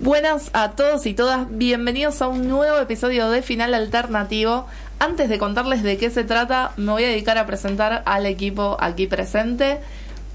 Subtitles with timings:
[0.00, 4.66] Buenas a todos y todas, bienvenidos a un nuevo episodio de Final Alternativo.
[4.98, 8.78] Antes de contarles de qué se trata, me voy a dedicar a presentar al equipo
[8.80, 9.78] aquí presente.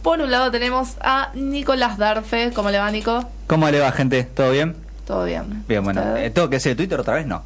[0.04, 2.51] Por un lado tenemos a Nicolás Darfe.
[2.54, 3.28] ¿Cómo le va, Nico?
[3.47, 4.23] ¿Cómo le va, gente?
[4.23, 4.75] ¿Todo bien?
[5.07, 5.63] Todo bien.
[5.68, 6.16] Bien, bueno.
[6.16, 7.26] Eh, ¿Tengo que decir Twitter otra vez?
[7.26, 7.42] No.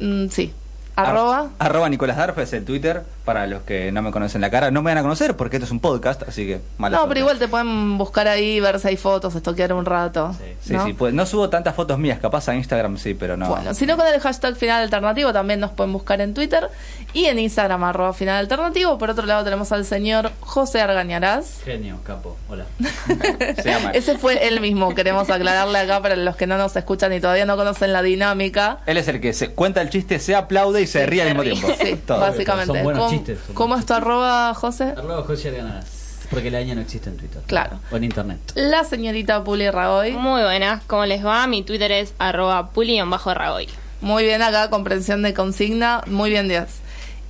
[0.00, 0.52] Mm, sí.
[0.96, 1.38] Arroba.
[1.38, 4.70] Ar- arroba Nicolás Darfe es el Twitter para los que no me conocen la cara.
[4.70, 7.08] No me van a conocer porque esto es un podcast, así que mala No, suerte.
[7.14, 10.34] pero igual te pueden buscar ahí, ver si hay fotos, estoquear un rato.
[10.62, 10.84] Sí, ¿no?
[10.86, 13.48] sí, pues no subo tantas fotos mías, capaz a Instagram sí, pero no.
[13.48, 16.68] Bueno, si no con el hashtag final alternativo también nos pueden buscar en Twitter
[17.12, 18.98] y en Instagram arroba final alternativo.
[18.98, 21.60] Por otro lado tenemos al señor José Argañarás.
[21.64, 22.36] Genio, capo.
[22.48, 22.64] Hola.
[23.56, 23.90] Se llama.
[23.92, 27.46] Ese fue él mismo, queremos aclararle acá para los que no nos escuchan y todavía
[27.46, 28.78] no conocen la dinámica.
[28.86, 31.42] Él es el que se cuenta el chiste, se aplaude y se ríe al mismo
[31.42, 31.68] tiempo.
[31.80, 32.20] Sí, Todo.
[32.20, 32.82] básicamente.
[33.16, 34.94] Son ¿Cómo, es tu arroba, José?
[34.96, 36.02] Arroba José Arganaz.
[36.30, 37.42] Porque la ñ no existe en Twitter.
[37.46, 37.78] Claro.
[37.90, 38.38] O en internet.
[38.54, 40.12] La señorita Puli Ragoy.
[40.12, 41.46] Muy buenas, ¿cómo les va?
[41.46, 43.68] Mi Twitter es arroba puli-ragoy.
[44.00, 46.02] Muy bien acá, comprensión de consigna.
[46.06, 46.80] Muy bien, Díaz.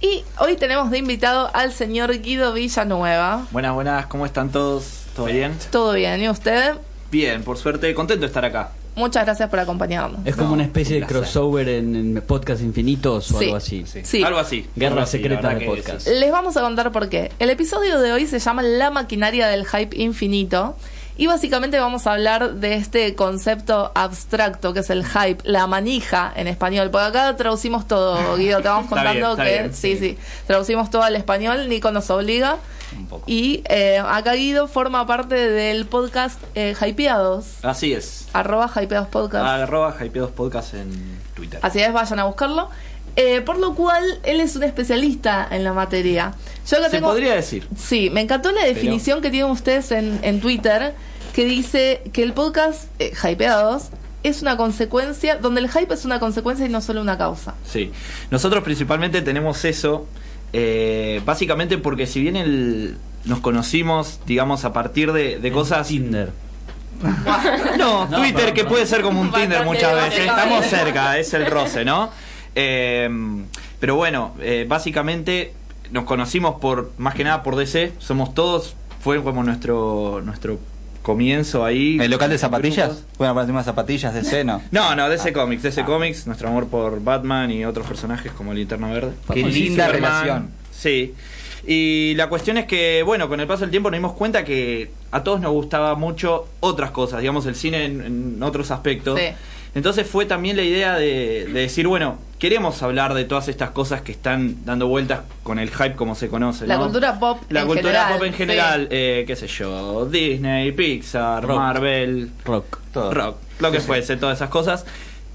[0.01, 3.47] Y hoy tenemos de invitado al señor Guido Villanueva.
[3.51, 5.05] Buenas, buenas, ¿cómo están todos?
[5.15, 5.56] ¿Todo bien?
[5.71, 6.21] ¿Todo bien?
[6.21, 6.75] ¿Y usted?
[7.11, 8.71] Bien, por suerte, contento de estar acá.
[8.95, 10.21] Muchas gracias por acompañarnos.
[10.27, 13.45] Es como No, una especie de un crossover en, en podcast infinitos o Sí.
[13.47, 13.84] algo así.
[13.87, 14.01] Sí.
[14.05, 14.23] Sí.
[14.23, 14.67] Algo así.
[14.77, 16.07] Guerra algo así, secreta de podcast.
[16.09, 17.33] Les vamos a contar por qué.
[17.39, 20.77] El episodio de hoy se llama La maquinaria del hype infinito.
[21.17, 26.33] Y básicamente vamos a hablar de este concepto abstracto que es el hype, la manija
[26.35, 26.91] en español.
[26.91, 29.99] Porque acá traducimos todo, Guido, te vamos Está contando bien, está que bien, sí, sí,
[30.17, 30.19] sí.
[30.47, 32.57] traducimos todo al español, Nico nos obliga.
[32.97, 33.25] Un poco.
[33.27, 38.29] Y eh, acá Guido forma parte del podcast eh, Hypeados, Así es.
[38.33, 39.45] arroba Hypeados Podcast.
[39.47, 41.59] Arroba Hypeados Podcast en Twitter.
[41.63, 42.69] Así es, vayan a buscarlo.
[43.17, 46.33] Eh, por lo cual, él es un especialista en la materia.
[46.69, 47.09] Yo acá Se tengo...
[47.09, 47.67] podría decir.
[47.77, 50.95] Sí, me encantó la definición que tienen ustedes en, en Twitter,
[51.35, 53.89] que dice que el podcast eh, Hypeados
[54.23, 57.55] es una consecuencia, donde el hype es una consecuencia y no solo una causa.
[57.67, 57.93] Sí.
[58.31, 60.07] Nosotros principalmente tenemos eso,
[60.53, 65.89] eh, básicamente porque si bien el, nos conocimos, digamos, a partir de, de cosas...
[65.89, 66.31] Tinder.
[67.78, 70.21] No, No, Twitter que puede ser como un Tinder muchas veces.
[70.27, 72.11] Estamos cerca, es el roce, ¿no?
[72.55, 73.09] Eh,
[73.81, 75.53] pero bueno, eh, básicamente
[75.91, 77.93] nos conocimos por más que nada por DC.
[77.99, 80.59] Somos todos, fue como nuestro nuestro
[81.03, 81.99] comienzo ahí.
[82.01, 83.05] ¿El local de zapatillas?
[83.19, 84.63] Bueno, para unas zapatillas de seno.
[84.71, 88.91] No, no, DC Comics, DC Comics, nuestro amor por Batman y otros personajes como Linterna
[88.93, 89.13] Verde.
[89.33, 90.51] Qué linda relación.
[90.71, 91.15] Sí.
[91.67, 94.91] Y la cuestión es que, bueno, con el paso del tiempo nos dimos cuenta que
[95.13, 99.19] a todos nos gustaba mucho otras cosas, digamos, el cine en, en otros aspectos.
[99.19, 99.27] Sí.
[99.75, 104.03] Entonces fue también la idea de, de decir, bueno, queremos hablar de todas estas cosas
[104.03, 106.66] que están dando vueltas con el hype como se conoce.
[106.66, 106.83] La ¿no?
[106.84, 108.37] cultura pop La en cultura general, pop en sí.
[108.38, 111.56] general, eh, qué sé yo, Disney, Pixar, Rock.
[111.56, 112.78] Marvel, Rock.
[112.93, 113.15] Todo.
[113.15, 114.84] rock, lo que fuese, todas esas cosas.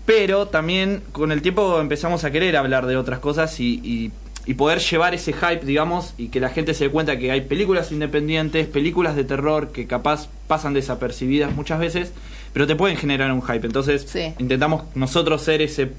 [0.06, 4.12] Pero también con el tiempo empezamos a querer hablar de otras cosas y, y-
[4.46, 7.42] y poder llevar ese hype, digamos, y que la gente se dé cuenta que hay
[7.42, 12.14] películas independientes, películas de terror que capaz pasan desapercibidas muchas veces,
[12.58, 13.68] pero te pueden generar un hype.
[13.68, 14.34] Entonces Sí.
[14.40, 15.92] intentamos nosotros ser ese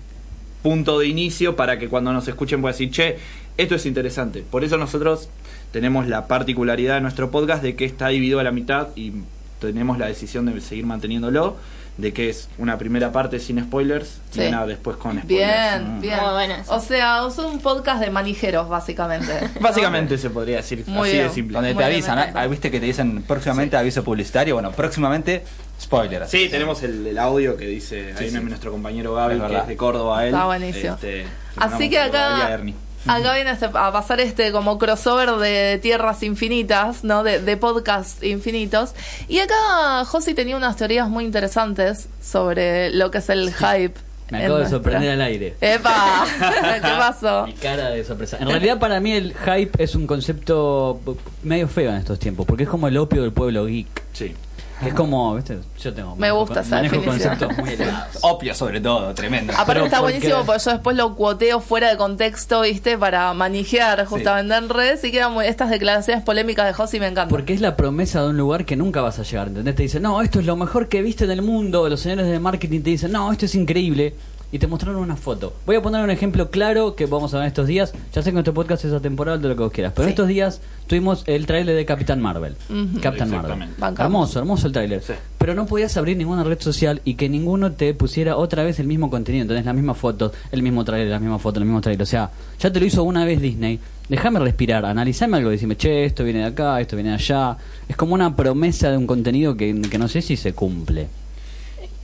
[0.60, 3.16] punto de inicio para que cuando nos escuchen puedan decir, che,
[3.56, 4.42] esto es interesante.
[4.42, 5.28] Por eso nosotros
[5.70, 9.12] tenemos la particularidad de nuestro podcast de que está dividido a la mitad y
[9.60, 11.56] tenemos la decisión de seguir manteniéndolo,
[11.96, 14.42] de que es una primera parte sin spoilers Sí.
[14.42, 15.28] y una después con spoilers.
[15.28, 16.00] Bien, Mm.
[16.00, 16.18] bien.
[16.66, 19.32] O sea, es un podcast de manijeros, básicamente.
[19.60, 21.28] Básicamente se podría decir Muy así bien.
[21.28, 21.54] de simple.
[21.54, 22.22] Donde Muy te avisan, ¿eh?
[22.22, 22.40] encanta.
[22.42, 24.54] Ah, ¿viste que te dicen próximamente aviso publicitario?
[24.54, 25.42] Bueno, próximamente
[25.80, 26.26] spoiler.
[26.26, 28.40] Sí, tenemos el, el audio que dice ahí Sí, sí.
[28.44, 29.62] nuestro compañero Gaby, Es que verdad.
[29.62, 30.34] es de Córdoba él.
[30.34, 30.94] Está buenísimo.
[30.94, 32.74] Este, Así que acá, Ernie.
[33.06, 37.22] acá viene este- a pasar este como crossover de tierras infinitas, ¿no?
[37.22, 38.94] De, de podcast infinitos.
[39.28, 43.94] Y acá Josi tenía unas teorías muy interesantes sobre lo que es el hype.
[44.30, 45.54] Me acabo de nuestra- sorprender al aire.
[45.60, 46.26] ¡Epa!
[46.74, 47.46] ¿Qué pasó?
[47.46, 48.36] Mi cara de sorpresa.
[48.38, 51.00] En realidad para mí el hype es un concepto
[51.44, 53.86] medio feo en estos tiempos, porque es como el opio del pueblo geek.
[54.12, 54.34] Sí.
[54.80, 55.58] Que es como, ¿viste?
[55.80, 57.30] Yo tengo Me manejo- gusta esa manejo definición.
[57.36, 58.18] conceptos muy elevados.
[58.22, 59.52] Opio sobre todo, tremendo.
[59.52, 62.96] Aparte Pero está porque- buenísimo porque yo después lo cuoteo fuera de contexto, ¿viste?
[62.96, 67.28] Para manijear justamente en redes y quedan muy, estas declaraciones polémicas de Josi me encantan.
[67.28, 69.74] Porque es la promesa de un lugar que nunca vas a llegar, ¿entendés?
[69.74, 71.88] Te dicen, no, esto es lo mejor que viste en el mundo.
[71.88, 74.14] Los señores de marketing te dicen, no, esto es increíble.
[74.50, 75.52] Y te mostraron una foto.
[75.66, 77.92] Voy a poner un ejemplo claro que vamos a ver estos días.
[78.14, 79.92] Ya sé que nuestro podcast es atemporal de lo que vos quieras.
[79.94, 80.10] Pero Sí.
[80.10, 82.56] estos días tuvimos el tráiler de Capitán Marvel.
[82.70, 82.98] Ujú.
[83.02, 83.68] Captain Marvel.
[83.76, 84.00] Bancamos.
[84.00, 85.02] Hermoso, hermoso el tráiler.
[85.02, 85.12] Sí.
[85.36, 88.86] Pero no podías abrir ninguna red social y que ninguno te pusiera otra vez el
[88.86, 89.42] mismo contenido.
[89.42, 92.02] Entonces, la misma foto, el mismo tráiler, la misma foto, el mismo tráiler.
[92.02, 93.78] O sea, ya te lo hizo una vez Disney.
[94.08, 97.58] Déjame respirar, analizame algo, decime, che, esto viene de acá, esto viene de allá.
[97.86, 101.08] Es como una promesa de un contenido que, que no sé si se cumple.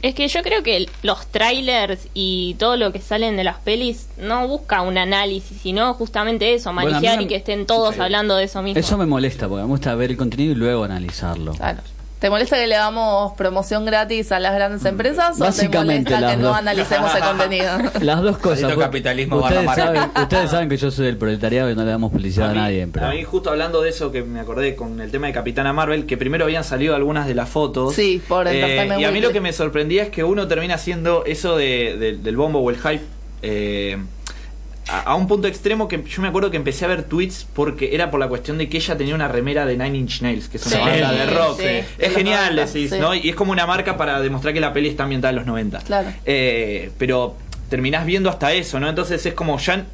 [0.04, 4.08] Es que yo creo que los trailers y todo lo que salen de las pelis
[4.18, 8.60] no busca un análisis, sino justamente eso, manejar y que estén todos hablando de eso
[8.60, 8.78] mismo.
[8.78, 11.52] Eso me molesta, porque me gusta ver el contenido y luego analizarlo.
[11.52, 11.78] Claro.
[12.24, 16.30] ¿Te molesta que le damos promoción gratis a las grandes empresas o te Básicamente molesta
[16.30, 17.70] que no analicemos el contenido?
[18.00, 18.72] Las dos cosas.
[18.72, 22.10] Pues, capitalismo Ustedes saben, ustedes saben que yo soy del proletariado y no le damos
[22.10, 22.88] publicidad a, mí, nadie.
[22.90, 23.04] Pero...
[23.04, 26.06] a mí justo hablando de eso que me acordé con el tema de Capitana Marvel,
[26.06, 27.94] que primero habían salido algunas de las fotos.
[27.94, 30.76] Sí, por Eh, Entertainment Y a mí lo que me sorprendía es que uno termina
[30.76, 33.04] haciendo eso de, de- del bombo o el hype.
[33.42, 33.98] eh,
[34.88, 37.94] a, a un punto extremo que yo me acuerdo que empecé a ver tweets porque
[37.94, 40.58] era por la cuestión de que ella tenía una remera de Nine Inch Nails, que
[40.58, 41.58] es una Sí, banda de rock.
[41.60, 41.66] sí,
[41.98, 42.98] es genial, 90, decís, sí.
[42.98, 43.14] ¿no?
[43.14, 45.78] Y es como una marca para demostrar que la peli está ambientada en los 90.
[45.80, 46.12] Claro.
[46.24, 47.36] Eh, pero
[47.68, 48.88] terminás viendo hasta eso, ¿no?
[48.88, 49.84] Entonces es como ya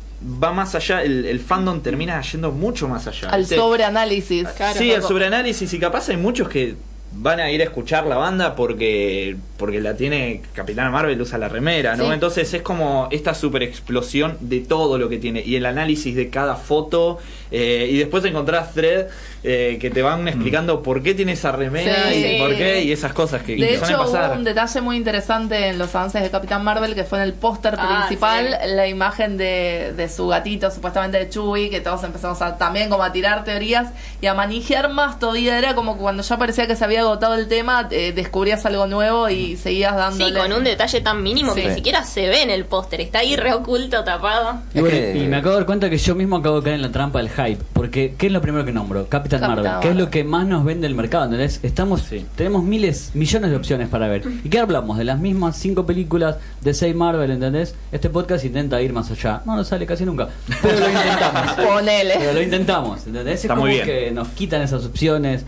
[0.42, 3.30] va más allá, el, el fandom termina yendo mucho más allá.
[3.30, 3.56] Al ¿viste?
[3.56, 4.46] sobreanálisis.
[4.76, 6.74] Sí, el sobreanálisis y capaz hay muchos que
[7.12, 11.48] van a ir a escuchar la banda porque porque la tiene Capitana Marvel usa la
[11.48, 12.06] remera, ¿no?
[12.06, 12.12] Sí.
[12.12, 16.28] Entonces es como esta super explosión de todo lo que tiene y el análisis de
[16.30, 17.18] cada foto
[17.52, 19.06] eh, y después encontrás thread
[19.42, 22.36] eh, que te van explicando por qué tiene esa remera Sí.
[22.36, 24.36] y por qué y esas cosas que, De que suelen hecho, hubo pasar.
[24.36, 27.74] un detalle muy interesante en los avances de Capitán Marvel, que fue en el póster
[27.78, 28.70] Ah, principal, sí.
[28.74, 33.02] la imagen de, de su gatito, supuestamente de Chewie, que todos empezamos a también como
[33.02, 33.88] a tirar teorías
[34.20, 35.58] y a manijear más todavía.
[35.58, 38.86] Era como que cuando ya parecía que se había agotado el tema, eh, descubrías algo
[38.86, 40.32] nuevo y seguías dándole.
[40.32, 43.00] Sí, con un detalle tan mínimo que ni siquiera se ve en el póster.
[43.00, 44.60] Está ahí re oculto, tapado.
[44.74, 46.64] Y, bueno, Es que- y me acabo de dar cuenta que yo mismo acabo de
[46.64, 47.58] caer en la trampa del hype.
[47.72, 49.06] Porque, ¿qué es lo primero que nombro?
[49.08, 49.64] Capitán Capitán Marvel.
[49.80, 50.04] ¿Qué es Marvel.
[50.04, 51.24] lo que más nos vende el mercado?
[51.24, 51.60] ¿entendés?
[51.62, 52.26] Estamos, Sí.
[52.36, 54.22] Tenemos miles, millones de opciones para ver.
[54.44, 54.98] ¿Y qué hablamos?
[54.98, 57.74] De las mismas cinco películas de seis Marvel, ¿entendés?
[57.92, 59.42] Este podcast intenta ir más allá.
[59.46, 60.28] No nos sale casi nunca.
[60.62, 61.52] Pero lo intentamos.
[61.66, 62.14] Ponele.
[62.18, 63.34] Pero lo intentamos, ¿entendés?
[63.42, 63.84] Está es como muy bien.
[63.86, 65.44] que nos quitan esas opciones.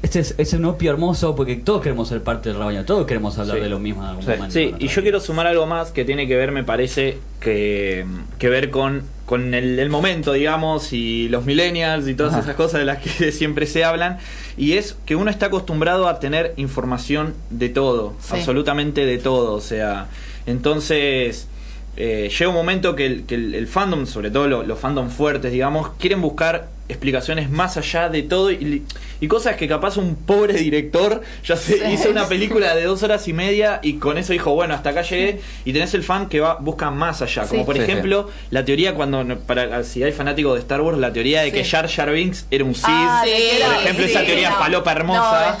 [0.00, 3.36] Este es, es un opio hermoso porque todos queremos ser parte del rebaño, todos queremos
[3.38, 3.62] hablar Sí.
[3.64, 4.38] de lo mismo de alguna Sí.
[4.40, 4.50] manera.
[4.50, 8.06] Sí, y yo quiero sumar algo más que tiene que ver, me parece, que,
[8.38, 12.42] que ver con, con el, el momento, digamos, y los millennials y todas Ajá.
[12.42, 14.18] esas cosas de las que siempre se hablan.
[14.56, 18.34] Y es que uno está acostumbrado a tener información de todo, Sí.
[18.36, 19.54] absolutamente de todo.
[19.54, 20.06] O sea,
[20.46, 21.48] entonces
[21.96, 25.10] eh, llega un momento que el, que el- el fandom, sobre todo lo- los fandom
[25.10, 28.82] fuertes, digamos, quieren buscar explicaciones más allá de todo y,
[29.20, 31.84] y cosas que capaz un pobre director ya se Sí.
[31.92, 35.02] hizo una película de dos horas y media y con eso dijo, bueno, hasta acá
[35.02, 37.42] llegué y tenés el fan que va busca más allá.
[37.46, 37.66] Como Sí.
[37.66, 41.42] por Sí, ejemplo, la teoría cuando, para si hay fanáticos de Star Wars, la teoría
[41.42, 41.64] de que.
[41.64, 42.84] Jar Jar Binks era un Sith.
[42.88, 44.56] Ah, por ejemplo, esa teoría no.
[44.56, 45.58] No, hermosa.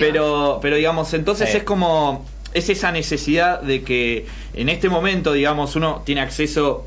[0.00, 1.58] Pero, pero digamos, entonces Sí.
[1.58, 2.26] es como.
[2.54, 6.86] Es esa necesidad de que en este momento, digamos, uno tiene acceso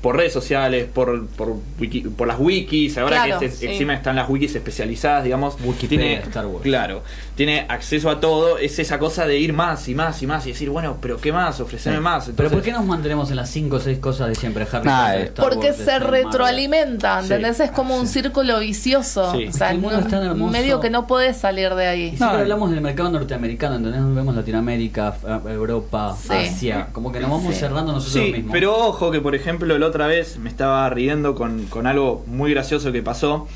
[0.00, 3.66] por redes sociales, por, por, wiki- por las wikis, ahora Claro, que este- sí.
[3.66, 6.62] encima están las wikis especializadas, digamos, Wikipedia tiene, Star Wars.
[6.62, 7.02] claro,
[7.34, 10.52] tiene acceso a todo, es esa cosa de ir más y más y más y
[10.52, 11.58] decir, bueno, pero ¿qué más?
[11.60, 12.04] Ofrecerme Sí.
[12.04, 12.30] más.
[12.36, 14.66] Pero ¿por qué nos mantenemos en las 5 o 6 cosas de siempre?
[14.70, 15.24] Harry Nah, Potter, eh.
[15.24, 17.24] Star Porque Wars, se retroalimenta, Sí.
[17.32, 17.60] ¿entendés?
[17.60, 19.32] Es como un círculo vicioso.
[19.32, 19.46] Sí.
[19.48, 20.52] O sea, El mundo es tan hermoso.
[20.52, 22.08] medio que no podés salir de ahí.
[22.08, 24.00] siempre No, hablamos del mercado norteamericano, ¿entendés?
[24.14, 26.32] Vemos Latinoamérica, F- Europa, Sí.
[26.32, 27.60] Asia, como que nos vamos Sí.
[27.60, 28.52] cerrando nosotros Sí, mismos.
[28.52, 32.50] pero ojo que por ejemplo la otra vez me estaba riendo con, con algo muy
[32.52, 33.48] gracioso que pasó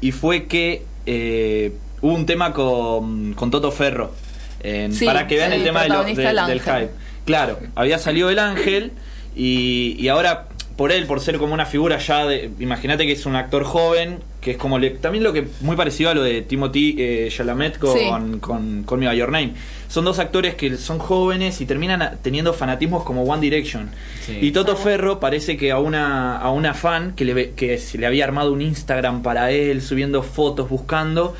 [0.00, 4.12] y fue que eh, hubo un tema con, con Toto Ferro.
[4.60, 6.90] en- Sí, para que vean el el tema de lo- protagonista de- del hype.
[7.26, 8.92] Claro, había salido el ángel
[9.36, 12.50] y, y ahora por él, por ser como una figura ya de...
[12.58, 14.78] Imagínate que es un actor joven, que es como...
[14.78, 18.06] le- también lo que muy parecido a lo de Timothy eh, Chalamet con, Sí.
[18.40, 19.52] con, con Me By Your Name.
[19.88, 23.90] Son dos actores que son jóvenes y terminan a- teniendo fanatismos como One Direction.
[24.26, 24.38] Sí.
[24.40, 27.96] Y Toto Ferro parece que a una, a una fan que, le, ve- que se
[27.98, 31.36] le había armado un Instagram para él, subiendo fotos, buscando,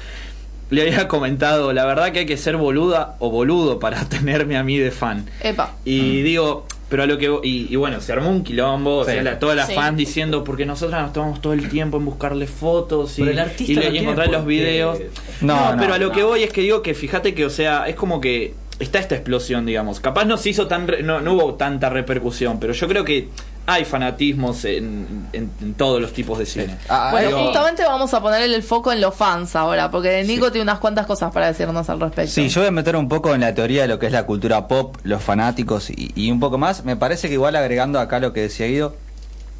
[0.71, 4.63] le había comentado, la verdad que hay que ser boluda o boludo para tenerme a
[4.63, 5.27] mí de fan.
[5.43, 5.75] Epa.
[5.85, 7.27] Y digo, pero a lo que...
[7.43, 9.75] Y, y bueno, se armó un quilombo, o sea, la- toda la Sí.
[9.75, 13.39] fan diciendo, porque nosotros nos tomamos todo el tiempo en buscarle fotos y, Pero el
[13.41, 14.99] artista y, le- no y tiene encontrar los videos.
[15.41, 16.13] No, No, no, pero a lo no.
[16.13, 19.17] que voy es que digo que fíjate que, o sea, es como que está esta
[19.17, 19.99] explosión, digamos.
[19.99, 23.29] Capaz no se hizo tan, re- no, no hubo tanta repercusión, pero yo creo que
[23.67, 26.77] hay fanatismos en, en- en todos los tipos de cine.
[26.89, 30.65] Ah, Bueno, justamente vamos a ponerle el foco en los fans ahora, porque Nico tiene
[30.65, 32.31] unas cuantas cosas para decirnos al respecto.
[32.33, 34.25] Sí, yo voy a meter un poco en la teoría de lo que es la
[34.25, 36.85] cultura pop, los fanáticos y, y un poco más.
[36.85, 38.97] Me parece que igual agregando acá lo que decía Guido,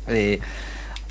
[0.09, 0.41] eh,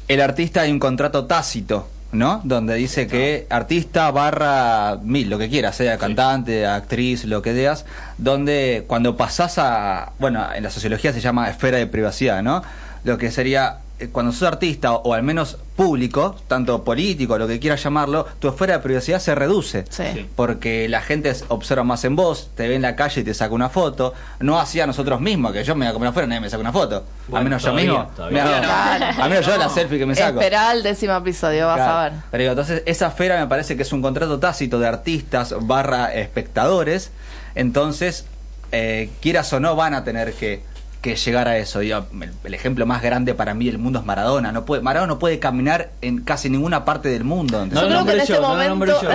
[0.08, 2.42] el artista hay un contrato tácito, ¿no?
[2.44, 7.86] Donde dice que artista barra mil, lo que quieras, sea cantante, actriz, lo que seas,
[8.20, 12.62] donde cuando pasás a, bueno, en la sociología se llama esfera de privacidad, ¿no?
[13.04, 17.60] Lo que sería eh, cuando sos artista o, al menos público, tanto político, lo que
[17.60, 19.86] quieras llamarlo, tu esfera de privacidad se reduce.
[19.90, 20.28] Sí.
[20.36, 23.54] Porque la gente observa más en vos, te ve en la calle y te saca
[23.54, 24.14] una foto.
[24.40, 26.62] No hacía nosotros mismos, que yo me voy a comer afuera y nadie me saca
[26.62, 27.04] una foto.
[27.28, 28.12] Bueno, al menos todavía, yo mismo.
[28.16, 28.44] todavía.
[28.46, 29.22] me hago- Claro.
[29.24, 30.40] al menos yo la selfie que me saco.
[30.40, 31.92] Esperá el décimo episodio, vas Claro.
[31.98, 32.14] a ver.
[32.32, 36.14] Pero digo, entonces esa esfera me parece que es un contrato tácito de artistas barra
[36.14, 37.12] espectadores.
[37.56, 38.26] Entonces,
[38.72, 40.64] eh, quieras o no, van a tener que,
[41.04, 41.80] que llegar a eso.
[41.80, 44.52] Digo, el, el ejemplo más grande para mí del mundo es Maradona.
[44.52, 47.66] No puede, Maradona no puede caminar en casi ninguna parte del mundo.
[47.68, 49.02] No Yo que en nombré este yo, no yo.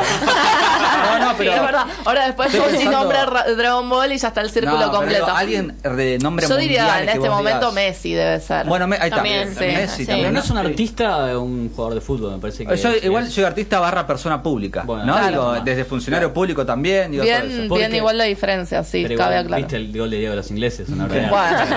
[0.99, 1.87] No, no, pero- Sí, es verdad.
[2.04, 5.25] Ahora después José pensando- nombra Ra- Dragon Ball y ya está el círculo No, completo.
[5.25, 8.66] digo, alguien de nombre Yo diría en que este momento digas- Messi debe ser.
[8.66, 9.23] Bueno, me- ahí está.
[9.23, 9.28] Sí,
[9.64, 10.07] Messi sí.
[10.07, 10.26] también.
[10.28, 12.76] Pero no es un artista, un jugador de fútbol, me parece que.
[12.76, 15.12] Yo es- igual es- soy artista barra persona pública, Bueno, ¿no?
[15.14, 15.28] claro.
[15.28, 19.61] Digo, desde funcionario público también, digo, bien, bien igual la diferencia, sí, cabe aclarar.
[19.61, 20.88] ¿Viste el gol de Diego de los ingleses?
[20.88, 21.14] Una obra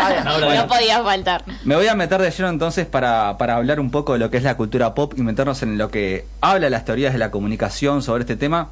[0.09, 1.43] de Bueno, de No podía faltar.
[1.63, 4.37] Me voy a meter de lleno entonces para, para hablar un poco de lo que
[4.37, 8.01] es la cultura pop y meternos en lo que habla las teorías de la comunicación
[8.03, 8.69] sobre este tema.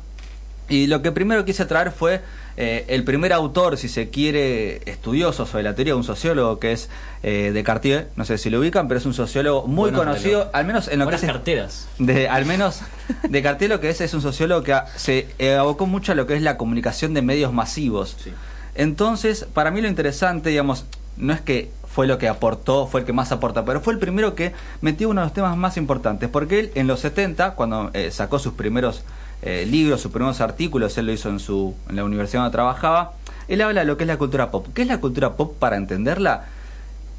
[0.68, 2.22] Y lo que primero quise traer fue
[2.56, 6.90] eh, el primer autor, si se quiere, estudioso sobre la teoría, un sociólogo que es
[7.24, 10.88] eh, Descartes, no sé si lo ubican, pero es un sociólogo muy conocido, al menos
[10.88, 11.88] en lo que es carteras.
[11.98, 12.82] de, al menos
[13.30, 16.28] Descartes lo que es es un sociólogo que a- se eh, abocó mucho a lo
[16.28, 18.16] que es la comunicación de medios masivos.
[18.24, 18.32] Sí.
[18.76, 20.86] Entonces, para mí lo interesante, digamos,
[21.18, 24.00] no es que fue lo que aportó, fue el que más aporta, pero fue el
[24.00, 27.90] primero que metió uno de los temas más importantes, porque él en los 70, cuando
[27.94, 29.04] eh, sacó sus primeros
[29.42, 33.14] eh, libros, sus primeros artículos, él lo hizo en, su, en la universidad donde trabajaba,
[33.48, 34.68] él habla de lo que es la cultura pop.
[34.74, 36.46] ¿Qué es la cultura pop para entenderla?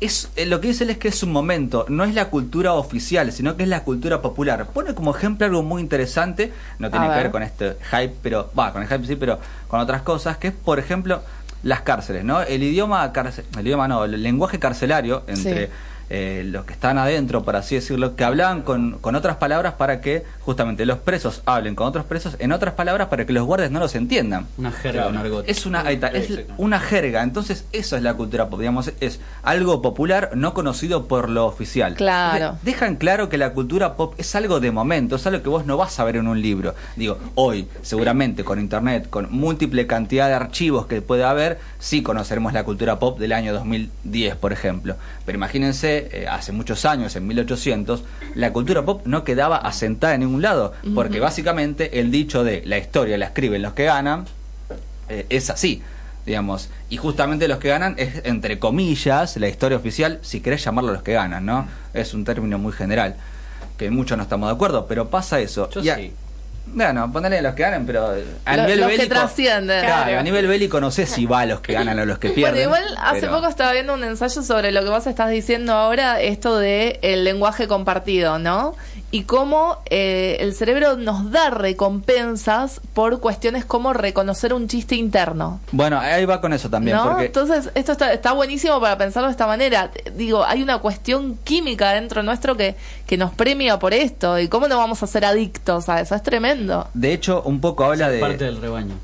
[0.00, 2.72] es eh, lo que dice él es que es un momento, no es la cultura
[2.72, 4.66] oficial, sino que es la cultura popular.
[4.72, 7.30] Pone como ejemplo algo muy interesante, no tiene que ver ver.
[7.30, 10.54] con este hype, pero va, con el hype sí, pero con otras cosas, que es
[10.54, 11.20] por ejemplo
[11.62, 12.42] las cárceles, ¿no?
[12.42, 13.12] El idioma
[13.58, 15.70] el idioma no, el lenguaje carcelario entre.
[16.12, 20.00] Eh, los que están adentro, por así decirlo, que hablaban con, con otras palabras para
[20.00, 23.70] que justamente los presos hablen con otros presos en otras palabras para que los guardias
[23.70, 24.46] no los entiendan.
[24.58, 25.48] Una jerga, un argot.
[25.48, 29.20] Es una, ahí está, es una jerga, entonces eso es la cultura pop, digamos, es
[29.44, 31.94] algo popular no conocido por lo oficial.
[31.94, 32.58] Claro.
[32.62, 35.76] Dejan claro que la cultura pop es algo de momento, es algo que vos no
[35.76, 36.74] vas a ver en un libro.
[36.96, 42.52] Digo, hoy, seguramente con internet, con múltiple cantidad de archivos que puede haber, sí conoceremos
[42.52, 44.96] la cultura pop del año 2010, por ejemplo.
[45.24, 48.02] Pero imagínense, eh, hace muchos años, en 1800,
[48.34, 52.78] la cultura pop no quedaba asentada en ningún lado, porque básicamente el dicho de la
[52.78, 54.26] historia la escriben los que ganan,
[55.08, 55.82] eh, es así,
[56.26, 56.68] digamos.
[56.88, 61.02] Y justamente los que ganan es, entre comillas, la historia oficial, si querés llamarlo los
[61.02, 61.66] que ganan, ¿no?
[61.94, 63.16] Es un término muy general,
[63.76, 65.68] que muchos no estamos de acuerdo, pero pasa eso.
[65.70, 66.12] Yo Y a- sí.
[66.72, 69.14] Bueno, ponele a los que ganan, pero a Lo- nivel los que bélico.
[69.16, 69.84] trascienden.
[69.84, 70.20] Claro, Claro.
[70.20, 72.68] a nivel bélico no sé si va a los que ganan o los que pierden.
[72.68, 75.72] Bueno, igual hace pero- poco estaba viendo un ensayo sobre lo que vos estás diciendo
[75.72, 78.76] ahora, esto de el lenguaje compartido, ¿no?
[79.12, 85.60] Y cómo eh, el cerebro nos da recompensas por cuestiones como reconocer un chiste interno.
[85.72, 87.04] Bueno, ahí va con eso también, ¿No?
[87.08, 89.90] porque Entonces, esto está, está buenísimo para pensarlo de esta manera.
[90.16, 92.76] Digo, hay una cuestión química dentro nuestro que,
[93.06, 94.38] que nos premia por esto.
[94.38, 96.14] ¿Y cómo no vamos a ser adictos a eso?
[96.14, 96.88] Es tremendo.
[96.94, 98.20] de hecho un poco habla de...
[98.20, 98.94] Parte del rebaño.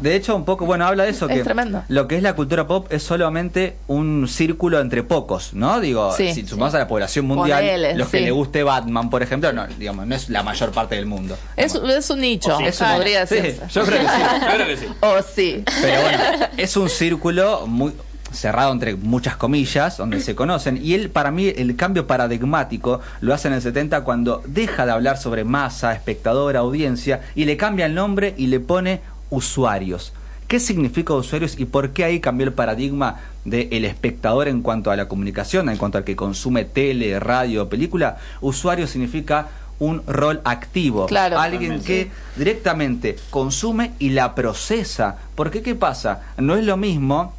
[0.00, 1.82] De hecho, un poco, bueno, habla de eso Es que tremendo.
[1.88, 5.78] lo que es la cultura pop es solamente un círculo entre pocos, ¿no?
[5.80, 6.32] Digo, Sí.
[6.34, 8.24] si sumás a la población mundial, Ponele, los que sí.
[8.24, 11.36] le guste Batman, por ejemplo, no, digamos, no es la mayor parte del mundo.
[11.56, 12.64] Es, es un nicho, O sí.
[12.66, 13.62] Es un- podría sí, decirse.
[13.70, 14.22] yo creo que sí.
[14.42, 14.86] Yo creo que sí.
[15.00, 15.64] O sí.
[15.82, 16.18] Pero bueno,
[16.56, 17.92] es un círculo muy
[18.32, 23.34] cerrado entre muchas comillas, donde se conocen, y él, para mí, el cambio paradigmático lo
[23.34, 27.86] hace en el 70 cuando deja de hablar sobre masa, espectador, audiencia, y le cambia
[27.86, 29.00] el nombre y le pone
[29.30, 30.12] usuarios.
[30.48, 34.96] ¿Qué significa usuarios y por qué ahí cambió el paradigma del espectador en cuanto a
[34.96, 38.18] la comunicación, en cuanto al que consume tele, radio, película?
[38.40, 41.38] Usuario significa un rol activo, Claro.
[41.38, 45.16] alguien que directamente consume y la procesa.
[45.36, 46.22] Porque ¿qué pasa?
[46.36, 47.32] No es lo mismo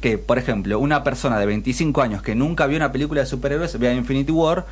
[0.00, 3.78] que, por ejemplo, una persona de 25 años que nunca vio una película de superhéroes
[3.78, 4.66] vea Infinity War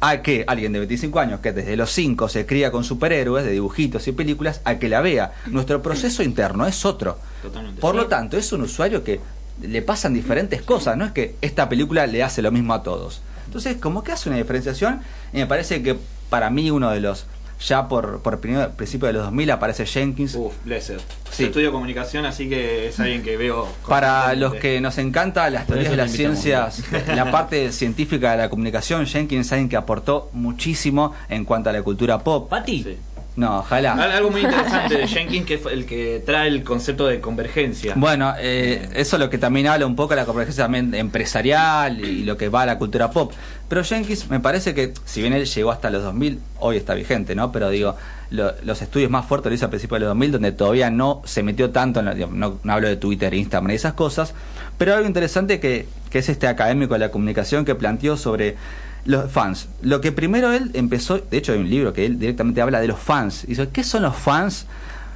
[0.00, 3.52] a que alguien de 25 años que desde los 5 se cría con superhéroes de
[3.52, 5.32] dibujitos y películas a que la vea.
[5.46, 7.18] Nuestro proceso interno es otro.
[7.42, 7.80] Totalmente.
[7.80, 9.20] Por lo tanto, es un usuario que
[9.62, 13.22] le pasan diferentes cosas, no es que esta película le hace lo mismo a todos.
[13.46, 15.00] Entonces, como que hace una diferenciación
[15.32, 15.96] y me parece que
[16.28, 17.26] para mí uno de los
[17.60, 20.34] ya por, por primer- principio de los 2000 aparece Jenkins.
[20.34, 20.98] Uf, Blessed.
[21.30, 21.42] Sí.
[21.44, 23.66] Yo estudio comunicación, así que es alguien que veo.
[23.88, 26.82] Para los que nos encanta las teorías de las ciencias,
[27.14, 31.72] la parte científica de la comunicación, Jenkins es alguien que aportó muchísimo en cuanto a
[31.72, 32.48] la cultura pop.
[32.48, 32.96] Pati, Sí.
[33.36, 33.92] No, ojalá.
[33.92, 37.92] Al- Algo muy interesante de Jenkins que es el que trae el concepto de convergencia.
[37.94, 42.00] Bueno, eh, eso es lo que también habla un poco de la convergencia también empresarial
[42.00, 43.32] y lo que va a la cultura pop.
[43.68, 47.34] Pero Jenkins me parece que, si bien él llegó hasta los 2000, hoy está vigente,
[47.34, 47.52] ¿no?
[47.52, 47.96] Pero digo,
[48.30, 51.20] lo- los estudios más fuertes lo hizo a principios de los 2000, donde todavía no
[51.26, 54.32] se metió tanto, en la- no, no hablo de Twitter, Instagram y esas cosas,
[54.78, 58.56] pero algo interesante que, que es este académico de la comunicación que planteó sobre
[59.06, 59.68] los fans.
[59.82, 62.88] Lo que primero él empezó, de hecho hay un libro que él directamente habla de
[62.88, 63.44] los fans.
[63.44, 64.66] Y dice, ¿qué son los fans?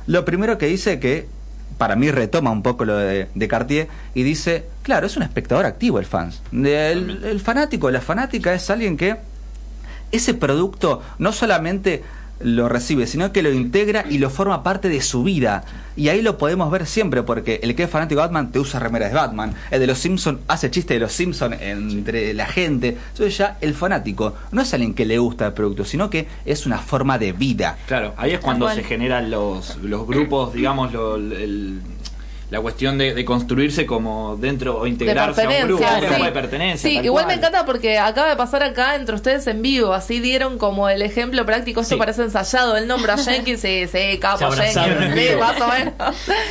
[0.06, 1.28] Lo primero que dice que,
[1.76, 5.98] para mí retoma un poco lo de, Cartier, y dice, claro, es un espectador activo
[5.98, 6.40] el fans.
[6.52, 9.16] El, el fanático, la fanática es alguien que
[10.12, 12.02] ese producto no solamente
[12.40, 15.64] lo recibe, sino que lo integra y lo forma parte de su vida.
[15.96, 18.80] Y ahí lo podemos ver siempre, porque el que es fanático de Batman te usa
[18.80, 22.96] remeras de Batman, el de los Simpsons hace chiste de los Simpsons entre la gente.
[23.10, 26.64] Entonces ya el fanático no es alguien que le gusta el producto, sino que es
[26.64, 27.76] una forma de vida.
[27.86, 31.80] Claro, ahí es cuando se generan los, los grupos, digamos, lo- el-
[32.50, 35.94] la cuestión de, de construirse como dentro o de integrarse a un grupo, pertenencia.
[35.94, 36.24] un grupo sí.
[36.24, 36.90] de pertenencia.
[36.90, 37.26] Sí, igual cual.
[37.26, 41.02] me encanta porque acaba de pasar acá entre ustedes en vivo, así dieron como el
[41.02, 41.98] ejemplo práctico, esto Sí.
[41.98, 45.94] parece ensayado, el nombre a Jenkins, sí, sí, capo Jenkins, en sí, más o menos.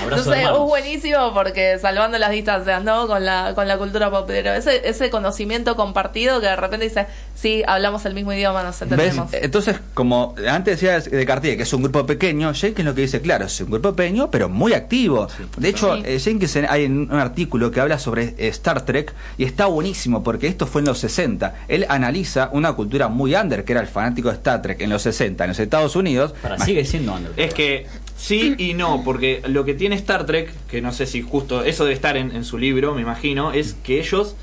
[0.04, 3.08] Entonces es buenísimo porque salvando las distancias, ¿no?
[3.08, 7.08] Con la, con la cultura pop, pero ese, ese conocimiento compartido que de repente dice,
[7.36, 8.92] sí, hablamos el mismo idioma, nos ¿Ves?
[8.92, 9.34] entendemos.
[9.34, 13.22] Entonces, como antes decía de Cartier, que es un grupo pequeño, Jenkins lo que dice,
[13.22, 15.28] claro, es un grupo pequeño, pero muy activo.
[15.58, 16.04] De hecho, Sí.
[16.06, 20.24] eh, Jenkins en- hay un artículo que habla sobre eh, Star Trek y está buenísimo
[20.24, 21.56] porque esto fue en los 60.
[21.68, 25.02] Él analiza una cultura muy under, que era el fanático de Star Trek en los
[25.02, 26.34] 60, en los Estados Unidos.
[26.42, 27.32] Para, sigue siendo under.
[27.38, 27.86] Es que
[28.18, 31.84] sí y no, porque lo que tiene Star Trek, que no sé si justo eso
[31.86, 34.36] debe estar en, en su libro, me imagino, es que ellos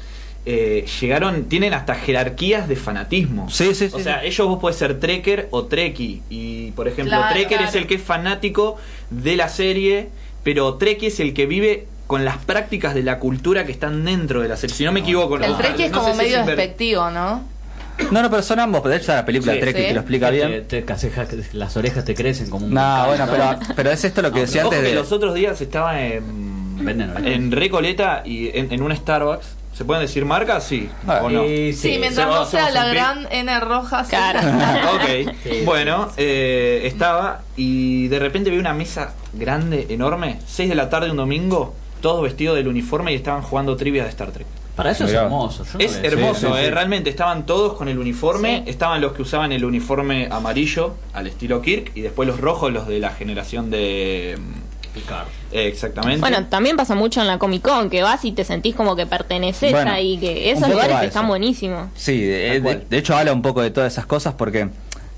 [0.49, 3.51] eh, llegaron, tienen hasta jerarquías de fanatismo.
[3.51, 4.29] Sí, sí, O sí, sea, sí.
[4.29, 6.23] ellos vos podés ser trekker o trekkie.
[6.31, 7.69] Y por ejemplo, Claro, trekker claro.
[7.69, 8.77] es el que es fanático
[9.11, 10.09] de la serie,
[10.47, 14.43] pero trekkie es el que vive con las prácticas de la cultura que están dentro
[14.43, 14.77] de la serie.
[14.77, 17.43] Si no me equivoco, el no, Trek es no como si medio despectivo, ¿no?
[18.13, 18.85] No, no, pero son ambos.
[18.85, 19.83] De hecho, la película Sí, Trek sí.
[19.89, 20.69] te lo explica Te- bien.
[20.69, 20.85] te
[21.55, 23.59] las orejas te crecen como un No, volcán, bueno, ¿no?
[23.59, 24.95] pero, pero es esto lo que No, decía antes que de...
[24.95, 29.56] los otros días estaba en, Recoleta y en, en un Starbucks.
[29.77, 30.65] ¿Se pueden decir marcas?
[30.65, 30.89] Sí.
[31.07, 31.43] Ah, ¿O no?
[31.45, 31.99] Sí, Sí, sí.
[32.01, 34.05] mientras no sea la gran N roja.
[34.05, 34.11] sí.
[34.11, 34.41] Claro.
[34.95, 35.35] ok.
[35.43, 40.89] Sí, bueno, eh, estaba y de repente vi una mesa grande, enorme, 6 de la
[40.89, 44.47] tarde un domingo, todos vestidos del uniforme y estaban jugando trivia de Star Trek.
[44.77, 45.65] Para eso es hermoso.
[45.65, 46.65] yo Es hermoso, sí, sí.
[46.67, 48.71] eh, realmente estaban todos con el uniforme, Sí.
[48.71, 52.87] estaban los que usaban el uniforme amarillo al estilo Kirk y después los rojos, los
[52.87, 54.39] de la generación de...
[55.53, 56.21] Exactamente.
[56.21, 59.07] Bueno, también pasa mucho en la Comic Con, que vas y te sentís como que
[59.07, 61.89] perteneces Bueno, ahí, que esos lugares están buenísimos.
[61.95, 64.69] Sí, de, de hecho habla un poco de todas esas cosas porque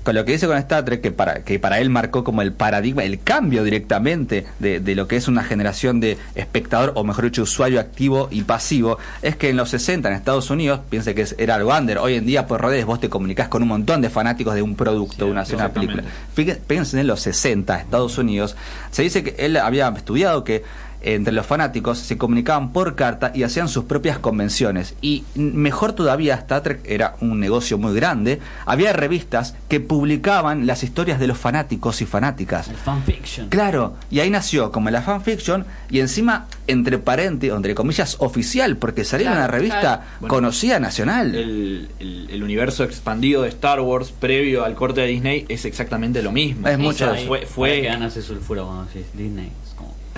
[0.09, 2.51] con lo que dice con Star Trek, que para, que para él marcó como el
[2.51, 7.25] paradigma, el cambio directamente de, de lo que es una generación de espectador, o mejor
[7.25, 11.27] dicho, usuario activo y pasivo, es que en los 60 en Estados Unidos, piense que
[11.37, 14.09] era algo under, hoy en día por redes vos te comunicás con un montón de
[14.09, 16.01] fanáticos de un producto, una, de una película.
[16.33, 18.55] fíjense en los 60, Estados Unidos,
[18.89, 20.63] se dice que él había estudiado que
[21.01, 24.95] entre los fanáticos se comunicaban por carta y hacían sus propias convenciones.
[25.01, 28.39] Y mejor todavía, Star Trek era un negocio muy grande.
[28.65, 32.67] Había revistas que publicaban las historias de los fanáticos y fanáticas.
[32.67, 33.49] El fanfiction.
[33.49, 39.03] Claro, y ahí nació como la fanfiction y encima entre paréntesis, entre comillas, oficial, porque
[39.05, 40.01] salía Claro, una revista claro.
[40.21, 41.33] Bueno, conocida nacional.
[41.35, 46.21] el, el- el universo expandido de Star Wars previo al corte de Disney es exactamente
[46.21, 46.67] lo mismo.
[46.67, 49.51] Es mucho fue, Fue que ganas ese sulfuro cuando decís Disney.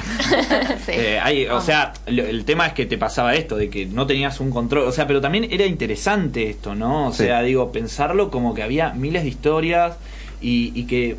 [0.85, 0.91] Sí.
[0.93, 4.07] Eh, hay- o sea, lo- el tema es que te pasaba esto, de que no
[4.07, 7.07] tenías un control, o sea, pero también era interesante esto, ¿no?
[7.07, 7.23] O Sí.
[7.25, 9.95] sea, digo, pensarlo como que había miles de historias
[10.41, 11.17] y, y que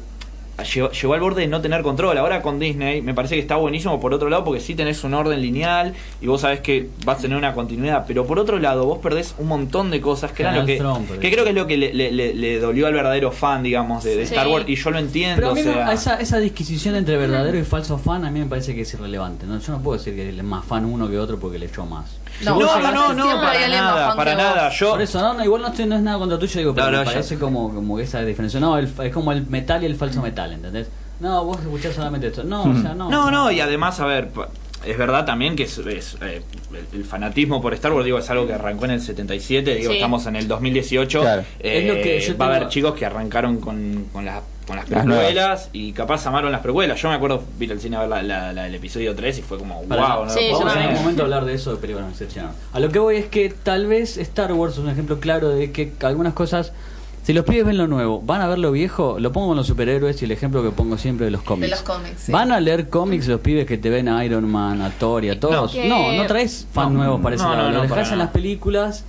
[0.63, 2.19] llegó, llegó al borde de no tener control.
[2.19, 5.15] Ahora con Disney me parece que está buenísimo por otro lado porque sí tenés un
[5.15, 8.85] orden lineal y vos sabés que vas a tener una continuidad, pero por otro lado
[8.87, 10.61] vos perdés un montón de cosas que eran lo
[11.31, 14.17] creo que es lo que le, le- le- le dolió al verdadero fan, digamos, de,
[14.17, 14.35] de Sí.
[14.35, 15.37] Star Wars y yo lo entiendo.
[15.37, 18.41] Pero a mí o sea, esa, esa disquisición entre verdadero y falso fan a mí
[18.41, 19.47] me parece que es irrelevante.
[19.47, 19.59] ¿no?
[19.59, 22.19] Yo no puedo decir que es más fan uno que otro porque le echó más.
[22.45, 24.71] No, no, no, no, para nada, para nada.
[24.71, 26.87] Yo, Por eso, no, no, igual no, estoy, no es nada contra tuyo, digo, pero
[26.87, 27.13] No, no, me ya.
[27.13, 28.59] parece como, como esa diferencia.
[28.59, 30.89] No, el- es como el metal y el falso metal, ¿entendés?
[31.21, 32.43] No, vos escuchás solamente esto.
[32.43, 33.09] No, o sea, no.
[33.09, 34.31] No, no, y además, a ver,
[34.85, 36.43] es verdad también que es, es, eh,
[36.93, 39.91] el, el fanatismo por Star Wars, digo, es algo que arrancó en el 77, digo,
[39.93, 39.97] Sí.
[39.99, 41.21] estamos en el 2018.
[41.21, 41.43] Claro.
[41.61, 44.77] eh, Es lo que yo va a haber chicos que arrancaron con, con, las con
[44.77, 47.01] las Las precuelas y capaz amaron las precuelas.
[47.01, 49.43] Yo me acuerdo, vi al cine a ver la, la- la del episodio 3 y
[49.43, 51.45] fue como, Para- wow, no Sí, lo yo puedo Vamos en algún momento a hablar
[51.45, 52.57] de eso de películas decepcionaron.
[52.73, 55.73] A lo que voy es que tal vez Star Wars es un ejemplo claro de
[55.73, 56.73] que algunas cosas
[57.25, 59.69] Si los pibes ven lo nuevo, van a ver lo viejo, lo pongo con los
[59.69, 61.63] superhéroes y el ejemplo que pongo siempre de los cómics.
[61.71, 62.33] De los cómics, sí.
[62.33, 65.31] ¿Van a leer cómics los pibes que te ven a Iron Man, a Thor y
[65.31, 65.73] a todos?
[65.77, 65.85] No.
[66.11, 67.63] No, no, traes fans No, nuevos para ese no, lado.
[67.65, 68.25] no, Lo no, dejás en nada.
[68.25, 69.05] las películas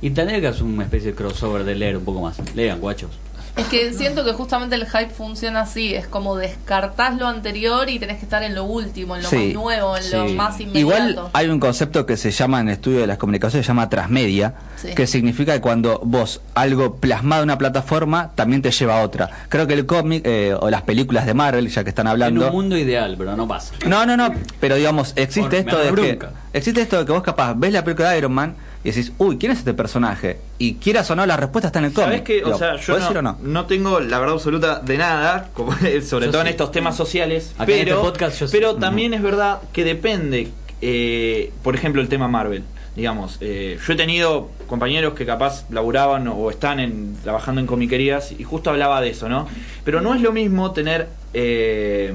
[0.00, 2.36] y te hagas una especie de crossover de leer un poco más.
[2.56, 3.10] Lean, guachos.
[3.54, 7.98] Es que siento que justamente el hype funciona así, es como descartás lo anterior y
[7.98, 9.36] tenés que estar en lo último, en lo Sí.
[9.36, 10.78] más nuevo, en lo más inmediato.
[10.78, 13.90] Igual hay un concepto que se llama en el estudio de las comunicaciones, se llama
[13.90, 14.94] transmedia, Sí.
[14.94, 19.28] que significa que cuando vos algo plasmado en una plataforma también te lleva a otra.
[19.50, 22.46] Creo que el cómic eh, o las películas de Marvel, ya que están En hablando...
[22.46, 23.74] un mundo ideal, pero no pasa.
[23.86, 27.22] No, no, no, pero digamos, existe Por- esto de que existe esto de que vos
[27.22, 30.38] capaz ves la película de Iron Man y decís, uy, ¿quién es este personaje?
[30.58, 32.08] Y quieras o no, la respuesta está en el cómic.
[32.08, 32.44] ¿Sabes qué?
[32.44, 33.38] O sea, yo ¿podés no, no?
[33.42, 37.52] no tengo la verdad absoluta de nada, como, sobre Yo todo en estos temas sociales,
[37.58, 38.56] Acá en pero, este podcast yo sí.
[38.56, 40.48] pero también es verdad que depende,
[40.80, 42.64] eh, por ejemplo, el tema Marvel.
[42.96, 48.32] Digamos, eh, yo he tenido compañeros que capaz laburaban o están en, trabajando en comiquerías
[48.38, 49.48] y justo hablaba de eso, ¿no?
[49.84, 52.12] Pero no es lo mismo tener eh,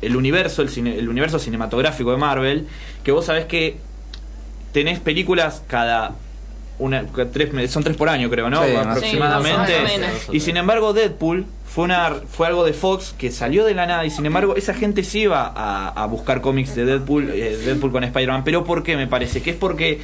[0.00, 2.66] el universo, el, cine- el universo cinematográfico de Marvel,
[3.02, 3.76] que vos sabés que
[4.74, 6.12] tenés películas cada
[6.78, 10.28] una cada tres son tres por año creo no Sí, aproximadamente Sí, más o menos.
[10.32, 14.04] y sin embargo Deadpool fue una fue algo de Fox que salió de la nada
[14.04, 17.92] y sin embargo esa gente sí iba a, a buscar cómics de Deadpool eh, Deadpool
[17.92, 19.40] con Spider-Man pero ¿por qué me parece?
[19.40, 20.00] que es porque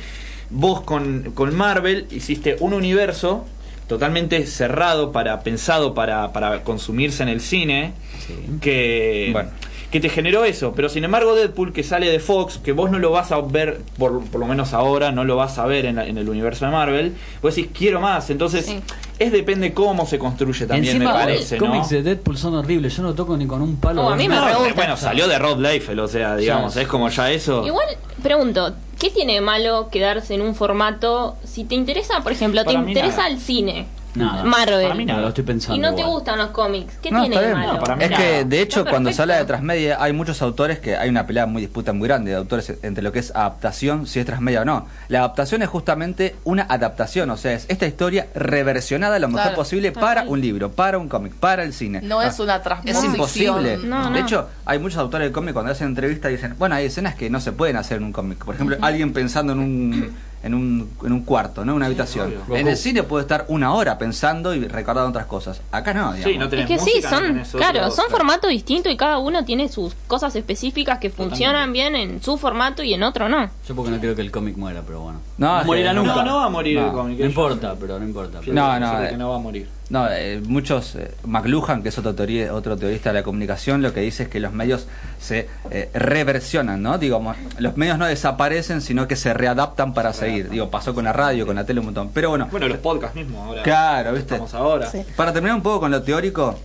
[0.49, 3.45] vos con, con Marvel hiciste un universo
[3.89, 7.93] totalmente cerrado para pensado para, para consumirse en el cine
[8.27, 8.35] Sí.
[8.61, 9.51] que Bueno.
[9.90, 12.98] Que te generó eso, pero sin embargo Deadpool que sale de Fox, que vos no
[13.00, 15.96] lo vas a ver, por, por lo menos ahora, no lo vas a ver en,
[15.96, 18.81] la- en el universo de Marvel, vos decís quiero más, entonces Sí.
[19.18, 21.72] es depende cómo se construye también, Encima, me parece, los ¿no?
[21.74, 22.96] cómics de Deadpool son horribles.
[22.96, 24.03] Yo no toco ni con un palo.
[24.07, 24.42] Oh, a mí me No,
[24.76, 26.83] bueno, salió de Rod Liefeld, o sea, digamos, Ya.
[26.83, 27.66] es como ya eso.
[27.66, 27.87] Igual,
[28.22, 31.37] pregunto, ¿qué tiene de malo quedarse en un formato?
[31.44, 33.29] Si te interesa, por ejemplo, te Para interesa nada.
[33.29, 34.42] el cine, Nada.
[34.44, 35.18] Marvel, Para mí nada.
[35.18, 35.77] No, lo estoy pensando.
[35.77, 37.59] y no te gustan los cómics, ¿qué No, tiene está de bien.
[37.61, 37.73] malo?
[37.75, 38.23] No, para mí Es nada.
[38.23, 39.53] que, de hecho, Está cuando se habla de perfecto.
[39.66, 43.03] transmedia, hay muchos autores que hay una pelea muy disputa muy grande de autores entre
[43.03, 44.87] lo que es adaptación, si es transmedia o no.
[45.09, 49.57] La adaptación es justamente una adaptación, o sea, es esta historia reversionada lo mejor Claro.
[49.57, 52.01] posible para un libro, para un cómic, para el cine.
[52.03, 53.14] No Ah, es una Es transposición.
[53.14, 53.77] imposible.
[53.79, 57.14] No, de hecho, hay muchos autores de cómic cuando hacen entrevistas dicen, bueno, hay escenas
[57.14, 58.44] que no se pueden hacer en un cómic.
[58.44, 60.11] Por ejemplo, alguien pensando en un
[60.42, 61.74] en un, en un cuarto, ¿no?
[61.74, 62.35] Una habitación.
[62.48, 62.57] obvio.
[62.57, 65.61] En el cine puede estar una hora pensando y recordando otras cosas.
[65.70, 66.33] Acá no, digamos.
[66.33, 68.96] Sí, no tenés Es que sí, música, no son, otro- claro, son formatos distintos y
[68.96, 73.29] cada uno tiene sus cosas específicas que funcionan bien en su formato y en otro
[73.29, 73.50] no.
[73.68, 75.20] Yo porque no quiero que el cómic muera, pero bueno.
[75.38, 76.16] No, morirá no, nunca.
[76.16, 77.18] No, no va a morir No, el cómic.
[77.18, 78.40] No importa, pero no importa.
[78.40, 79.68] Yo No, no, que no va a morir.
[79.90, 83.92] No, eh, muchos, eh, McLuhan, que es otro, teoría, otro teorista de la comunicación, lo
[83.92, 84.87] que dice es que los medios
[85.20, 86.96] se eh, reversionan, ¿no?
[86.96, 90.48] Digo, mo- los medios no desaparecen, sino que se readaptan para seguir.
[90.48, 92.11] Digo, pasó con la radio, con la tele un montón.
[92.14, 93.62] Pero bueno, Bueno, los podcasts mismos ahora.
[93.64, 94.35] Claro, ¿viste?
[94.35, 94.90] Estamos ahora.
[94.90, 95.03] Sí.
[95.16, 96.57] para terminar un poco con lo teórico,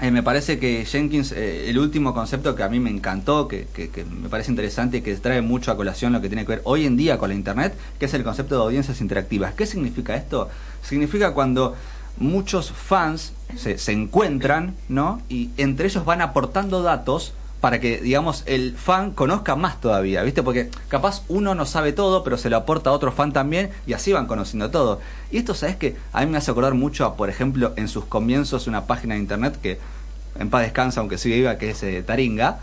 [0.00, 3.66] eh, me parece que Jenkins, eh, el último concepto que a mí me encantó, que,
[3.74, 6.50] que- que me parece interesante y que trae mucho a colación lo que tiene que
[6.52, 9.52] ver hoy en día con la Internet, que es el concepto de audiencias interactivas.
[9.54, 10.48] ¿Qué significa esto?
[10.80, 11.74] Significa cuando
[12.18, 15.20] muchos fans se, se encuentran, ¿no?
[15.28, 20.42] Y entre ellos van aportando datos para que, digamos, el fan conozca más todavía, ¿viste?
[20.42, 23.92] Porque capaz uno no sabe todo, pero se lo aporta a otro fan también y
[23.92, 25.00] así van conociendo todo.
[25.30, 28.04] Y esto, ¿sabes que A mí me hace acordar mucho, a, por ejemplo, en sus
[28.04, 29.78] comienzos una página de internet que
[30.40, 32.58] en paz descansa, aunque sigue viva, que es eh, Taringa.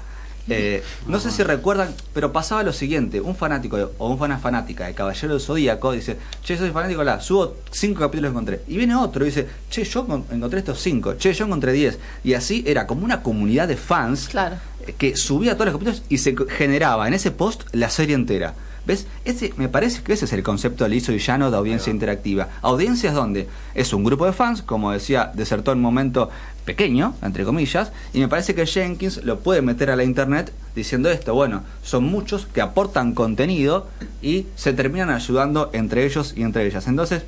[0.47, 4.85] Eh, no sé si recuerdan, pero pasaba lo siguiente: un fanático de- o una fanática
[4.87, 8.61] de Caballero del Zodíaco dice, Che, soy fanático, la subo cinco capítulos que encontré.
[8.67, 11.99] Y viene otro y dice, Che, yo con- encontré estos cinco, che, yo encontré diez.
[12.23, 14.55] Y así era como una comunidad de fans Claro.
[14.87, 18.53] eh, que subía todos los capítulos y se generaba en ese post la serie entera.
[18.87, 19.05] ¿Ves?
[19.23, 22.47] Ese, me parece que ese es el concepto liso y llano de audiencia interactiva.
[22.63, 26.31] Audiencias donde es un grupo de fans, como decía, desertó en un momento
[26.69, 31.09] pequeño, entre comillas, y me parece que Jenkins lo puede meter a la internet diciendo
[31.09, 33.87] esto, bueno, son muchos que aportan contenido
[34.21, 36.85] y se terminan ayudando entre ellos y entre ellas.
[36.87, 37.23] Entonces,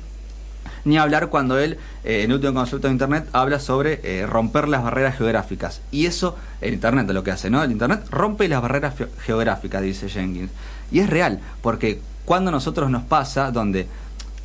[0.84, 4.84] ni hablar cuando él, eh, en último concepto de Internet, habla sobre eh, romper las
[4.84, 5.80] barreras geográficas.
[5.90, 7.64] Y eso, el Internet es lo que hace, ¿no?
[7.64, 8.94] El Internet rompe las barreras
[9.26, 10.52] geográficas, dice Jenkins.
[10.92, 13.88] Y es real, porque cuando a nosotros nos pasa, donde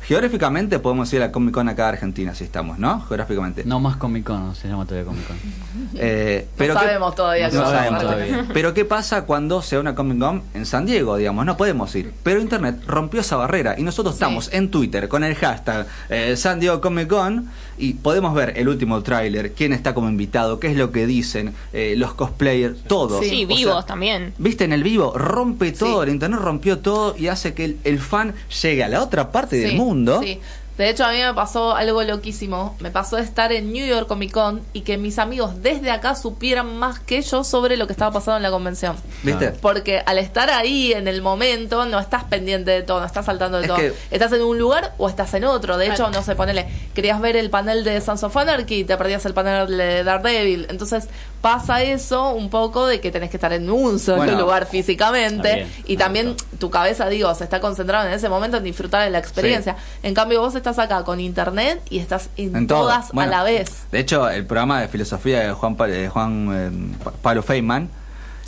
[0.08, 3.02] geográficamente podemos ir a la Comic Con acá de Argentina, si estamos, ¿no?
[3.02, 3.62] Geográficamente.
[3.66, 5.36] No más Comic Con, se llama todavía Comic Con.
[5.94, 8.48] Eh, No pero ¿qué- sabemos todavía No qué va a sabemos todavía.
[8.52, 11.44] pero ¿qué pasa cuando se da una Comic Con en San Diego, digamos?
[11.46, 12.12] No podemos ir.
[12.22, 14.18] Pero Internet rompió esa barrera y nosotros Sí.
[14.22, 18.68] estamos en Twitter con el hashtag eh, San Diego Comic Con y podemos ver el
[18.68, 23.22] último tráiler, quién está como invitado, qué es lo que dicen, eh, los cosplayers, todo.
[23.22, 24.34] Sí, O vivos sea, también.
[24.38, 26.08] Viste en el vivo, rompe todo, Sí.
[26.08, 29.56] el internet rompió todo y hace que el, el fan llegue a la otra parte
[29.56, 30.20] del mundo.
[30.22, 30.38] sí.
[30.78, 32.76] De hecho, a mí me pasó algo loquísimo.
[32.80, 36.14] Me pasó de estar en New York Comic Con y que mis amigos desde acá
[36.14, 38.96] supieran más que yo sobre lo que estaba pasando en la convención.
[39.24, 39.50] ¿Viste?
[39.50, 43.58] Porque al estar ahí en el momento, no estás pendiente de todo, no estás saltando
[43.58, 43.76] de Es todo.
[43.78, 45.76] que- Estás en un lugar o estás en otro.
[45.76, 49.26] De hecho, no sé, ponele, querías ver el panel de Sons of Anarchy, te perdías
[49.26, 50.66] el panel de Daredevil.
[50.70, 51.08] Entonces
[51.40, 55.54] pasa eso un poco de que tenés que estar en un solo Bueno, lugar físicamente.
[55.54, 59.10] bien, y también tu cabeza, digo, se está concentrada en ese momento en disfrutar de
[59.10, 59.76] la experiencia.
[60.02, 63.70] En cambio, vos estás acá con internet y estás en, todas Bueno, a la vez.
[63.92, 67.88] De hecho, el programa de filosofía de Juan, de Juan eh, Pa- Pablo Feynman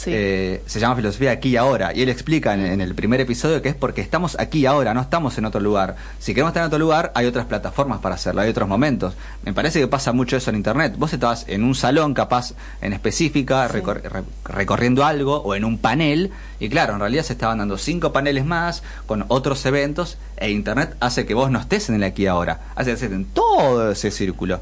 [0.02, 0.10] Sí.
[0.14, 1.94] eh, se llama Filosofía aquí y ahora.
[1.94, 4.94] Y él explica en, en el primer episodio que es porque estamos aquí y ahora,
[4.94, 5.96] no estamos en otro lugar.
[6.18, 9.12] Si queremos estar en otro lugar, hay otras plataformas para hacerlo, hay otros momentos.
[9.42, 10.94] Me parece que pasa mucho eso en Internet.
[10.96, 13.74] Vos estabas en un salón, capaz en específica, Sí.
[13.78, 16.30] recor- re- recorriendo algo, o en un panel.
[16.60, 20.16] Y claro, en realidad se estaban dando cinco paneles más con otros eventos.
[20.38, 22.60] E Internet hace que vos no estés en el aquí y ahora.
[22.74, 24.60] Hace que estés en todo ese círculo.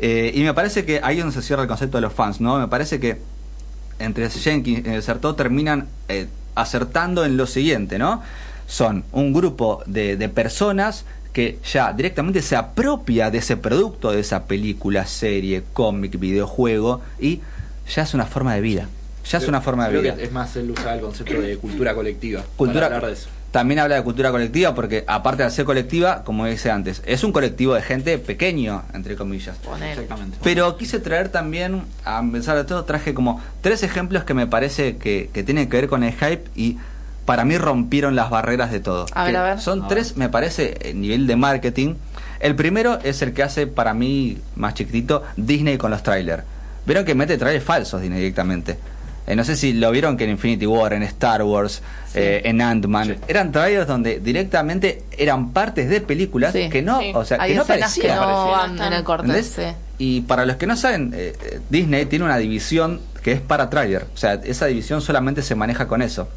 [0.00, 2.40] Eh, y me parece que ahí es donde se cierra el concepto de los fans,
[2.40, 2.58] ¿no?
[2.58, 3.20] Me parece que
[3.98, 8.22] entre Jenkins y el Certó terminan eh, acertando en lo siguiente, ¿no?
[8.66, 14.20] Son un grupo de, de personas que ya directamente se apropia de ese producto, de
[14.20, 17.40] esa película, serie, cómic, videojuego, y
[17.92, 18.88] ya es una forma de vida.
[19.30, 20.16] Ya es una forma de creo vida.
[20.16, 22.44] que es más él usaba el concepto de cultura colectiva.
[22.56, 23.28] Cultura, para hablar de eso.
[23.54, 27.30] También habla de cultura colectiva porque aparte de ser colectiva, como dice antes, es un
[27.30, 29.56] colectivo de gente pequeño, entre comillas.
[29.80, 30.38] Exactamente.
[30.42, 34.96] Pero quise traer también, a pesar de todo, traje como tres ejemplos que me parece
[34.96, 36.78] que, que tienen que ver con el hype y
[37.26, 39.06] para mí rompieron las barreras de todo.
[39.14, 39.60] A ver, a ver.
[39.60, 41.94] Son A tres, me parece, nivel de marketing.
[42.40, 46.42] El primero es el que hace para mí, más chiquitito, Disney con los trailers.
[46.86, 48.78] Vieron que mete trailers falsos Disney directamente.
[49.26, 51.82] Eh, no sé si lo vieron que en Infinity War, en Star Wars,
[52.12, 52.18] Sí.
[52.20, 53.14] eh, en Ant-Man, Sí.
[53.28, 56.68] eran trailers donde directamente eran partes de películas Sí.
[56.68, 57.12] que no, Sí.
[57.14, 57.64] o sea, Hay que no.
[59.98, 64.06] Y para los que no saben, eh, Disney tiene una división que es para trailer.
[64.12, 66.28] O sea, esa división solamente se maneja con eso.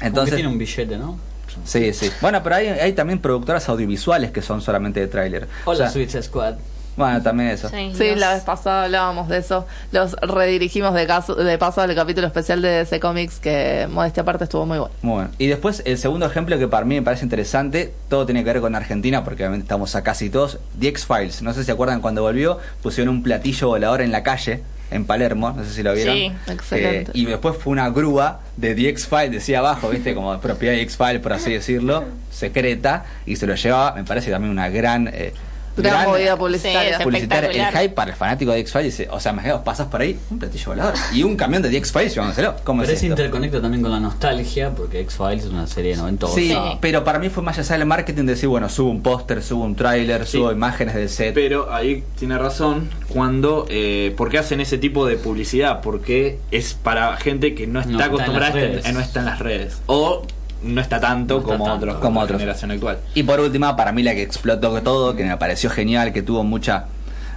[0.00, 1.18] Entonces tiene un billete, ¿no?
[1.64, 2.10] sí, sí.
[2.20, 5.48] Bueno, pero hay, hay también productoras audiovisuales que son solamente de trailer.
[5.64, 6.54] Hola, O sea, Suicide Squad.
[6.96, 7.68] Bueno, también eso.
[7.68, 9.66] Sí, Sí, los- la vez pasada hablábamos de eso.
[9.92, 14.44] Los redirigimos de, caso, de paso al capítulo especial de DC Comics, que modestia aparte
[14.44, 14.94] estuvo muy bueno.
[15.02, 15.30] Muy bueno.
[15.38, 18.62] Y después, el segundo ejemplo que para mí me parece interesante, todo tiene que ver
[18.62, 20.58] con Argentina, porque obviamente estamos a casi todos.
[20.80, 21.42] The X-Files.
[21.42, 25.04] No sé si se acuerdan cuando volvió, pusieron un platillo volador en la calle, en
[25.04, 26.14] Palermo, no sé si lo vieron.
[26.14, 26.32] Sí.
[26.48, 27.10] Excelente.
[27.10, 30.14] Eh, y después fue una grúa de The X-Files, decía abajo, ¿viste?
[30.14, 34.50] Como propiedad de X-Files, por así decirlo, secreta, y se lo llevaba, me parece también
[34.52, 35.08] una gran.
[35.12, 35.32] eh,
[35.76, 36.98] Gran movida publicitaria.
[36.98, 37.68] Sí, publicitaria.
[37.68, 40.38] El hype para el fanático de X-Files, dice, o sea, imaginaos, pasas por ahí, un
[40.38, 42.56] platillo volador y un camión de The X-Files llevándoselo.
[42.64, 45.96] ¿Cómo Pero es se interconecta también con la nostalgia, porque X-Files es una serie de
[45.98, 46.56] 90 Sí, Sí.
[46.80, 49.64] pero para mí fue más allá del marketing de decir, bueno, subo un póster, subo
[49.64, 50.38] un tráiler, Sí.
[50.38, 51.34] subo imágenes del set.
[51.34, 55.80] Pero ahí tiene razón cuando eh, ¿por qué hacen ese tipo de publicidad?
[55.82, 59.20] Porque es para gente que no está No está acostumbrada las a, este- no está
[59.20, 60.22] en las redes o
[60.66, 61.78] no está tanto No está como tanto.
[61.84, 62.40] otros Como como la otros.
[62.40, 62.98] generación actual.
[63.14, 66.44] Y por última, para mí la que explotó todo, que me pareció genial, que tuvo
[66.44, 66.86] mucha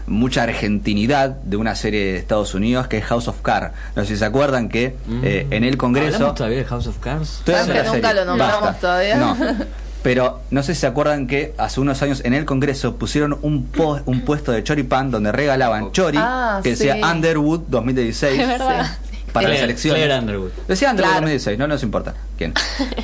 [0.07, 3.73] mucha argentinidad de una serie de Estados Unidos que es House of Cards.
[3.95, 6.15] No sé si se acuerdan que eh, en el Congreso...
[6.15, 7.43] ¿Hablamos todavía de House of Cards?
[7.45, 8.13] De la nunca serie.
[8.15, 8.79] lo nombramos Basta.
[8.81, 9.17] todavía.
[9.17, 9.37] No.
[10.01, 13.65] Pero no sé si se acuerdan que hace unos años en el Congreso pusieron un,
[13.65, 17.01] po- un puesto de choripán donde regalaban chori Ah, que decía sí.
[17.03, 18.87] Underwood 2016 Es verdad.
[19.31, 20.03] Para las Claire- elecciones.
[20.03, 20.51] Claire Underwood.
[20.67, 21.21] Decía Underwood Claro.
[21.27, 22.53] 2016, no nos importa quién.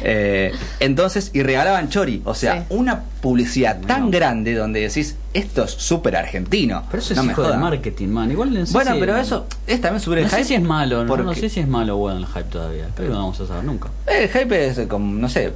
[0.03, 2.21] Eh, entonces, y regalaban chori.
[2.25, 2.65] O sea, Sí.
[2.69, 6.83] una publicidad tan grande donde decís, esto es súper argentino.
[6.91, 7.61] Pero eso es no me hijo de jodan.
[7.61, 8.31] marketing, man.
[8.31, 10.47] Igual no sé Bueno, si- pero eso es también sobre el No sé hype.
[10.47, 12.85] si es malo, no, sé si es malo o bueno el hype todavía.
[12.95, 13.89] Pero no vamos a saber nunca.
[14.05, 15.53] El hype es como, no sé,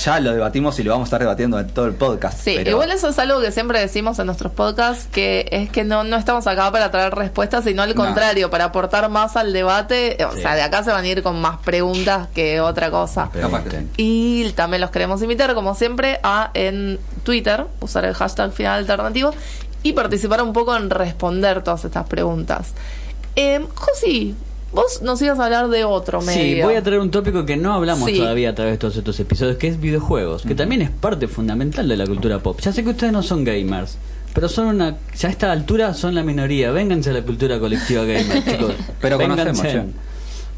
[0.00, 2.38] ya lo debatimos y lo vamos a estar debatiendo en todo el podcast.
[2.38, 5.84] Sí, pero- igual eso es algo que siempre decimos en nuestros podcasts, que es que
[5.84, 7.96] no, no estamos acá para traer respuestas, sino al No.
[7.96, 10.07] contrario, para aportar más al debate.
[10.28, 10.40] O Sí.
[10.42, 13.30] sea, de acá se van a ir con más preguntas que otra cosa.
[13.96, 19.32] Y también los queremos invitar, como siempre, a en Twitter, usar el hashtag final alternativo
[19.82, 22.72] y participar un poco en responder todas estas preguntas.
[23.36, 24.34] Eh, Josi,
[24.72, 26.56] vos nos ibas a hablar de otro medio.
[26.56, 28.18] Sí, voy a traer un tópico que no hablamos Sí.
[28.18, 31.86] todavía a través de todos estos episodios, que es videojuegos, que también es parte fundamental
[31.88, 32.58] de la cultura pop.
[32.60, 33.96] Ya sé que ustedes no son gamers,
[34.34, 36.70] pero son una, ya a esta altura son la minoría.
[36.72, 38.74] Vénganse a la cultura colectiva gamer, chicos.
[39.00, 39.44] Pero Vénganse.
[39.44, 39.86] conocemos, ya.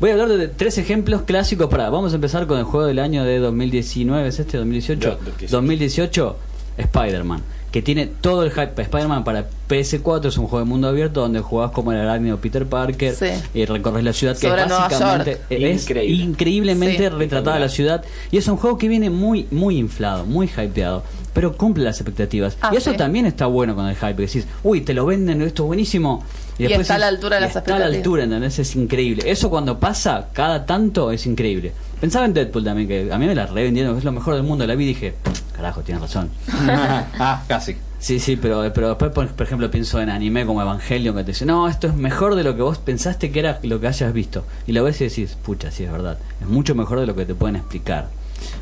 [0.01, 1.91] Voy a hablar de tres ejemplos clásicos para.
[1.91, 4.57] Vamos a empezar con el juego del año de 2019, ¿es este?
[4.57, 5.11] 2018.
[5.11, 5.51] Do- 18.
[5.57, 6.37] 2018.
[6.79, 8.81] Spider-Man, que tiene todo el hype.
[8.81, 12.67] Spider-Man para PS4 es un juego de mundo abierto donde jugás como el arácnido Peter
[12.67, 13.27] Parker Sí.
[13.55, 16.25] y recorres la ciudad, que Sobre es básicamente es Increíble.
[16.25, 17.09] increíblemente Sí.
[17.09, 18.05] retratada la ciudad.
[18.33, 22.57] Y es un juego que viene muy, muy inflado, muy hypeado, pero cumple las expectativas.
[22.61, 22.97] Ah, y eso sí.
[22.97, 26.25] también está bueno con el hype, que decís, uy, te lo venden, esto es buenísimo.
[26.59, 27.97] Y está a la altura de las Está a la expectativas.
[27.97, 28.59] altura, ¿entendés?
[28.59, 29.31] Es increíble.
[29.31, 31.73] Eso cuando pasa, cada tanto es increíble.
[32.01, 34.43] Pensaba en Deadpool también, que a mí me la revendieron, que es lo mejor del
[34.43, 34.67] mundo.
[34.67, 35.15] La vi y dije,
[35.55, 36.31] carajo, tienes razón.
[36.69, 37.77] ah, casi.
[38.01, 41.33] Sí, sí, pero, pero después, por, por ejemplo, pienso en anime como Evangelion, que te
[41.33, 44.13] dice, no, esto es mejor de lo que vos pensaste que era lo que hayas
[44.13, 44.45] visto.
[44.67, 46.19] Y lo ves y decís, pucha, sí, es verdad.
[46.41, 48.09] Es mucho mejor de lo que te pueden explicar.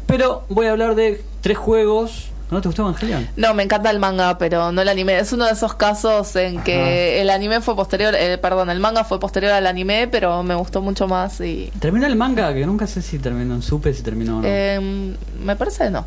[0.07, 2.31] Pero voy a hablar de tres juegos.
[2.51, 3.29] ¿No te gustó Evangelion?
[3.37, 5.19] No, me encanta el manga, pero no el anime.
[5.19, 9.05] Es uno de esos casos en que el anime fue posterior, eh, perdón, el manga
[9.05, 12.87] fue posterior al anime, pero me gustó mucho más y Terminó el manga, que nunca
[12.87, 14.49] sé si terminó, supe si terminó o no.
[14.49, 16.07] eh, me parece que no.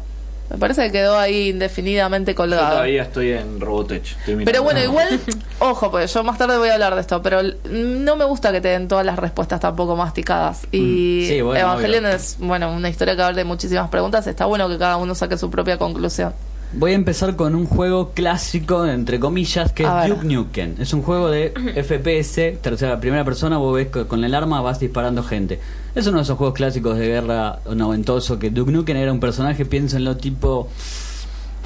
[0.52, 2.70] Me parece que quedó ahí indefinidamente Yo colgado.
[2.72, 4.06] todavía estoy en Robotech.
[4.06, 4.44] estoy.
[4.46, 5.20] Pero bueno, igual,
[5.60, 8.60] ojo, pues yo más tarde voy a hablar de esto, pero no me gusta que
[8.62, 10.68] te den todas las respuestas tampoco masticadas.
[10.72, 11.28] Y Mm.
[11.28, 12.16] Sí, bueno, Evangelion obvio.
[12.16, 14.28] es, bueno, una historia que abre muchísimas preguntas.
[14.28, 16.34] Está bueno que cada uno saque su propia conclusión.
[16.74, 20.18] Voy a empezar con un juego clásico, entre comillas, que A es ver.
[20.18, 20.76] Duke Nukem.
[20.80, 24.80] Es un juego de FPS, tercera, primera persona, vos ves que con el arma vas
[24.80, 25.60] disparando gente.
[25.96, 29.66] Es uno de esos juegos clásicos de guerra noventoso que Duke Nukem era un personaje,
[29.66, 30.70] piénsenlo, tipo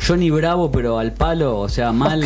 [0.05, 2.23] Johnny Bravo, pero al palo, o sea, mal,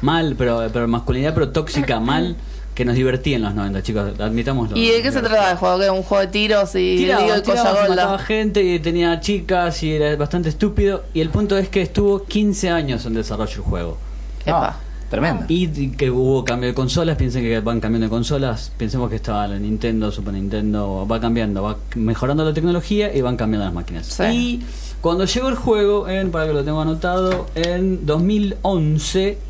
[0.00, 2.36] mal, pero, pero masculinidad, pero tóxica, mal,
[2.74, 4.76] que nos divertía en los 90, chicos, admitámoslo.
[4.76, 5.78] ¿Y de qué se trata el juego?
[5.78, 9.20] ¿Que es un juego de tiros y Tiraba, digo y tiraba, mataba gente y tenía
[9.20, 11.04] chicas y era bastante estúpido.
[11.12, 13.98] Y el punto es que estuvo 15 años en desarrollo el juego.
[14.46, 14.68] Epa.
[14.68, 14.76] Ah,
[15.10, 15.44] tremendo.
[15.48, 19.16] Y y que hubo cambio de consolas, piensen que van cambiando de consolas, pensemos que
[19.16, 23.74] estaba la Nintendo, Super Nintendo, va cambiando, va mejorando la tecnología y van cambiando las
[23.74, 24.06] máquinas.
[24.06, 24.22] Sí.
[24.24, 24.62] Y
[25.00, 29.49] cuando llegó el juego, en, para que lo tengo anotado, en 2011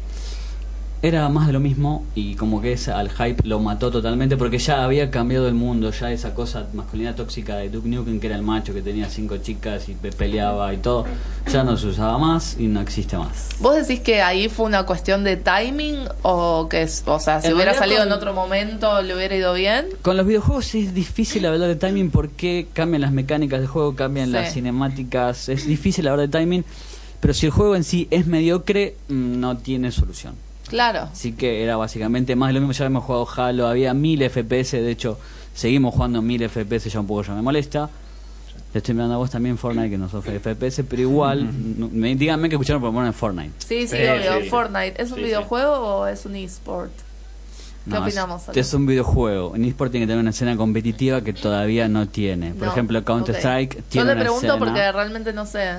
[1.02, 4.58] era más de lo mismo y como que esa, al hype lo mató totalmente porque
[4.58, 8.36] ya había cambiado el mundo, ya esa cosa masculina tóxica de Duke Nukem que era
[8.36, 11.06] el macho que tenía cinco chicas y pe- peleaba y todo,
[11.50, 13.48] ya no se usaba más y no existe más.
[13.60, 17.48] ¿Vos decís que ahí fue una cuestión de timing o que, es- o sea, si
[17.48, 19.86] En hubiera salido con- en otro momento le hubiera ido bien?
[20.02, 24.26] Con los videojuegos es difícil hablar de timing porque cambian las mecánicas del juego, cambian
[24.26, 24.32] Sí.
[24.32, 26.62] las cinemáticas, es difícil hablar de timing,
[27.20, 30.34] pero si el juego en sí es mediocre, mm, no tiene solución.
[30.70, 31.08] Claro.
[31.12, 34.72] Así que era básicamente más de lo mismo, ya habíamos jugado Halo, había 1000 FPS,
[34.80, 35.18] de hecho
[35.52, 37.90] seguimos jugando 1000 FPS, ya un poco ya me molesta.
[38.72, 42.48] Le estoy mirando a vos también Fortnite que no sos FPS, pero igual, me, díganme
[42.48, 43.50] que escucharon por poner en Fortnite.
[43.58, 44.40] Sí, sí, Sí, obvio.
[44.42, 44.48] sí.
[44.48, 45.02] Fortnite.
[45.02, 45.26] ¿Es un Sí, sí.
[45.26, 46.92] videojuego o es un eSport?
[47.84, 48.48] ¿Qué No, opinamos?
[48.50, 49.56] Es, es un videojuego.
[49.56, 52.52] En eSport tiene que tener una escena competitiva que todavía no tiene.
[52.52, 53.84] Por No, ejemplo, Counter Strike ok.
[53.88, 55.78] tiene Yo le una pregunto escena- porque realmente no sé.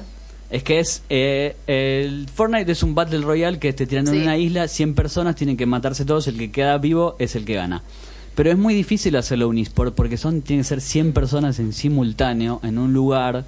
[0.51, 1.01] Es que es.
[1.09, 4.17] eh, el Fortnite es un Battle Royale que te tiran Sí.
[4.17, 7.45] en una isla, 100 personas tienen que matarse todos, el que queda vivo es el
[7.45, 7.83] que gana.
[8.35, 11.73] Pero es muy difícil hacerlo un eSport porque son tienen que ser 100 personas en
[11.73, 13.45] simultáneo en un lugar.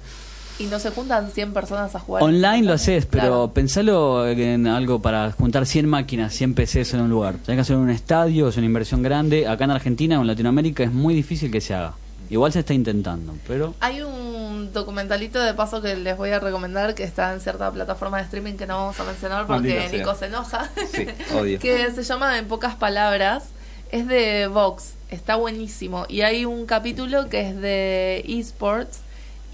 [0.58, 2.22] Y no se juntan 100 personas a jugar.
[2.22, 3.50] Online lo haces, pero Claro.
[3.54, 7.34] pensalo en algo para juntar 100 máquinas, 100 PCs en un lugar.
[7.44, 9.48] Tenés que hacerlo en un estadio, es una inversión grande.
[9.48, 11.94] Acá en Argentina o en Latinoamérica es muy difícil que se haga.
[12.30, 13.74] Igual se está intentando, pero.
[13.80, 18.18] Hay un documentalito de paso que les voy a recomendar que está en cierta plataforma
[18.18, 19.88] de streaming que no vamos a mencionar porque.
[19.92, 20.70] Nico se enoja.
[20.90, 21.58] Sí, odio.
[21.60, 23.44] que se llama En pocas palabras.
[23.92, 26.06] Es de Vox, está buenísimo.
[26.08, 29.00] Y hay un capítulo que es de esports.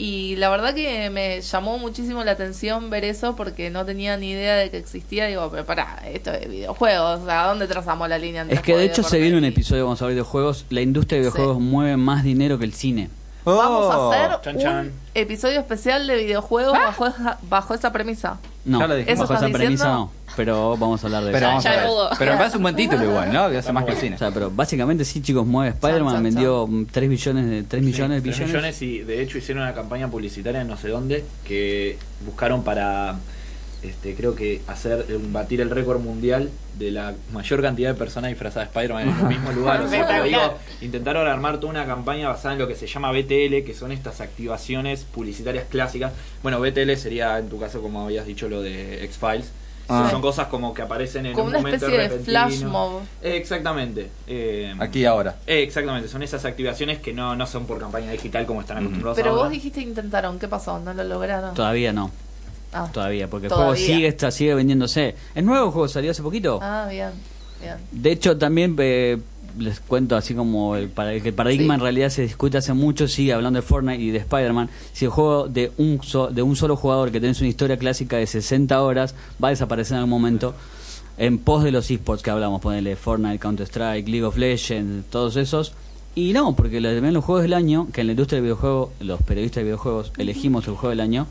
[0.03, 4.31] Y la verdad que me llamó muchísimo la atención ver eso porque no tenía ni
[4.31, 5.27] idea de que existía.
[5.27, 7.21] Digo, pero pará, esto es videojuegos.
[7.29, 8.41] ¿A dónde trazamos la línea?
[8.41, 10.65] entre Es que de hecho se viene un episodio, vamos a hablar de videojuegos.
[10.71, 11.63] La industria de videojuegos Sí.
[11.63, 13.11] mueve más dinero que el cine.
[13.57, 14.13] Vamos Oh.
[14.13, 18.39] a hacer Chan, un episodio especial de videojuegos bajo, esa, bajo esa premisa.
[18.65, 19.15] No, Ya lo dijimos.
[19.15, 20.13] ¿Eso bajo esa estás premisa diciendo?
[20.15, 20.21] no.
[20.37, 21.49] Pero vamos a hablar de Pero, eso.
[21.49, 21.87] vamos ya a ver.
[21.91, 22.09] hubo.
[22.19, 23.51] pero me parece un buen título igual, ¿no?
[23.51, 24.15] Que hace más que el cine.
[24.15, 28.23] O sea, pero básicamente sí, chicos, mueve Spider-Man, vendió mm, 3 billones de 3 millones,
[28.23, 28.81] Sí, tres billones.
[28.81, 33.17] millones y de hecho hicieron una campaña publicitaria en no sé dónde que buscaron para
[33.83, 38.69] este creo que hacer batir el récord mundial de la mayor cantidad de personas disfrazadas
[38.73, 39.83] de Spider-Man en el mismo lugar.
[39.83, 43.65] O sea, digo, intentaron armar toda una campaña basada en lo que se llama BTL,
[43.65, 46.13] que son estas activaciones publicitarias clásicas.
[46.43, 49.51] Bueno, BTL sería en tu caso, como habías dicho, lo de X-Files.
[49.93, 50.07] Ah.
[50.09, 52.47] Son cosas como que aparecen en Como un una momento especie de repentino.
[52.49, 53.01] flash mob.
[53.23, 54.09] Eh, Exactamente.
[54.29, 55.35] Eh, Aquí y ahora.
[55.49, 59.17] eh, exactamente, son esas activaciones que no, no son por campaña digital como están acostumbrados
[59.17, 59.43] Pero ahora.
[59.43, 60.79] vos dijiste intentaron, ¿qué pasó?
[60.79, 61.55] ¿No lo lograron?
[61.55, 62.13] Todavía no,
[62.73, 65.15] Ah, todavía, porque el juego sigue, está, sigue vendiéndose.
[65.35, 65.89] ¿Es nuevo el juego?
[65.89, 66.59] ¿Salió hace poquito?
[66.63, 67.11] ah bien,
[67.61, 67.75] bien.
[67.91, 69.19] De hecho, también eh,
[69.59, 71.79] les cuento así como el, el paradigma Sí.
[71.79, 74.71] en realidad se discute hace mucho, sigue hablando de Fortnite y de Spider-Man.
[74.93, 78.17] Si el juego de un, so- de un solo jugador que tenés una historia clásica
[78.19, 80.55] de 60 horas va a desaparecer en algún momento
[81.19, 85.73] en pos de los esports que hablamos, ponerle Fortnite, Counter-Strike, League of Legends, todos esos.
[86.15, 89.21] Y no, porque también los juegos del año, que en la industria del videojuego, los
[89.23, 91.27] periodistas de videojuegos elegimos el juego del año,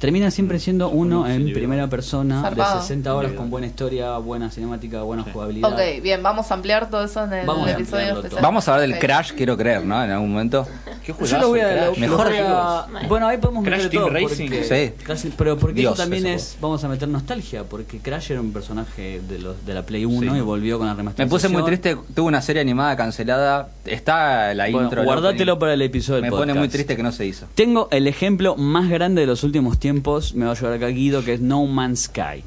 [0.00, 2.76] termina siempre siendo uno en primera persona Zarpado.
[2.76, 5.72] de 60 horas con buena historia, buena cinemática, buena jugabilidad.
[5.72, 8.42] Ok, bien, vamos a ampliar todo eso en el Vamos episodio especial.
[8.42, 8.98] Vamos a hablar del.
[8.98, 10.02] Crash, quiero creer, ¿no?
[10.02, 10.66] En algún momento.
[11.04, 13.08] Qué Yo lo voy a, lo- Mejor voy a- juegos.
[13.08, 14.48] bueno, ahí podemos Crash meter Team todo Racing.
[14.50, 15.04] porque- Sí.
[15.04, 18.52] Crash- pero porque Dios, eso también es, vamos a meter nostalgia, porque Crash era un
[18.52, 20.38] personaje de los de la Play 1 Sí.
[20.38, 21.28] y volvió con la Me remasterización.
[21.28, 23.68] puse muy triste, tuve una serie animada cancelada.
[23.84, 25.00] Está la Bueno, intro.
[25.00, 26.58] el guardátelo para el episodio del Me pone podcast.
[26.58, 27.46] muy triste que no se hizo.
[27.54, 31.24] Tengo el ejemplo más grande de los últimos tiempos, me va a llevar acá Guido,
[31.24, 32.42] que es No Man's Sky.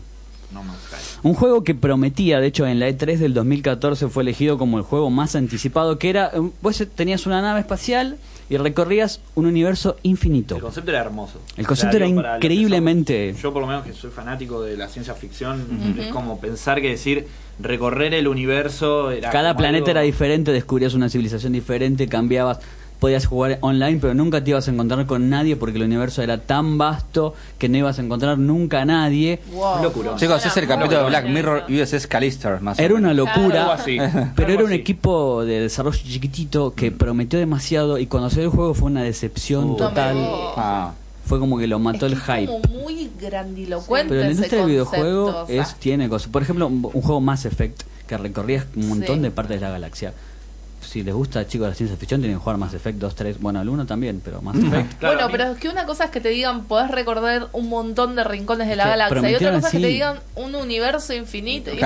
[0.54, 1.20] No Man's Sky.
[1.28, 4.84] Un juego que prometía, de hecho en la E3 del 2014 fue elegido como el
[4.84, 8.18] juego más anticipado, que era, eh, vos tenías una nave espacial
[8.50, 10.56] y recorrías un universo infinito.
[10.56, 11.40] El concepto era hermoso.
[11.58, 15.96] El concepto era increíblemente- Yo por lo menos que soy fanático de la ciencia ficción,
[16.00, 17.26] es como pensar que decir
[17.60, 22.60] recorrer el universo era Cada planeta algo- era diferente, descubrías una civilización diferente, cambiabas,
[23.04, 26.38] podías jugar online, pero nunca te ibas a encontrar con nadie porque el universo era
[26.38, 29.42] tan vasto que no ibas a encontrar nunca a nadie.
[29.52, 30.16] Wow.
[30.16, 31.66] Chicos, es el capítulo de Black Mirror.
[31.70, 33.78] USS Callister, más Era una locura,
[34.38, 38.74] pero era un equipo de desarrollo chiquitito que prometió demasiado y cuando salió el juego
[38.74, 39.76] fue una decepción Uh.
[39.76, 40.16] total.
[40.56, 40.94] Ah.
[41.26, 42.44] Fue como que lo mató Es el hype.
[42.44, 44.14] Es como muy grandilocuente.
[44.14, 45.62] Pero la industria del videojuego concepto, o sea.
[45.62, 46.30] es, tiene cosas.
[46.30, 49.22] Por ejemplo, un, un juego Mass Effect que recorrías un montón Sí.
[49.24, 50.14] de partes de la galaxia.
[50.94, 53.40] Si les gusta, chicos, la ciencia ficción, tienen que jugar Mass Effect 2, 3.
[53.42, 55.00] Bueno, el 1 también, pero Mass Effect.
[55.00, 58.16] Claro, bueno, pero es que una cosa es que te digan, podés recorrer un montón
[58.16, 59.32] de rincones de la galaxia.
[59.32, 61.72] Y otra cosa es que te digan un universo infinito.
[61.74, 61.80] Y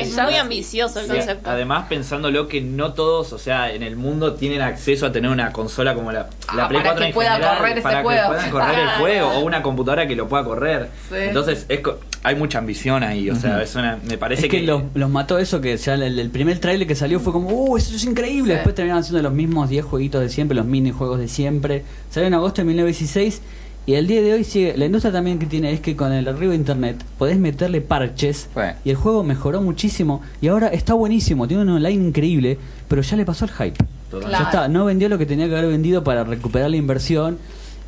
[0.00, 1.12] es muy ambicioso el Sí.
[1.12, 1.50] concepto.
[1.50, 5.50] Además, pensándolo que no todos, o sea, en el mundo tienen acceso a tener una
[5.50, 8.22] consola como la, la Ah, Play para 4 que pueda general, correr ese para juego.
[8.22, 10.88] que puedan correr el juego o una computadora que lo pueda correr.
[11.08, 11.16] Sí.
[11.18, 14.62] Entonces, es co- hay mucha ambición ahí, o sea, es una, me parece Es que,
[14.62, 17.76] los, los mató eso, que ya el, el primer trailer que salió fue como, ¡uh,
[17.76, 18.52] eso es increíble!
[18.52, 18.56] Sí.
[18.56, 21.82] Después terminaron haciendo los mismos 10 jueguitos de siempre, los minijuegos de siempre.
[22.10, 23.40] Salió en agosto de 1916
[23.86, 24.76] y el día de hoy sigue.
[24.76, 28.48] La industria también que tiene es que con el arribo de internet podés meterle parches
[28.84, 32.58] y el juego mejoró muchísimo y ahora está buenísimo, tiene un online increíble,
[32.88, 33.78] pero ya le pasó el hype.
[34.10, 34.32] Totalmente.
[34.32, 34.44] Ya Claro.
[34.44, 37.38] está, no vendió lo que tenía que haber vendido para recuperar la inversión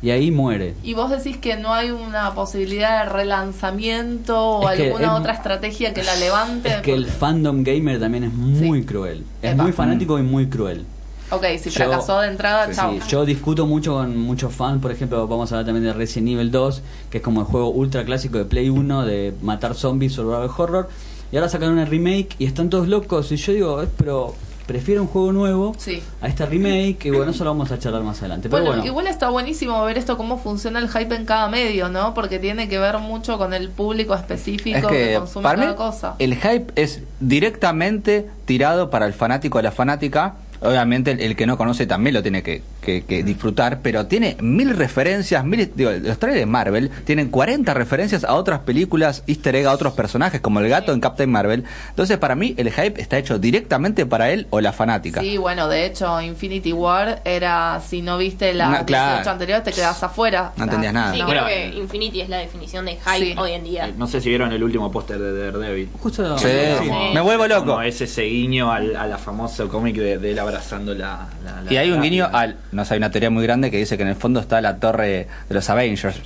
[0.03, 0.75] y ahí muere.
[0.83, 5.33] Y vos decís que no hay una posibilidad de relanzamiento o Es alguna es- otra
[5.33, 6.69] estrategia que la levante.
[6.69, 8.85] Es que el fandom gamer también es muy Sí.
[8.85, 9.23] cruel.
[9.41, 9.63] Es Epa.
[9.63, 10.85] muy fanático y muy cruel.
[11.29, 12.93] Ok, si Yo- fracasó de entrada, Sí, chao.
[13.07, 16.51] yo discuto mucho con muchos fans, por ejemplo, vamos a hablar también de Resident Evil
[16.51, 20.49] 2, que es como el juego ultra clásico de Play 1 de matar zombies, survival
[20.55, 20.89] horror,
[21.31, 24.35] y ahora sacaron una remake y están todos locos, y yo digo, "Eh, pero
[24.65, 26.01] prefiero un juego nuevo Sí.
[26.21, 28.49] a esta remake, y bueno, eso lo vamos a charlar más adelante.
[28.49, 31.89] Pero Bueno, bueno, igual está buenísimo ver esto, cómo funciona el hype en cada medio,
[31.89, 32.13] ¿no?
[32.13, 35.63] Porque tiene que ver mucho con el público específico Es que, que consume para mí
[35.65, 36.15] cada cosa.
[36.19, 40.35] el hype es directamente tirado para el fanático o la fanática.
[40.61, 44.37] Obviamente el, el que no conoce también lo tiene que, que- que disfrutar, pero tiene
[44.41, 49.55] mil referencias, mil, digo, los trailers de Marvel tienen 40 referencias a otras películas, easter
[49.55, 51.63] egg a otros personajes, como el gato en Captain Marvel.
[51.89, 55.21] Entonces para mí el hype está hecho directamente para él o la fanática.
[55.21, 59.11] Sí, bueno, de hecho, Infinity War era, si no viste la No, claro.
[59.17, 60.51] 18 anterior, te quedas afuera.
[60.57, 61.13] No entendías nada.
[61.13, 61.27] Sí, no.
[61.27, 63.35] creo Bueno, que Infinity es la definición de hype Sí.
[63.37, 63.87] hoy en día.
[63.87, 65.89] Eh, No sé si vieron el último póster de Daredevil.
[65.99, 66.47] justo Sí,
[66.81, 66.89] sí.
[67.13, 67.65] me vuelvo loco.
[67.65, 71.61] Como es ese guiño al, a la famoso cómic de, de él abrazando la, la-
[71.61, 72.57] la- Y hay un la- guiño al.
[72.73, 74.79] No sé, hay una teoría muy grande que dice que en el fondo está la
[74.79, 76.17] torre de los Avengers.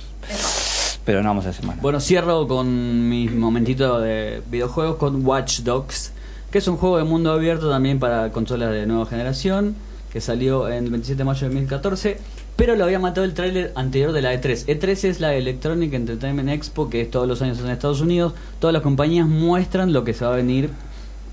[1.04, 1.80] Pero no vamos a decir más.
[1.80, 6.12] Bueno, cierro con mi momentito de videojuegos con Watch Dogs,
[6.50, 9.74] que es un juego de mundo abierto también para consolas de nueva generación,
[10.12, 12.18] que salió en el 27 de mayo de 2014,
[12.56, 14.66] pero lo había matado el tráiler anterior de la E E3.
[14.66, 18.34] E3 es la Electronic Entertainment Expo, que es todos los años en Estados Unidos.
[18.58, 20.70] Todas las compañías muestran lo que se va a venir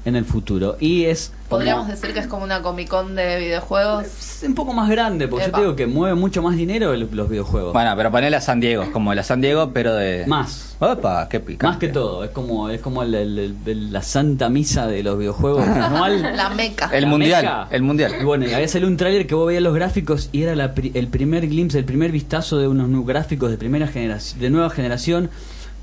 [0.06, 0.78] en el futuro.
[0.80, 1.32] Y es...
[1.50, 4.06] como- Podríamos decir que es como una Comic Con de videojuegos.
[4.06, 7.10] es un poco más grande, porque yo te digo que mueve mucho más dinero el-
[7.12, 7.74] los videojuegos.
[7.74, 10.26] Bueno, pero ponele a San Diego, como la San Diego, pero de.
[10.28, 10.76] Más.
[10.80, 11.66] Opa, qué picante.
[11.68, 15.02] Más que todo, es como es como el- el- el- el- la santa misa de
[15.04, 16.22] los videojuegos anual.
[16.36, 16.90] La meca.
[16.94, 17.68] El La mundial, meca.
[17.72, 18.14] el mundial.
[18.22, 20.74] Y bueno, y había salido un tráiler que vos veías los gráficos y era la
[20.74, 24.50] pri- el primer glimpse, el primer vistazo de unos nu- gráficos de primera generación, de
[24.50, 25.30] nueva generación,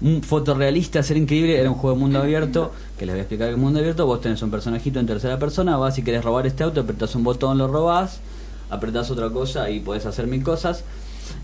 [0.02, 3.48] un fotorrealista, ser increíble, era un juego de mundo abierto, que les voy a explicar
[3.48, 6.46] que es mundo abierto, vos tenés un personajito en tercera persona, vas y querés robar
[6.46, 8.20] este auto, apretás un botón, lo robás,
[8.68, 10.84] apretás otra cosa y podés hacer mil cosas.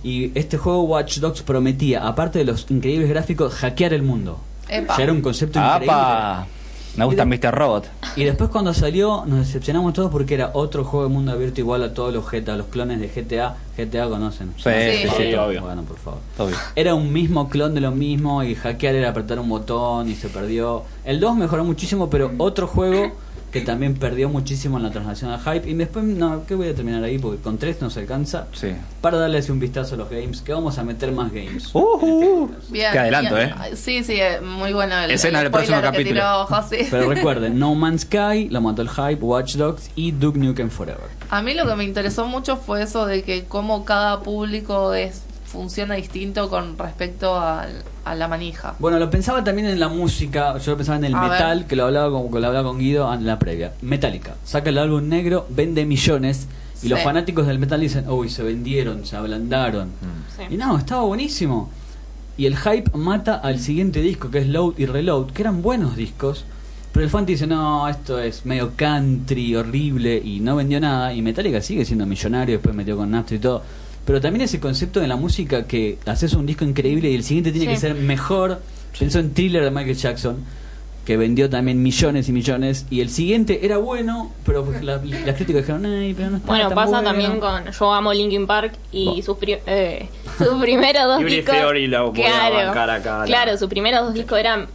[0.03, 4.41] Y este juego Watch Dogs prometía, aparte de los increíbles gráficos, hackear el mundo.
[4.69, 4.97] Epa.
[4.99, 5.93] Ya era un concepto increíble.
[5.93, 6.47] ¡Apa!
[6.99, 7.55] Me gusta de- Mr.
[7.55, 7.85] Robot.
[8.17, 11.83] Y después cuando salió nos decepcionamos todos porque era otro juego de mundo abierto igual
[11.85, 13.57] a todos los GTA, los clones de GTA.
[13.77, 14.53] GTA conocen.
[14.57, 15.03] Sí, Sí.
[15.03, 15.23] sí, sí.
[15.31, 15.63] Sí, obvio.
[15.63, 16.19] Bueno, por favor.
[16.39, 16.57] Obvio.
[16.75, 20.29] Era un mismo clon de lo mismo y hackear era apretar un botón y se
[20.29, 20.83] perdió.
[21.05, 23.13] El 2 mejoró muchísimo, pero otro juego
[23.59, 25.69] que también perdió muchísimo en la transacción al hype.
[25.69, 28.47] Y después, no, que voy a terminar ahí porque con 3 no se alcanza.
[28.53, 28.73] Sí.
[29.01, 31.75] Para darles un vistazo a los games, que vamos a meter más games.
[31.75, 32.51] Uh, uh, uh.
[32.71, 32.93] Bien.
[32.93, 33.49] Qué adelanto, bien.
[33.51, 33.77] ¿eh?
[33.77, 36.15] Sí, sí, eh, muy bueno el, Escena el del próximo que capítulo.
[36.15, 36.89] tiró José.
[36.91, 41.09] Pero recuerden, No Man's Sky, lo mató el hype, Watch Dogs y Duke Nukem Forever.
[41.31, 45.23] A mí lo que me interesó mucho fue eso de que cómo cada público es
[45.51, 48.75] funciona distinto con respecto al- a la manija.
[48.79, 51.67] Bueno, lo pensaba también en la música, yo lo pensaba en el A metal, ver.
[51.69, 53.73] que lo hablaba con, que lo hablaba con Guido en la previa.
[53.83, 56.47] Metallica, saca el álbum negro, vende millones,
[56.77, 56.89] y Sí.
[56.91, 59.89] los fanáticos del metal dicen, uy, se vendieron, se ablandaron.
[60.37, 60.55] Sí.
[60.55, 61.71] Y no, estaba buenísimo.
[62.37, 65.97] Y el hype mata al siguiente disco, que es Load y Reload, que eran buenos
[65.97, 66.45] discos.
[66.93, 71.13] Pero el fan dice, no, esto es medio country, horrible, y no vendió nada.
[71.13, 73.63] Y Metallica sigue siendo millonario, después metió con Napster y todo.
[74.09, 77.53] Pero también ese concepto de la música que haces un disco increíble y el siguiente
[77.53, 77.73] tiene Sí.
[77.75, 78.63] que ser mejor.
[78.99, 80.45] Pienso en Thriller de Michael Jackson,
[81.05, 82.87] que vendió también millones y millones.
[82.89, 86.69] Y el siguiente era bueno, pero la- las críticas dijeron, ay, pero no está Bueno,
[86.69, 87.05] tan pasa bueno".
[87.05, 91.55] también con Yo amo Linkin Park y Bo- sus, pri- eh, sus primeros dos discos.
[91.55, 94.69] A bancar acá, la- claro, sus primeros dos discos eran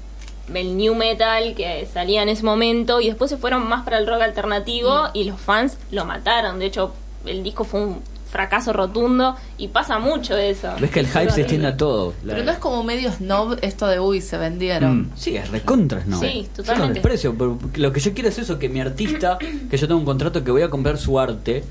[0.53, 4.05] el new metal que salía en ese momento y después se fueron más para el
[4.05, 6.59] rock alternativo y los fans lo mataron.
[6.59, 6.93] De hecho,
[7.25, 10.73] el disco fue un fracaso rotundo y pasa mucho eso.
[10.81, 12.13] Ves que el hype se extiende a todo.
[12.25, 15.01] Pero no es como medio snob esto de uy, se vendieron.
[15.03, 15.11] Mm.
[15.15, 16.19] Sí, es recontra, ¿no?
[16.19, 16.88] Sí, totalmente.
[16.89, 19.99] lo desprecio, pero lo que yo quiero es eso, que mi artista, que yo tengo
[19.99, 21.63] un contrato que voy a comprar su arte,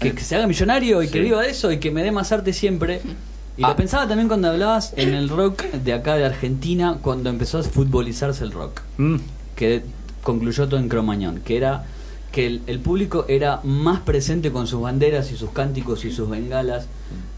[0.00, 2.30] que, que se haga millonario y que viva de eso y que me dé más
[2.32, 3.00] arte siempre.
[3.56, 3.68] Y Ah.
[3.68, 7.62] lo pensaba también cuando hablabas en el rock de acá de Argentina, cuando empezó a
[7.62, 9.16] futbolizarse el rock, Mm.
[9.56, 9.82] que
[10.22, 11.84] concluyó todo en Cromañón, que era
[12.32, 16.28] que el, el público era más presente con sus banderas y sus cánticos y sus
[16.28, 16.86] bengalas,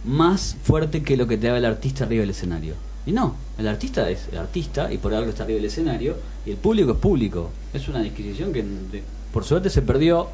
[0.05, 2.75] más fuerte que lo que te daba el artista arriba del escenario.
[3.07, 6.51] Y no, el artista es el artista y por algo está arriba del escenario y
[6.51, 7.51] el público es público.
[7.73, 8.65] Es una disquisición que
[9.33, 10.29] por suerte se perdió,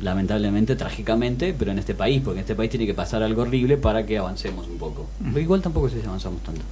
[0.00, 3.76] lamentablemente, trágicamente, pero en este país, porque en este país tiene que pasar algo horrible
[3.76, 5.06] para que avancemos un poco.
[5.22, 6.62] Pero igual tampoco sé si avanzamos tanto.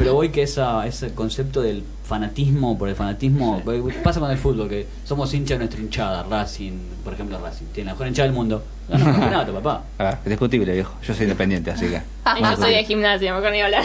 [0.00, 3.62] Pero voy que esa, ese concepto del fanatismo por el fanatismo
[4.02, 6.72] pasa con el fútbol, que somos hinchas de nuestra hinchada, Racing,
[7.04, 8.64] por ejemplo Racing, tiene la mejor hinchada del mundo.
[8.88, 9.82] Ganó un campeonato, papá.
[9.98, 10.94] Ah, es discutible, viejo.
[11.02, 12.00] Yo soy independiente, así que.
[12.38, 13.84] Y yo soy de gimnasia, mejor ni hablar.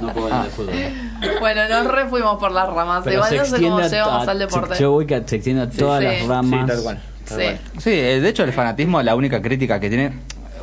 [0.00, 0.74] No puedo hablar de fútbol.
[1.40, 3.02] Bueno, nos re fuimos por las ramas.
[3.02, 4.76] Pero Igual se no sé cómo llegamos al deporte.
[4.78, 6.06] Yo voy que se extiende a todas sí.
[6.06, 6.60] las ramas.
[6.60, 7.02] Sí, tal cual.
[7.26, 7.44] tal Sí.
[7.44, 7.58] cual.
[7.82, 10.12] Sí, eh, de hecho el fanatismo, la única crítica que tiene...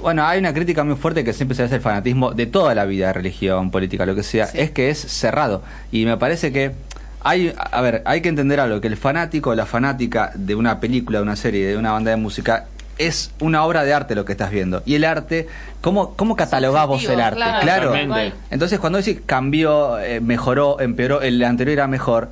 [0.02, 2.86] Bueno, hay una crítica muy fuerte que siempre se hace el fanatismo de toda la
[2.86, 4.60] vida, religión, política, lo que sea, Sí.
[4.60, 5.62] es que es cerrado.
[5.92, 6.72] Y me parece que
[7.22, 10.80] hay, a ver, hay que entender algo, que el fanático o la fanática de una
[10.80, 12.66] película, de una serie, de una banda de música,
[12.98, 14.82] es una obra de arte lo que estás viendo.
[14.86, 15.48] Y el arte,
[15.82, 17.42] ¿cómo, cómo catalogás vos el arte?
[17.62, 17.94] claro.
[18.50, 22.30] Entonces, cuando decís cambió, eh, mejoró, empeoró, el anterior era mejor,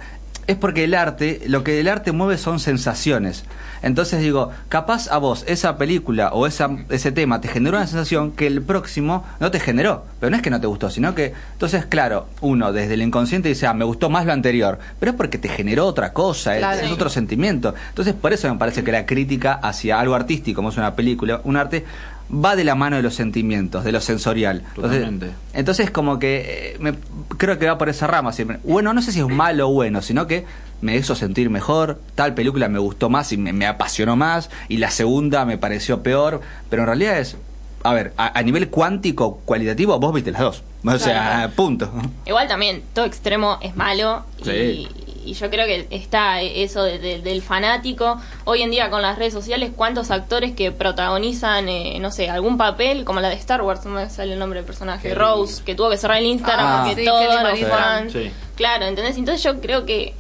[0.48, 3.46] es porque el arte, lo que el arte mueve son sensaciones.
[3.82, 8.32] Entonces digo, capaz a vos esa película o esa, ese tema te generó una sensación
[8.32, 10.06] que el próximo no te generó.
[10.20, 13.50] Pero no es que no te gustó, sino que, entonces, claro, uno desde el inconsciente
[13.50, 14.80] dice, ah, me gustó más lo anterior.
[15.00, 17.76] Pero es porque te generó otra cosa, es- es, otro sentimiento.
[17.90, 21.42] Entonces, por eso me parece que la crítica hacia algo artístico, como es una película,
[21.44, 21.86] un arte,
[22.34, 24.58] va de la mano de los sentimientos, de lo sensorial.
[24.76, 25.30] Entonces, Totalmente.
[25.54, 26.94] entonces como que eh, me,
[27.38, 28.60] creo que va por esa rama siempre.
[28.64, 30.46] Bueno, no sé si es malo o bueno, sino que
[30.82, 34.78] me hizo sentir mejor, tal película me gustó más y me, me apasionó más, y
[34.78, 37.38] la segunda me pareció peor, pero en realidad es,
[37.84, 40.64] a ver, a, a nivel cuántico, cualitativo, vos viste las dos.
[40.84, 41.54] O sea, Claro.
[41.54, 41.92] punto.
[42.26, 44.88] Igual también, todo extremo es malo Sí.
[45.26, 48.20] Y, yo creo que está eso de- de- del fanático.
[48.46, 52.58] Hoy en día con las redes sociales, ¿cuántos actores que protagonizan, eh, no sé, algún
[52.58, 55.14] papel, como la de Star Wars, no me sale el nombre del personaje.
[55.14, 56.84] Rose, que tuvo que cerrar el Instagram Ah.
[56.86, 58.14] porque Sí, todos los fans...
[58.14, 58.32] Sí.
[58.56, 59.18] Claro, ¿entendés?
[59.18, 60.14] Entonces yo creo que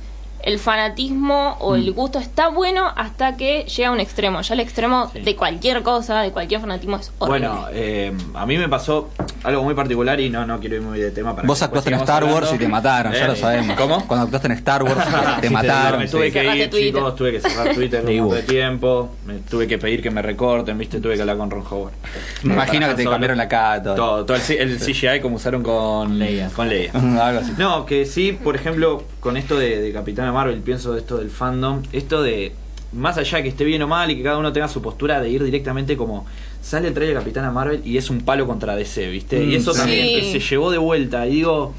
[0.45, 1.75] el fanatismo o Mm.
[1.75, 4.41] el gusto está bueno hasta que llega a un extremo.
[4.41, 5.19] Ya el extremo Sí.
[5.21, 7.47] de cualquier cosa, de cualquier fanatismo es horrible.
[7.49, 9.09] Bueno, eh, a mí me pasó
[9.43, 11.89] algo muy particular y no, no quiero ir muy de tema para Vos que actuaste
[11.91, 13.75] en Star Wars y te mataron, ya lo sabemos.
[13.75, 14.05] ¿Cómo?
[14.07, 14.95] Cuando actuaste en Star Wars
[15.35, 15.99] te, te Sí, mataron.
[15.99, 16.11] me sí.
[16.11, 16.93] tuve que Cerraste ir, Twitter.
[16.93, 20.21] chicos, tuve que cerrar Twitter un montón de tiempo, me tuve que pedir que me
[20.21, 21.93] recorten, viste, tuve que hablar con Ron Howard.
[22.43, 23.11] Me imagino que te solo.
[23.15, 23.95] cambiaron la cara, todo.
[23.95, 26.49] Todo, todo el, C- el CGI como usaron con Leia.
[26.55, 26.91] Con Leia.
[26.93, 27.53] Algo así.
[27.57, 31.29] No, que sí, por ejemplo, con esto de, de Capitana Marvel, pienso de esto del
[31.29, 32.51] fandom, esto de,
[32.93, 35.19] más allá de que esté bien o mal y que cada uno tenga su postura
[35.21, 36.25] de ir directamente como,
[36.61, 39.39] sale el trailer de Capitana Marvel y es un palo contra DC, ¿viste?
[39.39, 39.79] Mm, y eso sí.
[39.79, 41.73] también se llevó de vuelta, y digo,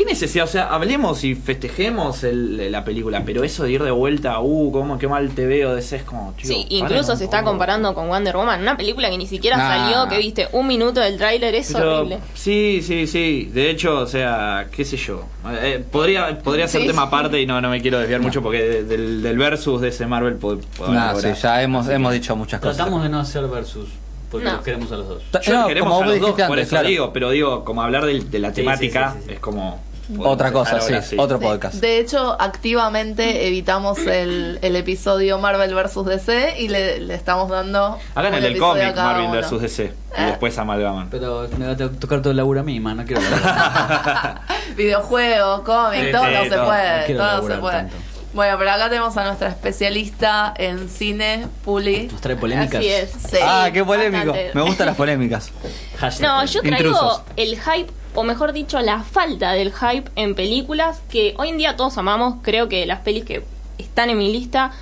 [0.00, 0.46] ¿Qué necesidad?
[0.46, 4.72] O sea, hablemos y festejemos el- la película, pero eso de ir de vuelta, uh,
[4.72, 7.50] cómo, qué mal te veo, de ese es como, chico, Sí, incluso se está poco.
[7.50, 9.68] comparando con Wonder Woman, una película que ni siquiera Nah.
[9.90, 12.18] salió, que viste un minuto del tráiler, es Pero, horrible.
[12.32, 13.50] sí, sí, sí.
[13.52, 15.22] De hecho, o sea, qué sé yo.
[15.60, 17.08] Eh, podría podría ser Sí, tema sí.
[17.08, 20.06] aparte y no, no me quiero desviar mucho porque de- del, del versus de ese
[20.06, 22.74] Marvel pod- podemos Nah, sí, ya hemos, hemos dicho muchas cosas.
[22.76, 23.90] Tratamos de no hacer versus,
[24.30, 24.52] porque No.
[24.54, 25.22] los queremos a los dos.
[25.42, 26.88] Yo No, queremos como a los dos, por eso claro.
[26.88, 29.32] digo, pero digo, como hablar de, de la Sí, temática sí, sí, sí.
[29.34, 29.89] es como...
[30.16, 31.44] podemos Otra cosa, sí, ahora, otro Sí.
[31.44, 31.74] podcast.
[31.76, 36.04] De hecho, activamente evitamos el, el episodio Marvel vs.
[36.04, 37.98] DC y le, le estamos dando.
[38.14, 40.26] Hagan el del a cómic Marvel vs DC y Eh.
[40.26, 41.08] después amalgaman.
[41.10, 43.22] Pero me va a to- tocar todo el laburo a mí, man, no quiero.
[44.76, 46.58] Videojuegos, cómic, Sí, todo sí, no se todo.
[46.62, 47.04] No puede.
[47.06, 47.76] quiero todo se puede.
[47.76, 47.96] tanto.
[48.32, 52.06] Bueno, pero acá tenemos a nuestra especialista en cine, Puli.
[52.12, 52.76] Nos trae polémicas.
[52.76, 53.10] Así es.
[53.10, 53.38] Sí.
[53.42, 54.26] ah, qué polémico.
[54.32, 54.50] bastante.
[54.54, 55.50] Me gustan las polémicas.
[55.98, 57.22] Hashtag No, yo traigo Intrusos.
[57.36, 61.76] el hype, o mejor dicho, la falta del hype en películas que hoy en día
[61.76, 62.36] todos amamos.
[62.42, 63.42] Creo que las pelis que
[63.78, 64.72] están en mi lista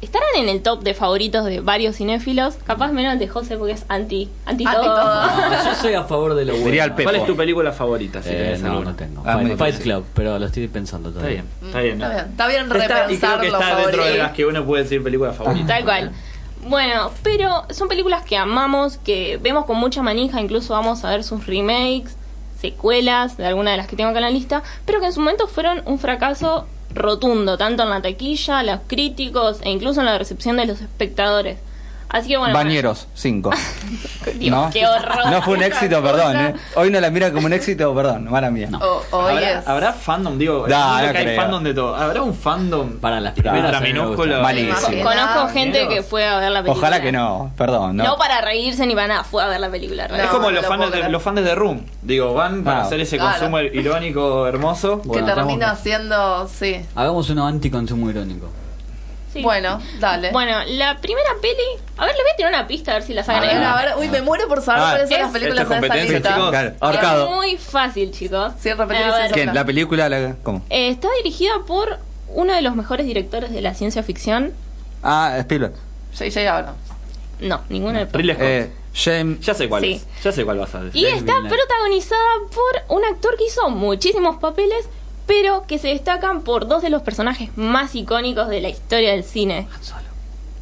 [0.00, 2.56] estarán en el top de favoritos de varios cinéfilos.
[2.66, 4.84] Capaz menos el de José porque es anti, anti, Anti todo.
[4.96, 5.26] todo.
[5.50, 6.94] No, yo soy a favor de lo bueno.
[7.04, 8.20] ¿Cuál es tu película favorita?
[8.20, 8.90] Si Eh, tenés no, alguna?
[8.90, 9.22] no tengo.
[9.24, 9.80] Ah, Fight.
[9.80, 11.42] Club, pero lo estoy pensando Está todavía.
[11.60, 11.94] bien, está bien.
[12.02, 14.82] Está bien, está bien Está, y creo que está dentro de las que uno puede
[14.82, 15.66] decir película favorita.
[15.68, 16.12] Tal cual.
[16.66, 21.24] Bueno, pero son películas que amamos, que vemos con mucha manija, incluso vamos a ver
[21.24, 22.16] sus remakes,
[22.62, 25.20] secuelas de alguna de las que tengo acá en la lista, pero que en su
[25.20, 30.16] momento fueron un fracaso rotundo, tanto en la taquilla, los críticos e incluso en la
[30.16, 31.58] recepción de los espectadores.
[32.12, 32.52] Así que bueno.
[32.54, 33.50] Bañeros, 5.
[34.38, 34.70] Dios, ¿No?
[34.70, 35.30] qué horror.
[35.30, 36.36] No fue un éxito, perdón.
[36.36, 36.54] ¿eh?
[36.76, 38.30] Hoy no la mira como un éxito, perdón.
[38.30, 38.68] Mala mía.
[38.70, 38.78] No.
[38.78, 40.36] O- hoy ¿Habrá, habrá fandom?
[40.38, 41.96] Digo, Da, no que hay fandom de todo.
[41.96, 44.42] ¿Habrá un fandom Para las primeras gustan.
[44.42, 45.02] Malísimo.
[45.02, 45.94] Conozco gente Bañeros.
[45.94, 46.78] que fue a ver la película.
[46.88, 47.96] Ojalá que no, perdón.
[47.96, 50.04] No, No para reírse ni para nada, fue a ver la película.
[50.06, 51.80] Es como los, lo fans de, los fans de Room.
[52.02, 52.82] Digo, van para Ah.
[52.82, 53.32] hacer ese Claro.
[53.38, 55.00] consumo irónico hermoso.
[55.04, 56.84] Bueno, que termina siendo, sí.
[56.94, 58.48] Hagamos uno anti-consumo irónico.
[59.32, 59.40] Sí.
[59.42, 60.30] Bueno, dale.
[60.30, 61.54] Bueno, la primera peli.
[61.96, 63.54] A ver, les voy a tirar una pista a ver si la sacan a ahí.
[63.56, 65.94] ver, a ver, uy, me muero por saber cuáles son es- las películas de esa
[65.96, 66.34] lista.
[66.34, 66.50] chicos.
[66.50, 68.52] Claro, Es muy fácil, chicos.
[68.60, 68.70] Sí.
[69.32, 69.54] ¿Quién?
[69.54, 70.08] ¿La película?
[70.08, 70.36] La...
[70.42, 70.62] ¿Cómo?
[70.70, 74.52] eh, está dirigida por uno de los mejores directores de la ciencia ficción.
[75.02, 75.74] Ah, Spielberg.
[76.16, 76.40] J.J.
[76.56, 76.78] Abrams.
[77.40, 78.44] No, ninguno de Ridley Scott.
[78.46, 79.40] Eh, James.
[79.40, 79.92] ya sé cuál sí.
[79.94, 80.22] es.
[80.22, 81.00] Ya sé cuál vas a decir.
[81.00, 81.48] Y está Villeneuve.
[81.48, 84.86] protagonizada por un actor que hizo muchísimos papeles,
[85.26, 89.24] pero que se destacan por dos de los personajes más icónicos de la historia del
[89.24, 89.68] cine.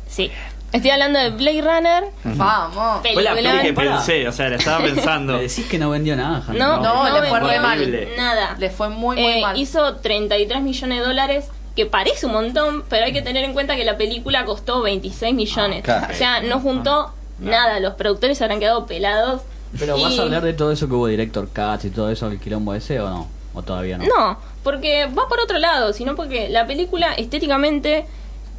[0.09, 0.31] Sí.
[0.73, 3.01] Estoy hablando de Blade Runner, Vamos.
[3.13, 5.33] Fue la peli que pensé, o sea, la estaba pensando.
[5.35, 6.45] Me decís que no vendió nada.
[6.53, 8.07] No, No, no, le fue re mal.
[8.17, 8.55] Nada.
[8.59, 9.59] Le fue muy, muy Eh, mal.
[9.59, 13.75] Hizo 33 millones de dólares, que parece un montón, pero hay que tener en cuenta
[13.75, 15.81] que la película costó 26 millones.
[15.81, 16.15] Ah, claro.
[16.15, 17.81] O sea, no juntó nada.
[17.81, 19.43] Los productores se habrán quedado pelados.
[19.77, 22.29] Pero Y- ¿vas a hablar de todo eso que hubo Director Cuts y todo eso,
[22.29, 23.29] el quilombo ese o no?
[23.55, 24.05] ¿O todavía no?
[24.05, 28.07] No, porque va por otro lado, sino porque la película estéticamente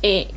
[0.02, 0.28] eh,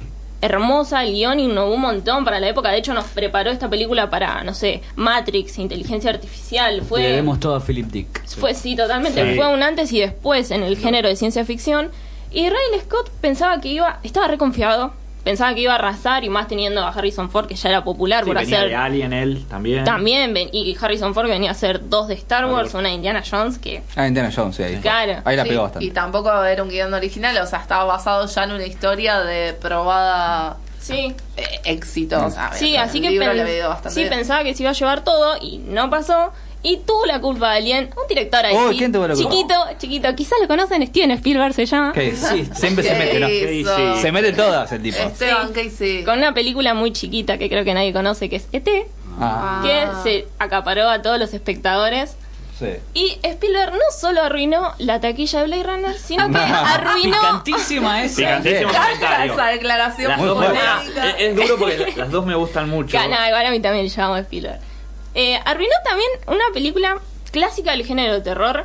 [0.44, 2.70] hermosa, el guion innovó un montón para la época.
[2.70, 6.82] De hecho, nos preparó esta película para, no sé, Matrix, inteligencia artificial.
[6.82, 8.26] Fue, Le debemos todo a Philip Dick.
[8.26, 9.30] Fue, sí, totalmente.
[9.30, 9.36] Sí.
[9.36, 11.90] Fue un antes y después en el género de ciencia ficción.
[12.30, 14.92] Y Riley Scott pensaba que iba, estaba reconfiado,
[15.25, 18.25] pensaba que iba a arrasar y más teniendo a Harrison Ford, que ya era popular
[18.25, 18.68] Sí, por venía hacer.
[18.70, 19.83] de Alien él también.
[19.85, 23.22] También, ven- y Harrison Ford venía a hacer dos de Star Wars, una de Indiana
[23.29, 24.77] Jones, que Ah, Indiana Jones, sí, ahí.
[24.77, 25.22] Claro.
[25.25, 25.91] Ahí la Sí, pegó Y bastante.
[25.91, 30.57] tampoco era un guion original, o sea, estaba basado ya en una historia de probada
[30.79, 31.14] sí.
[31.37, 32.25] eh, éxito.
[32.25, 33.47] O sea, Sí, así que pen-
[33.91, 36.33] sí, pensaba que se iba a llevar todo y no pasó.
[36.64, 38.56] Y tuvo la culpa de alguien, un director ahí.
[38.58, 39.30] Oh, sí, ¿quién tuvo la culpa?
[39.30, 41.92] Chiquito, chiquito, quizás lo conocen, Steven Spielberg se llama.
[41.92, 42.16] ¿Qué?
[42.16, 43.28] Sí, Siempre se ¿Qué mete, ¿no?
[43.28, 43.76] hizo?
[43.76, 44.00] Sí, sí.
[44.02, 44.96] Se mete todas el tipo.
[44.98, 45.62] Esteban Sí.
[45.68, 46.04] Casey.
[46.04, 48.88] Con una película muy chiquita que creo que nadie conoce, que es E.T.,
[49.20, 52.16] Ah, que se acaparó a todos los espectadores.
[52.58, 52.66] sí.
[52.94, 57.18] Y Spielberg no solo arruinó la taquilla de Blade Runner, sino que arruinó...
[57.20, 58.16] Picantísima esa.
[58.16, 62.96] Picantísimo esa declaración Las dos es, es duro porque las dos me gustan mucho.
[62.96, 64.60] Nada, igual a mí también le llamamos Spielberg.
[65.14, 66.98] Eh, arruinó también una película
[67.30, 68.64] clásica del género de terror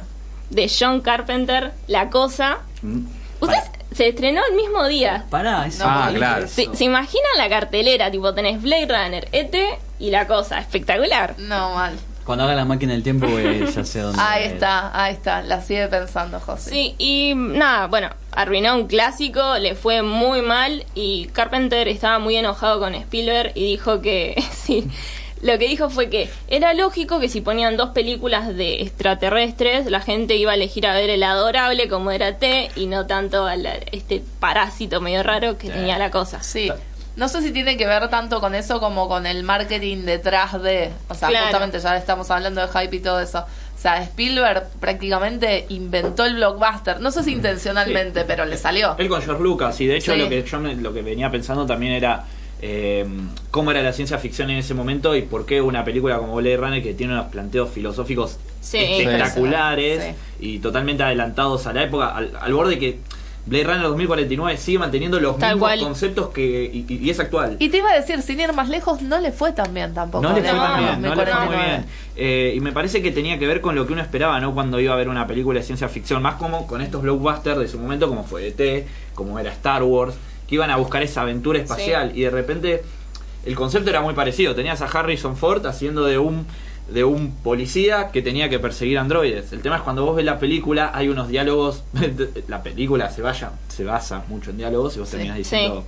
[0.49, 2.59] de John Carpenter, La Cosa.
[2.81, 3.05] Mm.
[3.39, 5.25] Ustedes se estrenó el mismo día.
[5.29, 6.47] Pará, es Ah, claro.
[6.47, 8.11] ¿Se, se imaginan la cartelera?
[8.11, 9.79] Tipo, tenés Blade Runner, E.T.
[9.99, 10.59] y La Cosa.
[10.59, 11.35] Espectacular.
[11.37, 11.93] No, mal.
[12.25, 14.21] Cuando haga la máquina del tiempo, voy, ya sé dónde.
[14.23, 15.41] Ahí está, ahí está.
[15.41, 16.69] La sigue pensando, José.
[16.69, 22.35] Sí, y nada, bueno, arruinó un clásico, le fue muy mal y Carpenter estaba muy
[22.35, 24.87] enojado con Spielberg y dijo que, sí,
[25.41, 30.01] lo que dijo fue que era lógico que si ponían dos películas de extraterrestres, la
[30.01, 33.55] gente iba a elegir a ver el adorable como era T y no tanto a
[33.55, 36.41] la- este parásito medio raro que tenía la cosa.
[36.43, 36.71] Sí.
[37.15, 40.91] No sé si tiene que ver tanto con eso como con el marketing detrás de.
[41.09, 41.47] O sea, Claro.
[41.47, 43.39] justamente ya estamos hablando de hype y todo eso.
[43.39, 46.99] O sea, Spielberg prácticamente inventó el blockbuster.
[47.01, 48.25] No sé si intencionalmente, Sí.
[48.27, 48.95] pero le salió.
[48.97, 50.19] Él con George Lucas, y de hecho Sí.
[50.19, 52.23] lo que yo me- lo que venía pensando también era
[52.61, 53.05] eh,
[53.51, 56.57] cómo era la ciencia ficción en ese momento y por qué una película como Blade
[56.57, 58.77] Runner que tiene unos planteos filosóficos Sí.
[58.77, 62.99] espectaculares y totalmente adelantados a la época, al, al borde que
[63.45, 65.79] Blade Runner 2049 sigue manteniendo los Tal mismos cual.
[65.79, 67.55] conceptos que y, y- y es actual.
[67.59, 70.21] Y te iba a decir, sin ir más lejos, no le fue tan bien tampoco.
[70.21, 71.65] No le fue a tan bien, no le fue muy 2049.
[71.65, 71.85] bien.
[72.17, 74.53] Eh, y me parece que tenía que ver con lo que uno esperaba, ¿no?
[74.53, 77.67] Cuando iba a ver una película de ciencia ficción, más como con estos blockbusters de
[77.69, 78.85] su momento, como fue ET,
[79.15, 80.15] como era Star Wars,
[80.49, 82.11] que iban a buscar esa aventura espacial.
[82.15, 82.83] Y de repente
[83.45, 84.55] el concepto era muy parecido.
[84.55, 86.45] Tenías a Harrison Ford haciendo de un
[86.89, 89.53] de un policía que tenía que perseguir androides.
[89.53, 91.83] El tema es cuando vos ves la película, hay unos diálogos,
[92.47, 95.11] la película se vaya, se basa mucho en diálogos y vos Sí.
[95.17, 95.85] terminás diciendo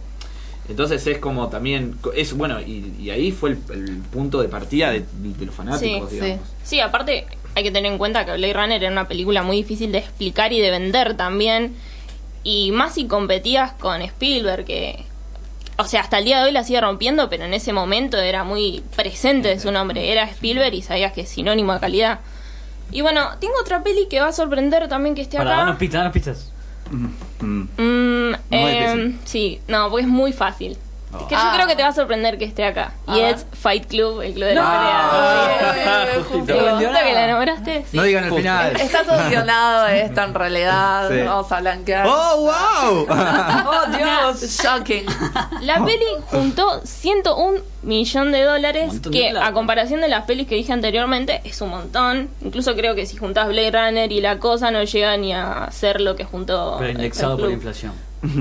[0.70, 4.91] entonces es como también, es bueno, y, y ahí fue el, el punto de partida
[4.91, 6.47] de, de los fanáticos, Sí, digamos.
[6.64, 9.91] Sí, aparte hay que tener en cuenta que Blade Runner era una película muy difícil
[9.91, 11.76] de explicar y de vender también.
[12.44, 15.06] Y más si competías con Spielberg, que...
[15.78, 18.44] O sea, hasta el día de hoy la sigue rompiendo, pero en ese momento era
[18.44, 20.12] muy presente su nombre.
[20.12, 22.20] Era Spielberg y sabías que es sinónimo de calidad.
[22.92, 25.60] Y bueno, tengo otra peli que va a sorprender también que esté Para, acá.
[25.62, 26.52] danos pistas, danos pistas.
[26.92, 27.62] Mm.
[27.78, 29.20] Mm, eh, difícil.
[29.24, 30.78] sí, no, porque es muy fácil.
[31.14, 31.28] Oh.
[31.28, 31.49] Que Ah.
[31.51, 32.93] yo creo que te va a sorprender que esté acá.
[33.07, 34.62] A y es Fight Club, el club de No.
[34.64, 36.24] la pelea.
[36.24, 36.45] Justo.
[36.45, 37.86] ¿Te gustó que la nombraste?
[37.91, 37.97] Sí.
[37.97, 38.41] No digan el Justo.
[38.41, 38.76] final.
[38.80, 41.09] Está todo guionado esto en realidad.
[41.09, 41.22] Sí.
[41.22, 42.07] Vamos a blanquear.
[42.07, 43.07] ¡Oh, wow!
[43.68, 44.41] ¡Oh, Dios!
[44.62, 45.05] Shocking.
[45.62, 50.55] La peli juntó 101 millón de dólares, de que a comparación de las pelis que
[50.55, 52.30] dije anteriormente es un montón.
[52.41, 55.99] Incluso creo que si juntás Blade Runner y la cosa no llega ni a ser
[55.99, 56.78] lo que juntó.
[56.80, 57.91] Pero indexado por inflación.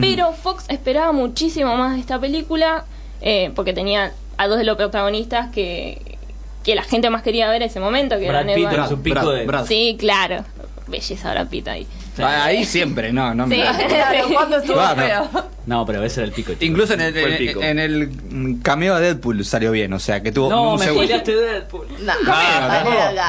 [0.01, 2.85] Pero Fox esperaba muchísimo más de esta película,
[3.23, 6.19] eh, porque tenía a dos de los protagonistas que,
[6.65, 9.01] que la gente más quería ver en ese momento, que Brad eran Pitt en su
[9.03, 9.47] pico Brad, de...
[9.47, 9.67] Brad.
[9.67, 10.45] Sí, claro.
[10.87, 11.87] Belleza Brad Pitt ahí.
[12.19, 13.63] Ah, Ahí siempre, no, no me Sí.
[13.89, 15.01] Claro, ¿cuándo estuvo Claro.
[15.31, 15.45] feo?
[15.65, 16.53] No, pero ese era el pico.
[16.53, 16.65] chico.
[16.65, 17.63] Incluso en el, el en, pico.
[17.63, 21.07] en el cameo de Deadpool salió bien, o sea, que tuvo No, un me segundo.
[21.07, 21.87] Deadpool.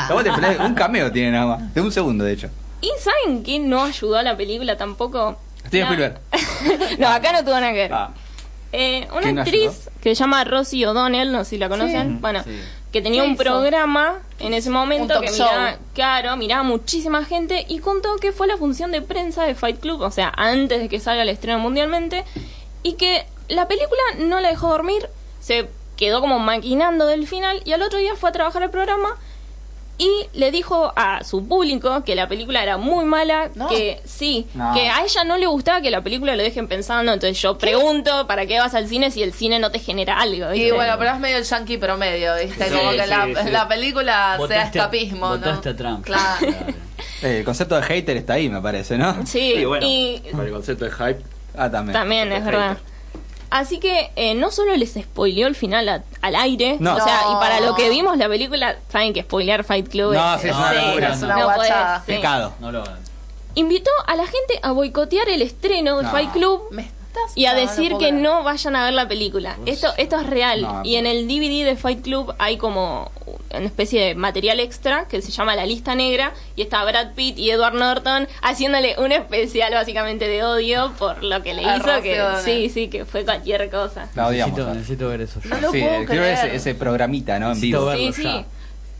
[0.09, 2.49] No, te pelees, un cameo tiene nada más, de un segundo de hecho.
[2.81, 5.37] ¿Y saben quién no ayudó a la película tampoco?
[5.71, 5.93] Steven No.
[5.93, 6.99] Spielberg.
[6.99, 7.93] no, acá no tuvo nada que ver.
[7.93, 8.09] Ah,
[8.73, 9.41] Eh, ¿Quién una ayudó?
[9.41, 12.21] actriz que se llama Rosie O'Donnell, no sé si la conocen.
[12.21, 12.51] Bueno, Sí.
[12.93, 17.79] que tenía ¿Qué un programa en ese momento que miraba, claro, miraba muchísima gente y
[17.79, 20.99] contó que fue la función de prensa de Fight Club, o sea, antes de que
[21.01, 22.23] salga el estreno mundialmente,
[22.83, 25.09] y que la película no la dejó dormir,
[25.41, 25.67] se
[25.97, 29.17] quedó como maquinando del final y al otro día fue a trabajar al programa
[30.01, 33.67] y le dijo a su público que la película era muy mala, No.
[33.67, 34.73] que sí, No.
[34.73, 38.25] que a ella no le gustaba que la película lo dejen pensando, entonces yo pregunto,
[38.25, 40.53] ¿para qué vas al cine si el cine no te genera algo?
[40.55, 42.65] Y bueno, pero es medio el yankee promedio, ¿viste?
[42.67, 43.49] Sí, Como que sí, la, sí.
[43.51, 45.49] la película sea escapismo, ¿no?
[45.51, 46.03] a Trump.
[46.03, 46.47] Claro.
[47.21, 49.23] eh, el concepto de hater está ahí, me parece, ¿no?
[49.27, 51.21] Sí, bueno, y el concepto de hype.
[51.55, 51.93] Ah, también.
[51.93, 52.77] también es verdad.
[53.51, 56.95] Así que eh, no solo les spoileó el final a- al aire, No.
[56.95, 57.33] o sea, No.
[57.33, 60.47] y para lo que vimos la película, saben que spoilear Fight Club No, es, sí,
[60.47, 61.85] es una locura, es una no guachada.
[61.99, 62.11] podés, sí.
[62.13, 62.53] Pecado.
[62.59, 62.99] No lo hagan.
[63.55, 66.11] Invitó a la gente a boicotear el estreno de No.
[66.11, 66.89] Fight Club Me
[67.35, 69.57] y a decir que no vayan a ver la película.
[69.65, 70.61] Esto, esto es real.
[70.61, 73.11] No, y en el DVD de Fight Club hay como
[73.53, 77.37] una especie de material extra que se llama La Lista Negra y está Brad Pitt
[77.37, 82.01] y Edward Norton haciéndole un especial básicamente de odio por lo que le A hizo.
[82.01, 84.09] Que, sí, sí, que fue cualquier cosa.
[84.15, 84.57] La odiamos.
[84.75, 85.39] Necesito, ver eso.
[85.41, 85.49] yo.
[85.49, 86.47] No lo sí, puedo quiero ver creer.
[86.47, 87.51] ese, ese programita, ¿no?
[87.51, 87.91] En vivo.
[87.93, 88.13] Sí, ya.
[88.13, 88.45] sí.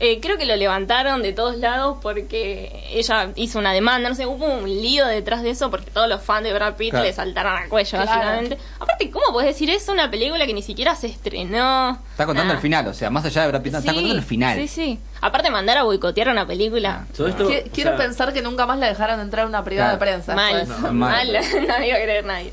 [0.03, 4.25] Eh, creo que lo levantaron de todos lados porque ella hizo una demanda, no sé,
[4.25, 7.05] hubo un lío detrás de eso porque todos los fans de Brad Pitt Claro.
[7.05, 8.07] le saltaron al cuello, Claro.
[8.09, 8.57] básicamente.
[8.79, 9.91] Aparte, ¿cómo puedes decir eso?
[9.91, 11.99] Una película que ni siquiera se estrenó.
[12.11, 12.57] Está contando Nah.
[12.57, 14.57] el final, o sea, más allá de Brad Pitt, está contando el final.
[14.57, 14.99] Sí, sí.
[15.21, 17.05] Aparte, mandar a boicotear una película.
[17.15, 19.63] Todo esto, Qui- o Quiero sea, pensar que nunca más la dejaron entrar a una
[19.63, 20.03] privada Claro.
[20.03, 20.33] de prensa.
[20.35, 20.67] Mal.
[20.81, 21.27] No, mal, mal.
[21.31, 22.51] no iba a creer nadie.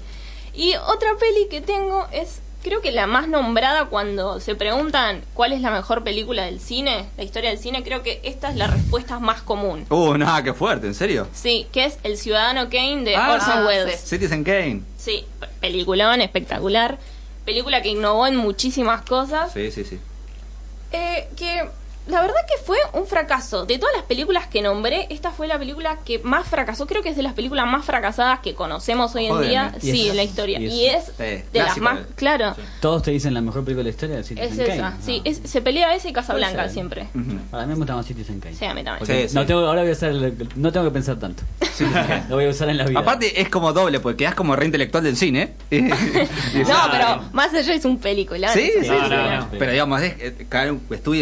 [0.53, 5.53] Y otra peli que tengo es, creo que la más nombrada cuando se preguntan cuál
[5.55, 8.67] es la mejor película del cine, la historia del cine, creo que esta es la
[8.67, 9.87] respuesta más común.
[9.89, 11.27] Uh, no, qué fuerte, ¿en serio?
[11.33, 13.99] Sí, que es El Ciudadano Kane de Ah, Orson Welles.
[14.01, 14.07] sí.
[14.09, 14.83] Citizen Kane.
[14.99, 16.99] Sí, pe- peliculón, espectacular.
[17.47, 19.51] Película que innovó en muchísimas cosas.
[19.53, 19.99] Sí, sí, sí.
[20.93, 21.69] Eh, que
[22.09, 23.67] la verdad que fue un fracaso.
[23.67, 26.87] De todas las películas que nombré, esta fue la película que más fracasó.
[26.87, 29.75] Creo que es de las películas más fracasadas que conocemos hoy en día.
[29.83, 30.59] Y Sí, es- en la historia.
[30.61, 31.13] y es- Y es Sí,
[31.53, 32.01] de las más...
[32.01, 32.05] eh.
[32.17, 34.75] Claro, Todos te dicen la mejor película de la historia de Citizen es Kane.
[34.75, 34.91] esa.
[34.91, 34.97] No.
[35.05, 37.09] Sí, es- se pelea esa y Casablanca siempre.
[37.15, 37.39] Ujú.
[37.51, 38.55] Para mí me gusta más Citizen Kane.
[38.55, 38.99] Sí, a mí también.
[38.99, 41.43] Porque Sí, no tengo, ahora voy a usar el- no tengo que pensar tanto.
[42.29, 43.01] Lo voy a usar en la vida.
[43.01, 45.55] Aparte es como doble, porque quedas como re intelectual del cine.
[45.71, 48.53] No, pero más allá es un película.
[48.53, 49.11] Sí, sí, No, sí.
[49.11, 49.49] no, no.
[49.59, 50.73] Pero digamos, es, eh, cada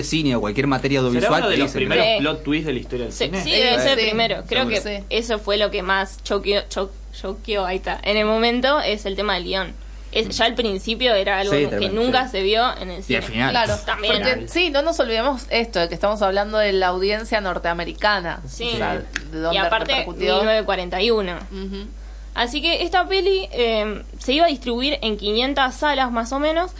[0.02, 1.40] cine o cualquier materia ¿Será audiovisual.
[1.42, 2.16] uno de los dicen, primeros Sí.
[2.20, 3.42] plot twists de la historia del Sí, cine?
[3.42, 4.44] sí, debe ser sí, primero.
[4.48, 5.04] Creo que seguro.
[5.10, 7.98] Eso fue lo que más choqueó, cho- choqueó, ahí está.
[8.02, 9.74] En el momento es el tema del guion.
[10.12, 12.30] Es, ya al principio era algo Sí, que nunca sí.
[12.32, 13.18] se vio en el Y cine.
[13.18, 13.50] al final.
[13.50, 14.14] Claro, También.
[14.14, 18.40] porque sí, no nos olvidemos esto, de que estamos hablando de la audiencia norteamericana.
[18.48, 18.70] Sí.
[18.72, 18.94] O sea,
[19.30, 20.36] de dónde y aparte, repercutió.
[20.36, 21.36] 1941.
[21.52, 21.86] Ujú.
[22.34, 26.70] Así que esta peli eh, se iba a distribuir en 500 salas más o menos,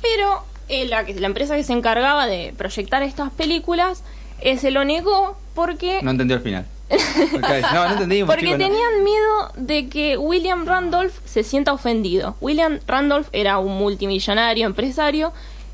[0.00, 4.02] pero eh, la, que- la empresa que se encargaba de proyectar estas películas
[4.40, 6.66] eh, se lo negó porque, No entendió el final.
[7.72, 8.22] No, no entendí.
[8.24, 8.64] porque chico, no.
[8.64, 12.36] tenían miedo de que William Randolph se sienta ofendido.
[12.40, 15.32] William Randolph era un multimillonario empresario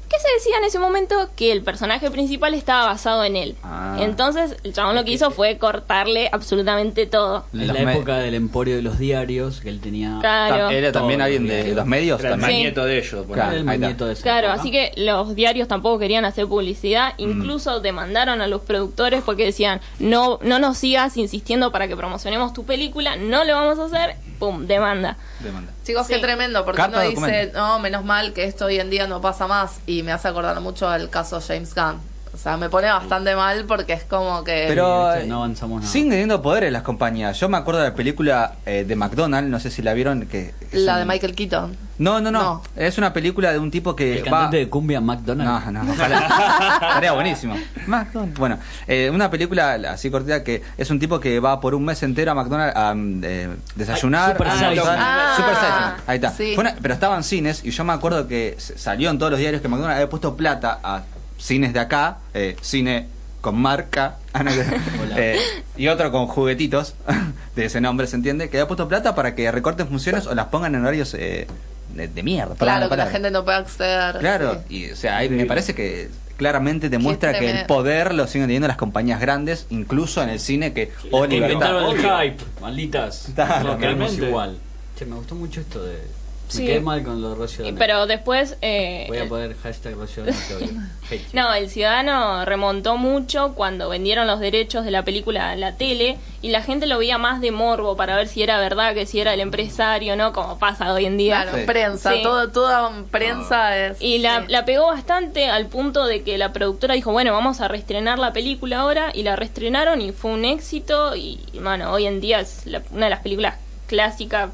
[0.09, 3.56] que se decía en ese momento que el personaje principal estaba basado en él.
[3.62, 3.96] Ah.
[4.00, 7.44] Entonces el chabón lo que hizo fue cortarle absolutamente todo.
[7.52, 10.18] En la época del emporio de los diarios, que él tenía...
[10.20, 10.70] Claro.
[10.70, 12.20] Era también alguien de los medios.
[12.20, 12.48] Era el.
[12.48, 12.62] Sí.
[12.62, 13.26] nieto de ellos.
[13.26, 13.56] por Claro.
[13.56, 18.62] el de Claro, así que los diarios tampoco querían hacer publicidad, incluso demandaron a los
[18.62, 23.54] productores porque decían, no, no nos sigas insistiendo para que promocionemos tu película, no lo
[23.54, 25.16] vamos a hacer, pum, demanda.
[25.40, 25.72] Demanda.
[25.89, 26.12] Chicos, Sí.
[26.12, 29.22] qué tremendo, porque Carta uno dice, no, menos mal que esto hoy en día no
[29.22, 31.99] pasa más, y me hace acordar mucho al caso James Gunn.
[32.39, 34.66] O sea, me pone bastante mal porque es como que...
[34.68, 35.91] Pero viste, no avanzamos nada.
[35.93, 37.39] siguen teniendo poderes las compañías.
[37.41, 40.20] Yo me acuerdo de la película eh, de McDonald's, no sé si la vieron.
[40.26, 41.76] que que la son- de Michael Keaton.
[41.99, 42.62] No, no, no, No.
[42.76, 44.30] Es una película de un tipo que El va.
[44.30, 45.66] cantante de cumbia McDonald's.
[45.72, 46.78] No, no, ojalá.
[46.89, 47.57] Estaría buenísimo.
[47.89, 48.39] McDonald's.
[48.39, 52.01] Bueno, eh, una película así cortita que es un tipo que va por un mes
[52.05, 54.30] entero a McDonald's a mm, eh, desayunar.
[54.32, 54.97] Super almorzar.
[55.01, 56.03] Ah, Super Size.
[56.07, 56.30] Ahí está.
[56.30, 56.53] sí.
[56.55, 59.32] Fue una- pero estaba en cines y yo me acuerdo que s- salió en todos
[59.32, 61.03] los diarios que McDonald's había puesto plata a
[61.39, 63.07] cines de acá, eh, cine
[63.41, 64.16] con marca
[65.16, 65.39] eh,
[65.76, 66.95] y otro con juguetitos
[67.57, 70.47] de ese nombre se entiende que había puesto plata para que recorten funciones o las
[70.47, 71.47] pongan en horarios eh,
[71.95, 74.18] de, de mierda para Claro, la que la gente no puede acceder.
[74.18, 74.76] Claro, sí.
[74.76, 78.68] y o sea, ahí me parece que claramente demuestra que el poder lo siguen teniendo
[78.68, 83.28] las compañías grandes, incluso en el cine que Oliver Inventaron el hype, malditas.
[83.34, 84.26] Claro, realmente.
[84.26, 84.59] igual.
[84.97, 85.99] Che, me gustó mucho esto de...
[86.49, 86.62] Sí.
[86.62, 87.78] Me quedé mal con lo de Rocío Y- Donnell.
[87.78, 88.57] pero después...
[88.62, 89.94] eh, Voy a el- poner hashtag.
[91.11, 91.28] Hate you.
[91.32, 96.16] No, el ciudadano remontó mucho cuando vendieron los derechos de la película a la tele
[96.42, 99.20] y la gente lo veía más de morbo para ver si era verdad que si
[99.20, 100.32] era el empresario, ¿no?
[100.32, 101.42] Como pasa hoy en día.
[101.42, 101.64] Claro, Sí.
[101.66, 102.22] prensa, Sí.
[102.22, 104.01] todo, toda prensa es...
[104.01, 104.44] Y la, sí.
[104.49, 108.32] la pegó bastante al punto de que la productora dijo, bueno, vamos a reestrenar la
[108.32, 112.66] película ahora y la reestrenaron y fue un éxito y, bueno, hoy en día es
[112.66, 114.51] la- una de las películas clásicas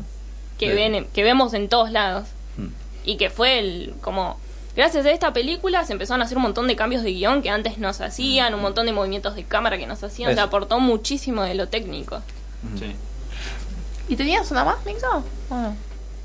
[0.58, 0.74] que, Sí.
[0.74, 2.28] ven, que vemos en todos lados.
[2.56, 2.68] Mm.
[3.04, 4.38] Y que fue el, como...
[4.76, 7.50] Gracias a esta película se empezaron a hacer un montón de cambios de guion que
[7.50, 10.40] antes no se hacían, un montón de movimientos de cámara que no se hacían, Eso.
[10.40, 12.22] se aportó muchísimo de lo técnico.
[12.78, 12.92] Sí.
[14.08, 15.24] ¿Y tenías una más, Mixo?
[15.48, 15.76] ¿O no?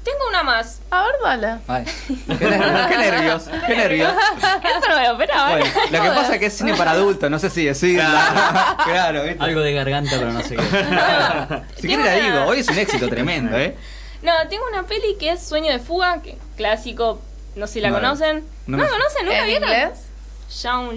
[0.04, 0.80] Tengo una más.
[0.90, 1.62] A ver, dale.
[1.68, 1.86] Ay,
[2.40, 4.12] qué, nervios, qué nervios, qué nervios.
[4.34, 5.50] Esto no me lo esperaba.
[5.52, 8.78] Bueno, lo que pasa es que es cine para adultos, no sé si decirla.
[8.86, 9.44] Claro, ¿viste?
[9.44, 10.64] Algo de garganta, pero no sé qué.
[11.76, 13.76] Si quiere la digo, hoy es un éxito tremendo, ¿eh?
[14.22, 17.22] No, tengo una peli que es Sueño de Fuga, que clásico,
[17.56, 18.44] no sé si la No, conocen.
[18.68, 19.70] no No, me- la conocen, ¿nunca ¿En vieron?
[19.70, 20.06] inglés?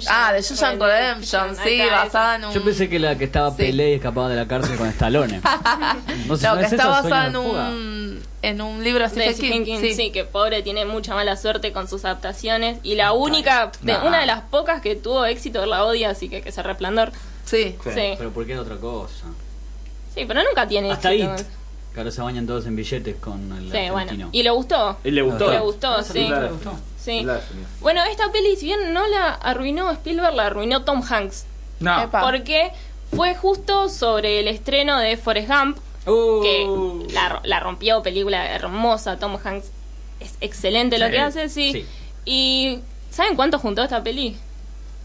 [0.08, 2.52] Ah, de Shawshank Redemption, Ahí sí, está, basada en un...
[2.54, 3.56] Yo pensé que la que estaba Sí.
[3.58, 5.42] Pelé y escapaba de la cárcel con Stallone.
[6.26, 7.68] No sé, No, ¿no que es está esa, basada en Sueño de fuga?
[7.68, 9.14] un, en un libro de.
[9.14, 9.80] De Stephen Stephen King.
[9.82, 10.10] King, sí.
[10.10, 12.78] que pobre tiene mucha mala suerte con sus adaptaciones.
[12.82, 14.06] Y la única, de- Nah.
[14.06, 17.12] una de las pocas que tuvo éxito, la odia, así que que se resplandor.
[17.44, 17.76] Sí.
[17.84, 17.90] Sí.
[17.94, 18.14] Sí.
[18.16, 19.26] Pero ¿por qué era otra cosa?
[20.14, 21.34] Sí, pero nunca tiene Hasta éxito.
[21.42, 21.46] It.
[21.92, 23.92] Que ahora se bañan todos en billetes con el Sí, argentino.
[23.92, 24.28] bueno.
[24.32, 24.96] Y le gustó.
[25.04, 25.50] Y le gustó.
[25.50, 26.26] Le gustó, sí.
[26.26, 26.42] Claro.
[26.46, 26.72] le gustó.
[26.98, 27.20] Sí.
[27.22, 27.40] Claro.
[27.80, 31.44] Bueno, esta peli, si bien no la arruinó Spielberg, la arruinó Tom Hanks.
[31.80, 32.02] No.
[32.02, 32.22] Epa.
[32.22, 32.70] Porque
[33.14, 36.42] fue justo sobre el estreno de Forrest Gump, Uh.
[36.42, 39.70] que la, la rompió, película hermosa, Tom Hanks
[40.20, 41.12] es excelente lo Sí.
[41.12, 41.72] que hace, sí.
[41.72, 41.86] Sí.
[42.24, 42.78] Y
[43.10, 44.36] ¿saben cuánto juntó esta peli?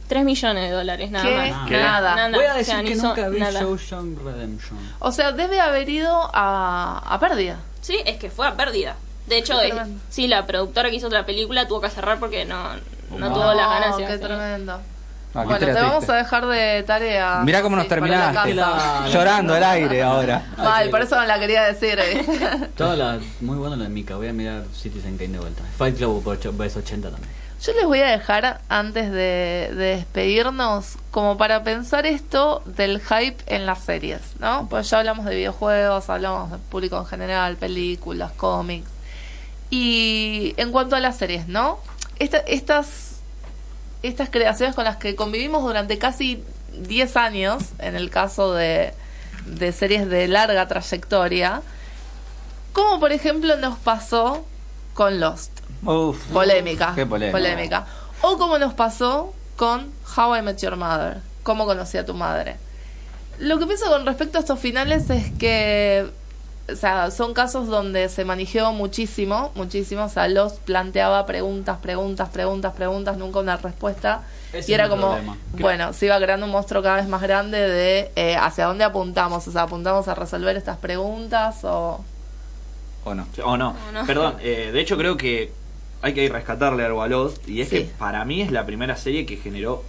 [0.07, 1.51] 3 millones de dólares nada ¿Qué?
[1.51, 1.67] más.
[1.69, 1.77] ¿Qué?
[1.77, 2.29] Nada.
[2.29, 3.59] Voy a o decir sea, que nunca vi nada.
[3.59, 4.79] Shawshank Redemption.
[4.99, 7.57] O sea, debe haber ido a, a pérdida.
[7.81, 8.95] Sí, es que fue a pérdida.
[9.27, 9.73] De hecho, es-
[10.09, 12.63] sí, la productora que hizo otra película tuvo que cerrar porque no,
[13.17, 14.11] no tuvo las Oh, ganancias.
[14.11, 14.79] Qué tremendo.
[15.33, 17.41] Ah, bueno, te vamos a dejar de tarea.
[17.43, 18.55] Mirá cómo nos Sí, la terminaste.
[18.55, 19.03] casa.
[19.03, 20.41] La- Llorando al aire ahora.
[20.57, 21.99] Mal, por eso no la quería decir.
[22.01, 22.69] eh.
[22.75, 24.15] Toda la, muy buena la de Mika.
[24.15, 25.61] Voy a mirar Citizen Kane de vuelta.
[25.77, 27.29] Fight Club por ocho- ves 80 también.
[27.61, 33.37] Yo les voy a dejar, antes de, de despedirnos, como para pensar esto del hype
[33.47, 34.67] en las series, ¿no?
[34.69, 38.87] Pues ya hablamos de videojuegos, hablamos de público en general, películas, cómics.
[39.71, 41.79] Y en cuanto a las series, ¿no?
[42.19, 43.17] Esta- estas,
[44.03, 46.43] estas creaciones con las que convivimos durante casi
[46.73, 48.93] 10 años, en el caso de,
[49.47, 51.63] de series de larga trayectoria,
[52.71, 54.45] como por ejemplo nos pasó
[54.93, 55.56] con Lost.
[55.85, 56.25] Uf.
[56.27, 56.93] Polémica.
[56.95, 57.37] Qué polémica.
[57.37, 57.85] polémica.
[58.21, 62.57] O como nos pasó con How I Met Your Mother, cómo conocí a tu madre.
[63.39, 66.07] Lo que pienso con respecto a estos finales es que,
[66.71, 72.29] o sea, son casos donde se manejó muchísimo, muchísimo, o sea, los planteaba preguntas, preguntas,
[72.29, 74.23] preguntas, preguntas, nunca una respuesta.
[74.53, 75.37] Ese y era como, problema.
[75.59, 79.47] bueno, se iba creando un monstruo cada vez más grande de eh, hacia dónde apuntamos,
[79.47, 82.03] o sea, apuntamos a resolver estas preguntas o...
[83.03, 83.27] ¿O no?
[83.43, 83.75] O no.
[83.89, 84.05] O no.
[84.05, 85.51] Perdón, eh, de hecho creo que
[86.01, 87.77] hay que rescatarle algo a Lost y es Sí.
[87.77, 89.83] que para mí es la primera serie que generó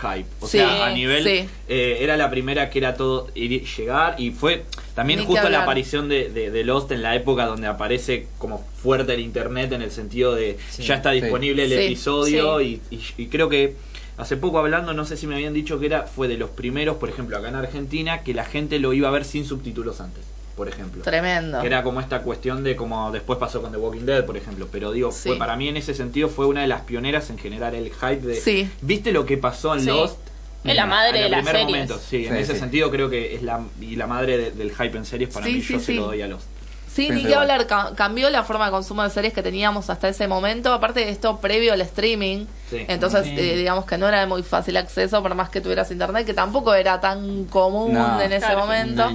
[0.00, 0.26] hype.
[0.40, 1.48] O Sí, sea, a nivel sí.
[1.68, 5.62] eh, era la primera que era todo ir- llegar y fue también Ni justo la
[5.62, 9.82] aparición de, de- de Lost en la época donde aparece como fuerte el internet en
[9.82, 10.82] el sentido de Sí.
[10.84, 11.20] ya está Sí.
[11.20, 13.74] disponible el Sí, episodio Y, y- y creo que
[14.16, 16.96] hace poco hablando, no sé si me habían dicho que era fue de los primeros,
[16.96, 20.22] por ejemplo, acá en Argentina, que la gente lo iba a ver sin subtítulos antes,
[20.56, 21.02] por ejemplo.
[21.02, 21.60] Tremendo.
[21.60, 24.68] Que era como esta cuestión de como después pasó con The Walking Dead, por ejemplo.
[24.70, 25.28] Pero digo, Sí.
[25.30, 28.16] fue para mí en ese sentido fue una de las pioneras en generar el hype
[28.26, 28.34] de.
[28.36, 28.70] Sí.
[28.82, 29.86] ¿Viste lo que pasó en Sí.
[29.86, 30.18] Lost?
[30.64, 31.70] Es la madre En de el las primer series.
[31.88, 32.60] momento, sí, en ese sí.
[32.60, 35.54] sentido creo que es la y la madre de- del hype en series para Sí,
[35.54, 35.84] mí sí, yo sí.
[35.86, 36.46] se lo doy a Lost.
[36.94, 40.08] Sí, ni que hablar, ca- cambió la forma de consumo de series que teníamos hasta
[40.10, 42.84] ese momento, aparte de esto previo al streaming, Sí.
[42.86, 43.34] entonces Sí.
[43.36, 46.34] eh, digamos que no era de muy fácil acceso, por más que tuvieras internet, que
[46.34, 48.20] tampoco era tan común No.
[48.20, 48.60] en ese Claro.
[48.60, 49.10] momento.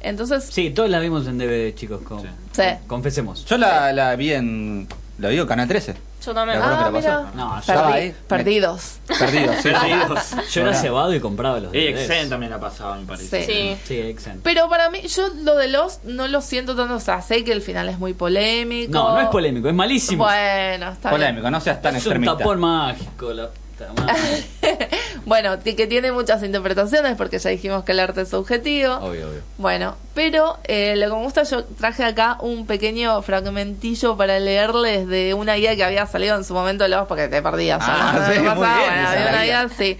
[0.00, 2.02] Entonces, Sí, todos la vimos en DVD, chicos.
[2.02, 2.28] con- Sí.
[2.52, 2.62] Sí.
[2.86, 3.44] Confesemos.
[3.44, 4.86] Yo la, la vi en.
[5.18, 5.94] Lo digo, Canal 13.
[6.24, 6.58] Yo también.
[6.58, 7.36] ¿Te acuerdas ah, que la mira, pasó?
[7.36, 8.14] No, yo ahí.
[8.28, 8.96] perdidos.
[9.06, 9.68] Perdido, sí.
[9.70, 10.30] Perdidos.
[10.52, 12.10] Yo era cebado y compraba los DVDs.
[12.10, 13.44] AXN también la pasaba, me parece.
[13.44, 13.52] Sí.
[13.52, 13.76] Sí.
[13.84, 14.40] Sí, Exen.
[14.42, 17.52] Pero para mí, yo lo de Lost no lo siento tanto, o sea, sé que
[17.52, 18.92] el final es muy polémico.
[18.92, 20.24] No, no es polémico, es malísimo.
[20.24, 21.20] Bueno, está bien.
[21.20, 22.38] Polémico, no seas tan es un extremista.
[22.38, 24.44] tapón mágico, la puta madre.
[25.26, 28.94] Bueno, que que tiene muchas interpretaciones porque ya dijimos que el arte es subjetivo.
[28.94, 29.40] obvio, obvio.
[29.58, 35.08] Bueno, pero eh, lo que me gusta, yo traje acá un pequeño fragmentillo para leerles
[35.08, 37.80] de una guía que había salido en su momento de los porque te perdías.
[37.82, 38.26] Ah, ¿no?
[38.26, 38.78] sí, ¿Qué muy pasaba?
[38.78, 39.68] bien, Bueno, había una guía.
[39.76, 39.98] sí.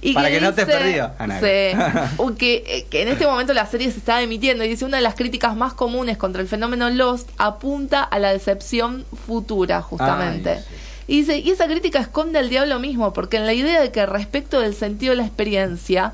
[0.00, 1.40] Y Para que no te dice- perdió, Ana.
[1.40, 2.16] Sí.
[2.22, 4.98] Un que, eh, que en este momento la serie se estaba emitiendo y dice una
[4.98, 10.50] de las críticas más comunes contra el fenómeno Lost apunta a la decepción futura, justamente.
[10.50, 10.74] Ay, sí.
[11.08, 14.04] Y dice, y esa crítica esconde al diablo mismo, porque en la idea de que
[14.04, 16.12] respecto del sentido de la experiencia,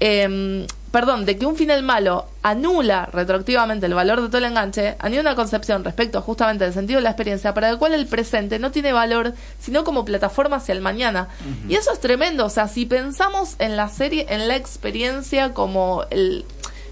[0.00, 4.96] em, perdón, de que un final malo anula retroactivamente el valor de todo el enganche,
[4.98, 8.58] anida una concepción respecto justamente del sentido de la experiencia para el cual el presente
[8.58, 11.28] no tiene valor, sino como plataforma hacia el mañana.
[11.66, 16.04] Y eso es tremendo, o sea, si pensamos en la serie, en la experiencia como
[16.10, 16.44] el...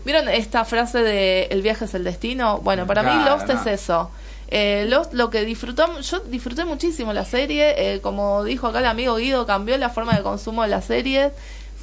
[0.04, 2.58] ¿Vieron esta frase de el viaje es el destino?
[2.58, 3.60] Bueno, para mí Claro, Lost no.
[3.60, 4.10] es eso.
[4.54, 9.16] Eh, lo que disfrutamos, yo disfruté muchísimo la serie, eh, como dijo acá el amigo
[9.16, 11.32] Guido, cambió la forma de consumo de la serie.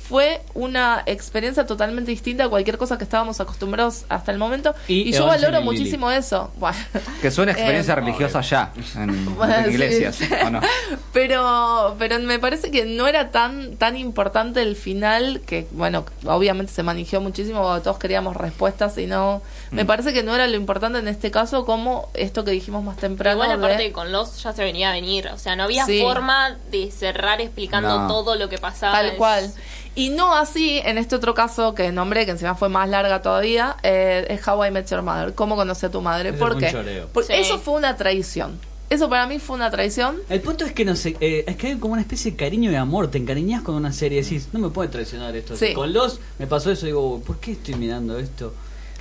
[0.09, 4.73] Fue una experiencia totalmente distinta a cualquier cosa que estábamos acostumbrados hasta el momento.
[4.87, 6.51] Y Y, yo valoro muchísimo eso.
[6.57, 6.77] Bueno,
[7.21, 9.69] Que suena experiencia Eh, religiosa ya, en, Bueno, en sí.
[9.71, 10.61] iglesias, ¿o no?
[11.13, 16.71] pero pero me parece que no era tan tan importante el final que bueno obviamente
[16.71, 19.41] se manejó muchísimo todos queríamos respuestas y no
[19.71, 19.75] Mm.
[19.75, 22.97] me parece que no era lo importante en este caso como esto que dijimos más
[22.97, 25.85] temprano igual aparte de- con Lost ya se venía a venir, o sea, no había
[25.85, 26.01] Sí.
[26.01, 28.07] forma de cerrar explicando No.
[28.07, 28.93] todo lo que pasaba.
[28.93, 29.53] Tal Es- cual.
[29.95, 33.75] Y no así en este otro caso que nombré, que encima fue más larga todavía,
[33.83, 35.33] eh, es How I Met Your Mother.
[35.33, 36.31] ¿Cómo conocí a tu madre?
[36.33, 37.33] Porque Sí.
[37.33, 38.59] eso fue una traición.
[38.89, 40.17] Eso para mí fue una traición.
[40.29, 42.71] El punto es que no sé, eh, es que hay como una especie de cariño
[42.71, 45.55] y amor, te encariñas con una serie y decís, no me puede traicionar esto.
[45.55, 45.73] Sí.
[45.73, 48.53] Con los me pasó eso digo, ¿por qué estoy mirando esto?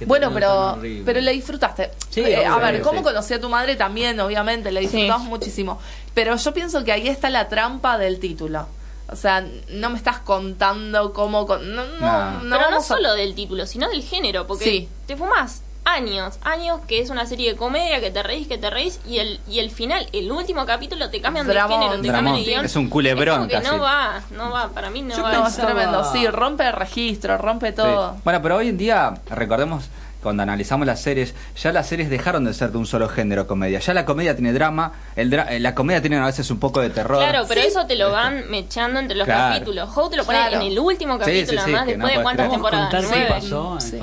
[0.07, 1.91] Bueno, pero, pero la disfrutaste.
[2.11, 3.05] Sí, Eh, a ver, ¿cómo sí.
[3.05, 3.74] conocí a tu madre?
[3.76, 5.28] También, obviamente, la disfrutamos Sí.
[5.28, 5.80] muchísimo.
[6.14, 8.66] Pero yo pienso que ahí está la trampa del título.
[9.11, 11.46] O sea, no me estás contando cómo...
[11.46, 12.30] con- No, no, No.
[12.42, 14.88] no Pero no a- solo del título, sino del género, porque Sí.
[15.06, 18.68] te fumas años, años que es una serie de comedia, que te reís, que te
[18.68, 21.80] reís, y el, y el final, el último capítulo te cambian Dramón.
[21.80, 22.24] de género, te Dramón.
[22.26, 22.64] cambian de guion.
[22.66, 23.66] Es un culebrón Es como que casi.
[23.76, 25.32] no va, no va, para mí no Yo va.
[25.32, 26.12] No, es tremendo.
[26.12, 28.12] Sí, rompe el registro, rompe todo.
[28.16, 28.20] Sí.
[28.24, 29.84] Bueno, pero hoy en día, recordemos,
[30.22, 33.78] cuando analizamos las series, ya las series dejaron de ser de un solo género comedia.
[33.78, 36.80] Ya la comedia tiene drama, el dra- eh, la comedia tiene a veces un poco
[36.80, 37.18] de terror.
[37.18, 37.68] Claro, pero Sí.
[37.68, 39.54] eso te lo van mechando entre los Claro.
[39.54, 39.96] capítulos.
[39.96, 40.56] How te lo ponen Claro.
[40.64, 42.60] en el último Sí, capítulo, sí, sí, además, que después no de cuántas creer.
[42.60, 43.28] ¿Podemos temporadas.
[43.28, 43.98] qué pasó en Sí.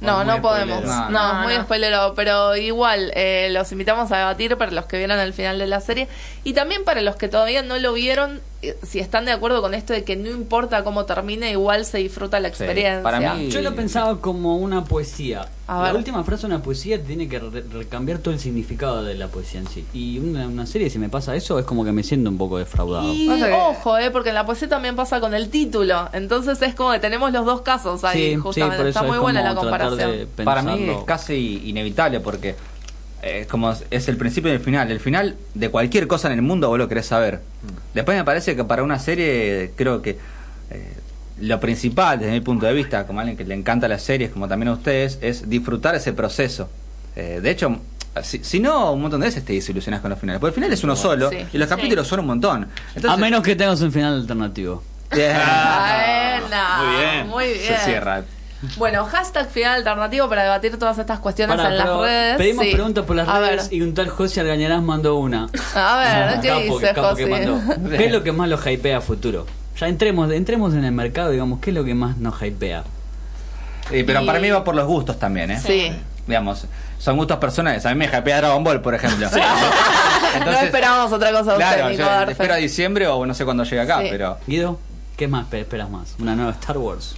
[0.00, 0.84] No, no podemos.
[0.84, 1.10] No.
[1.10, 1.62] No, No, muy no.
[1.64, 2.14] spoilero.
[2.14, 5.80] Pero igual, eh, los invitamos a debatir para los que vieron el final de la
[5.80, 6.08] serie.
[6.44, 8.40] Y también para los que todavía no lo vieron,
[8.82, 12.40] si están de acuerdo con esto de que no importa cómo termine, igual se disfruta
[12.40, 13.02] la Sí, experiencia.
[13.02, 15.48] para mí- Yo lo pensaba como una poesía.
[15.68, 15.96] A la ver.
[15.96, 19.58] última frase de una poesía tiene que re- recambiar todo el significado de la poesía
[19.60, 19.84] en sí.
[19.92, 22.58] Y una, una serie, si me pasa eso, es como que me siento un poco
[22.58, 23.12] defraudado.
[23.12, 26.08] Y Pasa que- ojo, eh, porque en la poesía también pasa con el título.
[26.12, 28.76] Entonces es como que tenemos los dos casos ahí, Sí, sí, justamente.
[28.76, 30.28] por eso Está es muy buena la comparación.
[30.44, 32.54] Para mí es casi inevitable porque
[33.28, 34.90] eh, como es el principio y el final.
[34.90, 37.40] El final de cualquier cosa en el mundo vos lo querés saber.
[37.94, 40.18] Después me parece que para una serie creo que
[40.70, 40.92] eh,
[41.40, 44.46] lo principal desde mi punto de vista, como alguien que le encanta las series, como
[44.48, 46.68] también a ustedes, es disfrutar ese proceso.
[47.16, 47.78] Eh, de hecho,
[48.22, 50.40] si, si no, un montón de veces te desilusionas con los finales.
[50.40, 51.38] Porque el final es uno solo Sí.
[51.52, 52.68] y los capítulos son un montón.
[52.94, 54.82] Entonces, A menos que tengas un final alternativo.
[56.78, 57.26] Muy bien.
[57.28, 57.66] Muy bien.
[57.66, 58.22] Se cierra.
[58.78, 62.36] Bueno, hashtag final alternativo para debatir todas estas cuestiones Pará, en las pero redes.
[62.38, 62.72] Pedimos Sí.
[62.72, 63.78] preguntas por las A redes ver.
[63.78, 65.48] y un tal José Algañarás mandó una.
[65.74, 67.46] A ver, ¿qué Capo, dice capo que José?
[67.46, 67.90] mandó.
[67.96, 69.46] ¿Qué es lo que más lo hypea a futuro?
[69.78, 72.82] Ya entremos, entremos en el mercado, digamos, ¿qué es lo que más nos hypea?
[73.90, 75.60] Sí, pero Y- para mí va por los gustos también, ¿eh?
[75.64, 75.92] Sí.
[76.26, 76.64] Digamos,
[76.98, 77.84] son gustos personales.
[77.86, 79.28] A mí me hypea Dragon Ball, por ejemplo.
[80.44, 83.64] no esperábamos otra cosa de Claro, usted, yo espero a diciembre o no sé cuándo
[83.64, 84.08] llega acá, Sí.
[84.10, 84.38] pero...
[84.46, 84.80] Guido,
[85.16, 86.16] ¿qué más pe- esperas más?
[86.18, 87.14] ¿Una nueva Star Wars?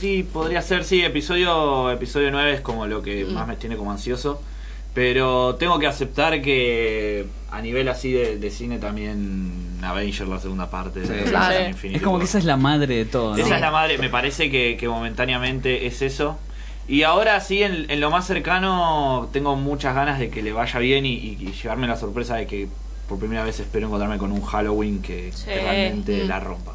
[0.00, 3.32] Sí, podría ser, sí, episodio, episodio 9 es como lo que Mm.
[3.34, 4.40] más me tiene como ansioso.
[4.94, 10.68] Pero tengo que aceptar que a nivel así de, de cine también Avenger la segunda
[10.70, 11.30] parte de Sí.
[11.30, 11.66] Claro.
[11.68, 13.42] Infinity Es como que esa es la madre de todo, ¿no?
[13.42, 16.36] Esa es la madre, me parece que, que momentáneamente es eso.
[16.88, 20.78] Y ahora sí, en, en lo más cercano, tengo muchas ganas de que le vaya
[20.78, 22.68] bien y, y- y llevarme la sorpresa de que
[23.08, 25.46] por primera vez espero encontrarme con un Halloween que, Sí.
[25.46, 26.28] que realmente Mm.
[26.28, 26.72] la rompa.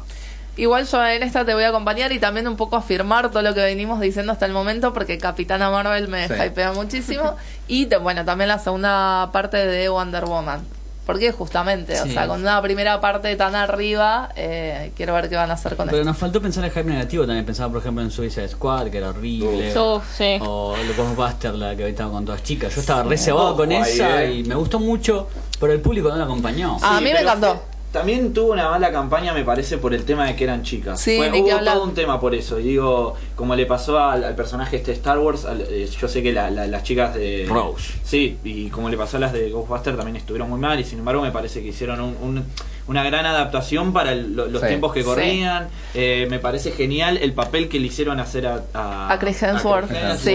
[0.58, 3.54] Igual yo en esta te voy a acompañar y también un poco afirmar todo lo
[3.54, 6.34] que venimos diciendo hasta el momento porque Capitana Marvel me Sí.
[6.34, 7.36] hypea muchísimo
[7.68, 10.60] y te- bueno, también la segunda parte de Wonder Woman.
[11.06, 12.12] Porque justamente, o Sí.
[12.12, 15.86] sea, con una primera parte tan arriba, eh, quiero ver qué van a hacer con
[15.86, 16.10] Pero esto.
[16.10, 17.46] nos faltó pensar el hype negativo también.
[17.46, 19.72] Pensaba, por ejemplo, en Suicide Squad, que era horrible.
[19.72, 20.38] Sí.
[20.42, 22.74] O el Ghostbuster, la que estaba con todas chicas.
[22.74, 24.34] Yo estaba reservado con ahí, esa eh.
[24.34, 25.28] y me gustó mucho,
[25.58, 26.76] pero el público no la acompañó.
[26.82, 27.62] A mí me encantó.
[27.98, 31.00] También tuvo una mala campaña, me parece, por el tema de que eran chicas.
[31.00, 31.74] Sí, Fue- que hubo hablar.
[31.74, 32.58] todo un tema por eso.
[32.60, 36.08] Y digo, como le pasó al, al personaje este de Star Wars, al- eh, yo
[36.08, 37.46] sé que la- la- las chicas de.
[37.48, 37.94] Rose.
[38.04, 40.78] Sí, y como le pasó a las de Ghostbuster también estuvieron muy mal.
[40.80, 42.44] Y sin embargo, me parece que hicieron un- un-
[42.86, 44.68] una gran adaptación para el- lo- los Sí.
[44.68, 45.06] tiempos que Sí.
[45.06, 45.68] corrían.
[45.92, 48.62] Eh, me parece genial el papel que le hicieron hacer a.
[48.72, 49.90] A, A Chris Hemsworth.
[50.18, 50.30] Sí,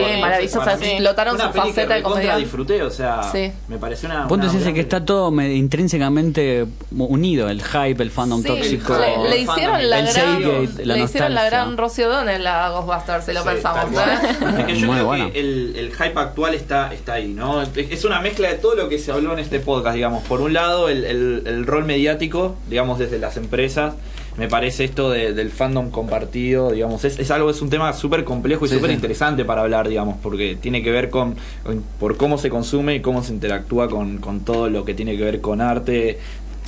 [0.86, 2.42] mí, explotaron su que faceta de comediante.
[2.42, 3.52] disfruté, o sea, Sí.
[3.68, 4.28] me pareció una.
[4.48, 8.94] Ese gran que está todo me- intrínsecamente unido, el hype, el fandom Sí, tóxico.
[8.98, 12.08] le, le el fandom, hicieron la el gran, Savegate, la le hicieron la gran Rocío
[12.10, 13.92] O'Donnell a Ghostbusters, si lo Sí, pensamos.
[13.94, 14.58] ¿eh?
[14.60, 15.32] Es que yo Muy creo buena.
[15.32, 17.62] que el, el hype actual está, está ahí, ¿no?
[17.62, 20.24] Es una mezcla de todo lo que se habló en este podcast, digamos.
[20.24, 23.94] Por un lado, el, el- el rol mediático, digamos, desde las empresas.
[24.36, 28.24] Me parece esto de- del fandom compartido, digamos, es, es algo, es un tema súper
[28.24, 28.96] complejo y súper sí.
[28.96, 33.00] interesante para hablar, digamos, porque tiene que ver con, con- por cómo se consume y
[33.02, 36.18] cómo se interactúa con, con todo lo que tiene que ver con arte,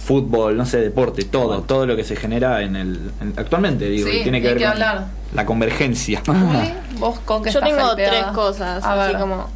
[0.05, 4.07] fútbol, no sé, deporte, todo, todo lo que se genera en el en- actualmente, digo,
[4.09, 5.05] Sí, y tiene que ver que con hablar.
[5.33, 6.21] la convergencia.
[6.99, 8.11] ¿Vos con qué Yo estás tengo hypeada?
[8.11, 9.21] tres cosas, A así ver.
[9.21, 9.49] como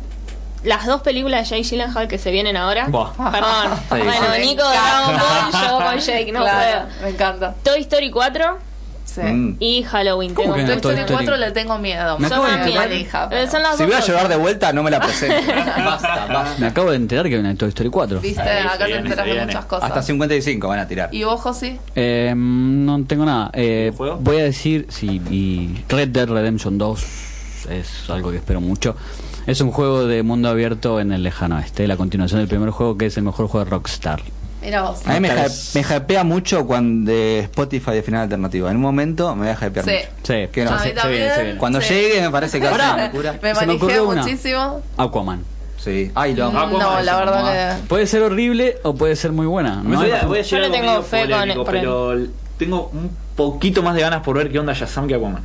[0.63, 2.87] las dos películas de Jake Gyllenhaal que se vienen ahora.
[2.89, 3.11] Buah.
[3.31, 3.77] Perdón.
[3.77, 4.41] Sí, bueno, sí.
[4.41, 5.15] Nico Dragon.
[5.19, 7.03] Ball, yo con Jake, no claro, puedo.
[7.03, 7.55] me encanta.
[7.63, 8.57] Toy Story 4
[9.15, 9.21] Sí.
[9.21, 9.55] Mm.
[9.59, 10.33] y Halloween.
[10.33, 11.25] ¿Cómo tengo que Toy Story Toy Story.
[11.25, 12.19] 4 le tengo miedo.
[12.19, 14.73] Me Yo acabo de enterar- manija, pero- son las Si voy a llevar de vuelta,
[14.73, 15.35] no me la presento.
[15.85, 16.55] basta, basta.
[16.59, 18.19] Me acabo de enterar que hay una Toy Story 4.
[18.21, 19.45] Viste, Ahí, acá te enteras de viene.
[19.47, 19.89] muchas cosas.
[19.89, 21.09] Hasta 55 van a tirar.
[21.13, 21.77] ¿Y vos, Josi?
[21.95, 23.49] Eh, no tengo nada.
[23.53, 24.17] Eh, ¿Juego?
[24.21, 27.03] voy a decir, sí, y Red Dead Redemption 2
[27.69, 28.95] es algo que espero mucho.
[29.47, 32.97] Es un juego de mundo abierto en el lejano oeste, la continuación del primer juego
[32.97, 34.21] que es el mejor juego de Rockstar.
[34.61, 34.99] Mira vos.
[35.05, 38.69] A mí me, me hypea mucho cuando de Spotify de final alternativo.
[38.69, 39.91] En un momento me voy a hypear Sí.
[39.91, 40.07] mucho.
[40.23, 41.55] Sí, Que no, se viene.
[41.57, 41.93] Cuando Sí.
[41.93, 42.93] llegue me parece que va a ser Pará.
[42.95, 43.31] una locura.
[43.33, 44.21] Me Se me manejé ocurrió una.
[44.23, 44.81] muchísimo.
[44.97, 45.43] Aquaman.
[45.77, 46.11] Sí.
[46.13, 47.87] Ay, lo no, la verdad que...
[47.87, 49.81] Puede ser horrible o puede ser muy buena.
[49.81, 49.97] ¿no?
[49.97, 52.17] voy, a, voy a Yo algo tengo fe polémico, pero
[52.57, 55.41] tengo un poquito más de ganas por ver qué onda Shazam que Aquaman.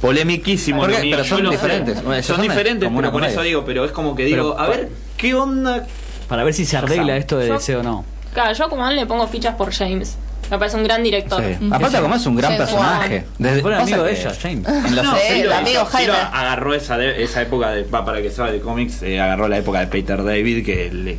[0.00, 0.86] Polemiquísimo.
[0.86, 1.98] Pero son diferentes.
[2.24, 4.88] Son diferentes, pero por eso digo, pero es como que digo, Pero a ver,
[5.18, 5.86] ¿qué onda?
[6.28, 8.04] Para ver si se arregla esto de deseo o no.
[8.32, 10.16] Claro, yo como le pongo fichas por James.
[10.50, 11.40] Me parece un gran director.
[11.44, 11.68] Sí.
[11.70, 13.24] Aparte, como es un gran personaje.
[13.38, 14.66] Desde, Fue pasa amigo de ella, James.
[14.68, 16.12] En los No, Sí, el amigo Jaime.
[16.12, 19.58] agarró esa, de- esa época, de, va, para que sea de cómics, eh, agarró la
[19.58, 21.18] época de Peter David, que le,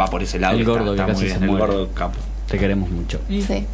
[0.00, 0.54] va por ese lado.
[0.54, 2.18] El está- gordo que está casi muy bien, se el gordo capo.
[2.48, 3.20] Te queremos mucho.
[3.28, 3.66] Sí.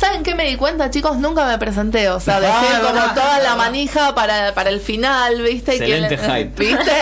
[0.00, 1.18] ¿Saben qué me di cuenta, chicos?
[1.18, 5.42] Nunca me presenté, o sea, dejé Ah, como toda la manija para, para el final,
[5.42, 5.72] ¿viste?
[5.72, 6.58] Excelente quién- hype.
[6.64, 6.92] ¿Viste?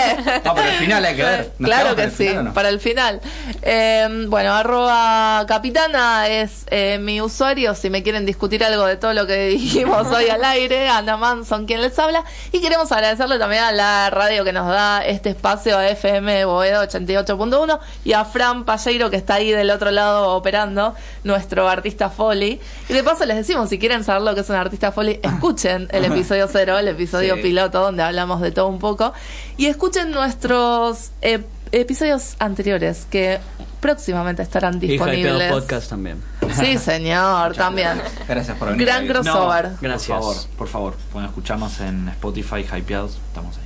[0.44, 1.52] Ah, pero el final hay que ver.
[1.58, 2.52] ¿Nos Claro que para sí, no?
[2.52, 3.20] para el final.
[3.62, 7.76] Eh, bueno, arroba capitana es eh, mi usuario.
[7.76, 11.66] Si me quieren discutir algo de todo lo que dijimos hoy al aire, Ana Manson
[11.66, 12.24] quien les habla.
[12.50, 16.82] Y queremos agradecerle también a la radio que nos da este espacio a FM Boedo
[16.82, 22.60] 88.1 y a Fran Palleiro que está ahí del otro lado operando, nuestro artista Foley.
[22.88, 25.88] Y de paso les decimos, si quieren saber lo que es un artista Foley, escuchen
[25.90, 27.42] el episodio cero, el episodio Sí.
[27.42, 29.12] piloto donde hablamos de todo un poco.
[29.56, 33.40] Y escuchen nuestros eh, episodios anteriores que
[33.80, 35.52] próximamente estarán Y Hypeado disponibles.
[35.52, 36.22] Podcast también.
[36.58, 38.00] Sí, señor, también.
[38.26, 38.86] Gracias por venir.
[38.86, 39.70] Gran crossover.
[39.82, 40.08] Gracias.
[40.18, 43.64] Por favor, por favor, pueden escucharnos en Spotify, Hypeados, estamos ahí.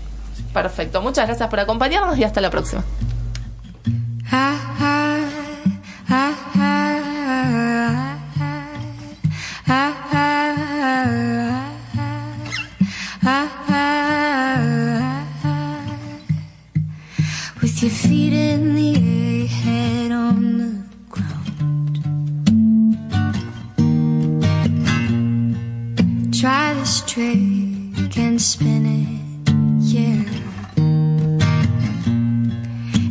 [0.52, 1.00] Perfecto.
[1.00, 2.82] Muchas gracias por acompañarnos y hasta la próxima.
[17.62, 20.72] With your feet in the air, head on the
[21.08, 21.94] ground.
[26.38, 29.08] Try this trick and spin it,
[29.94, 30.24] yeah.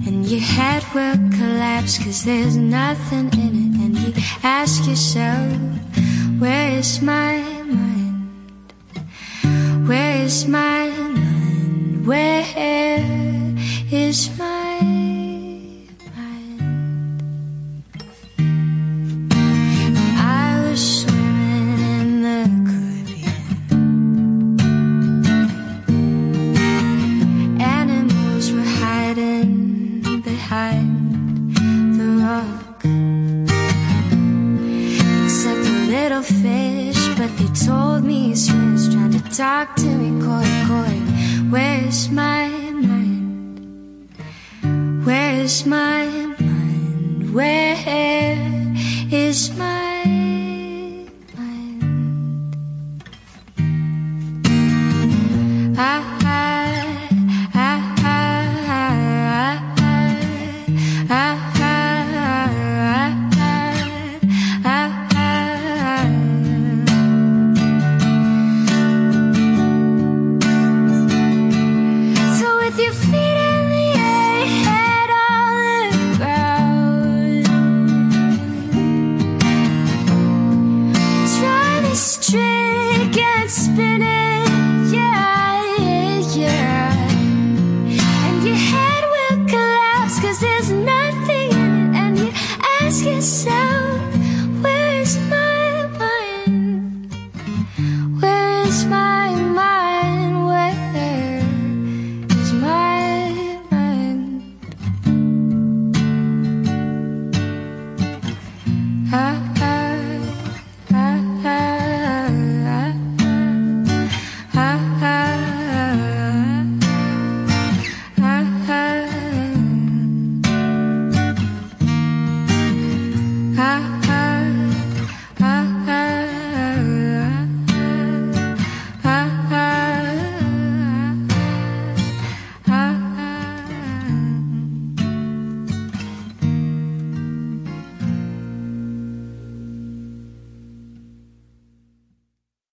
[0.06, 3.74] And your head will collapse cause there's nothing in it.
[3.84, 4.14] And you
[4.44, 5.58] ask yourself,
[6.42, 7.38] where is my
[7.68, 8.74] mind?
[9.88, 12.08] Where is my mind?
[12.08, 12.44] Where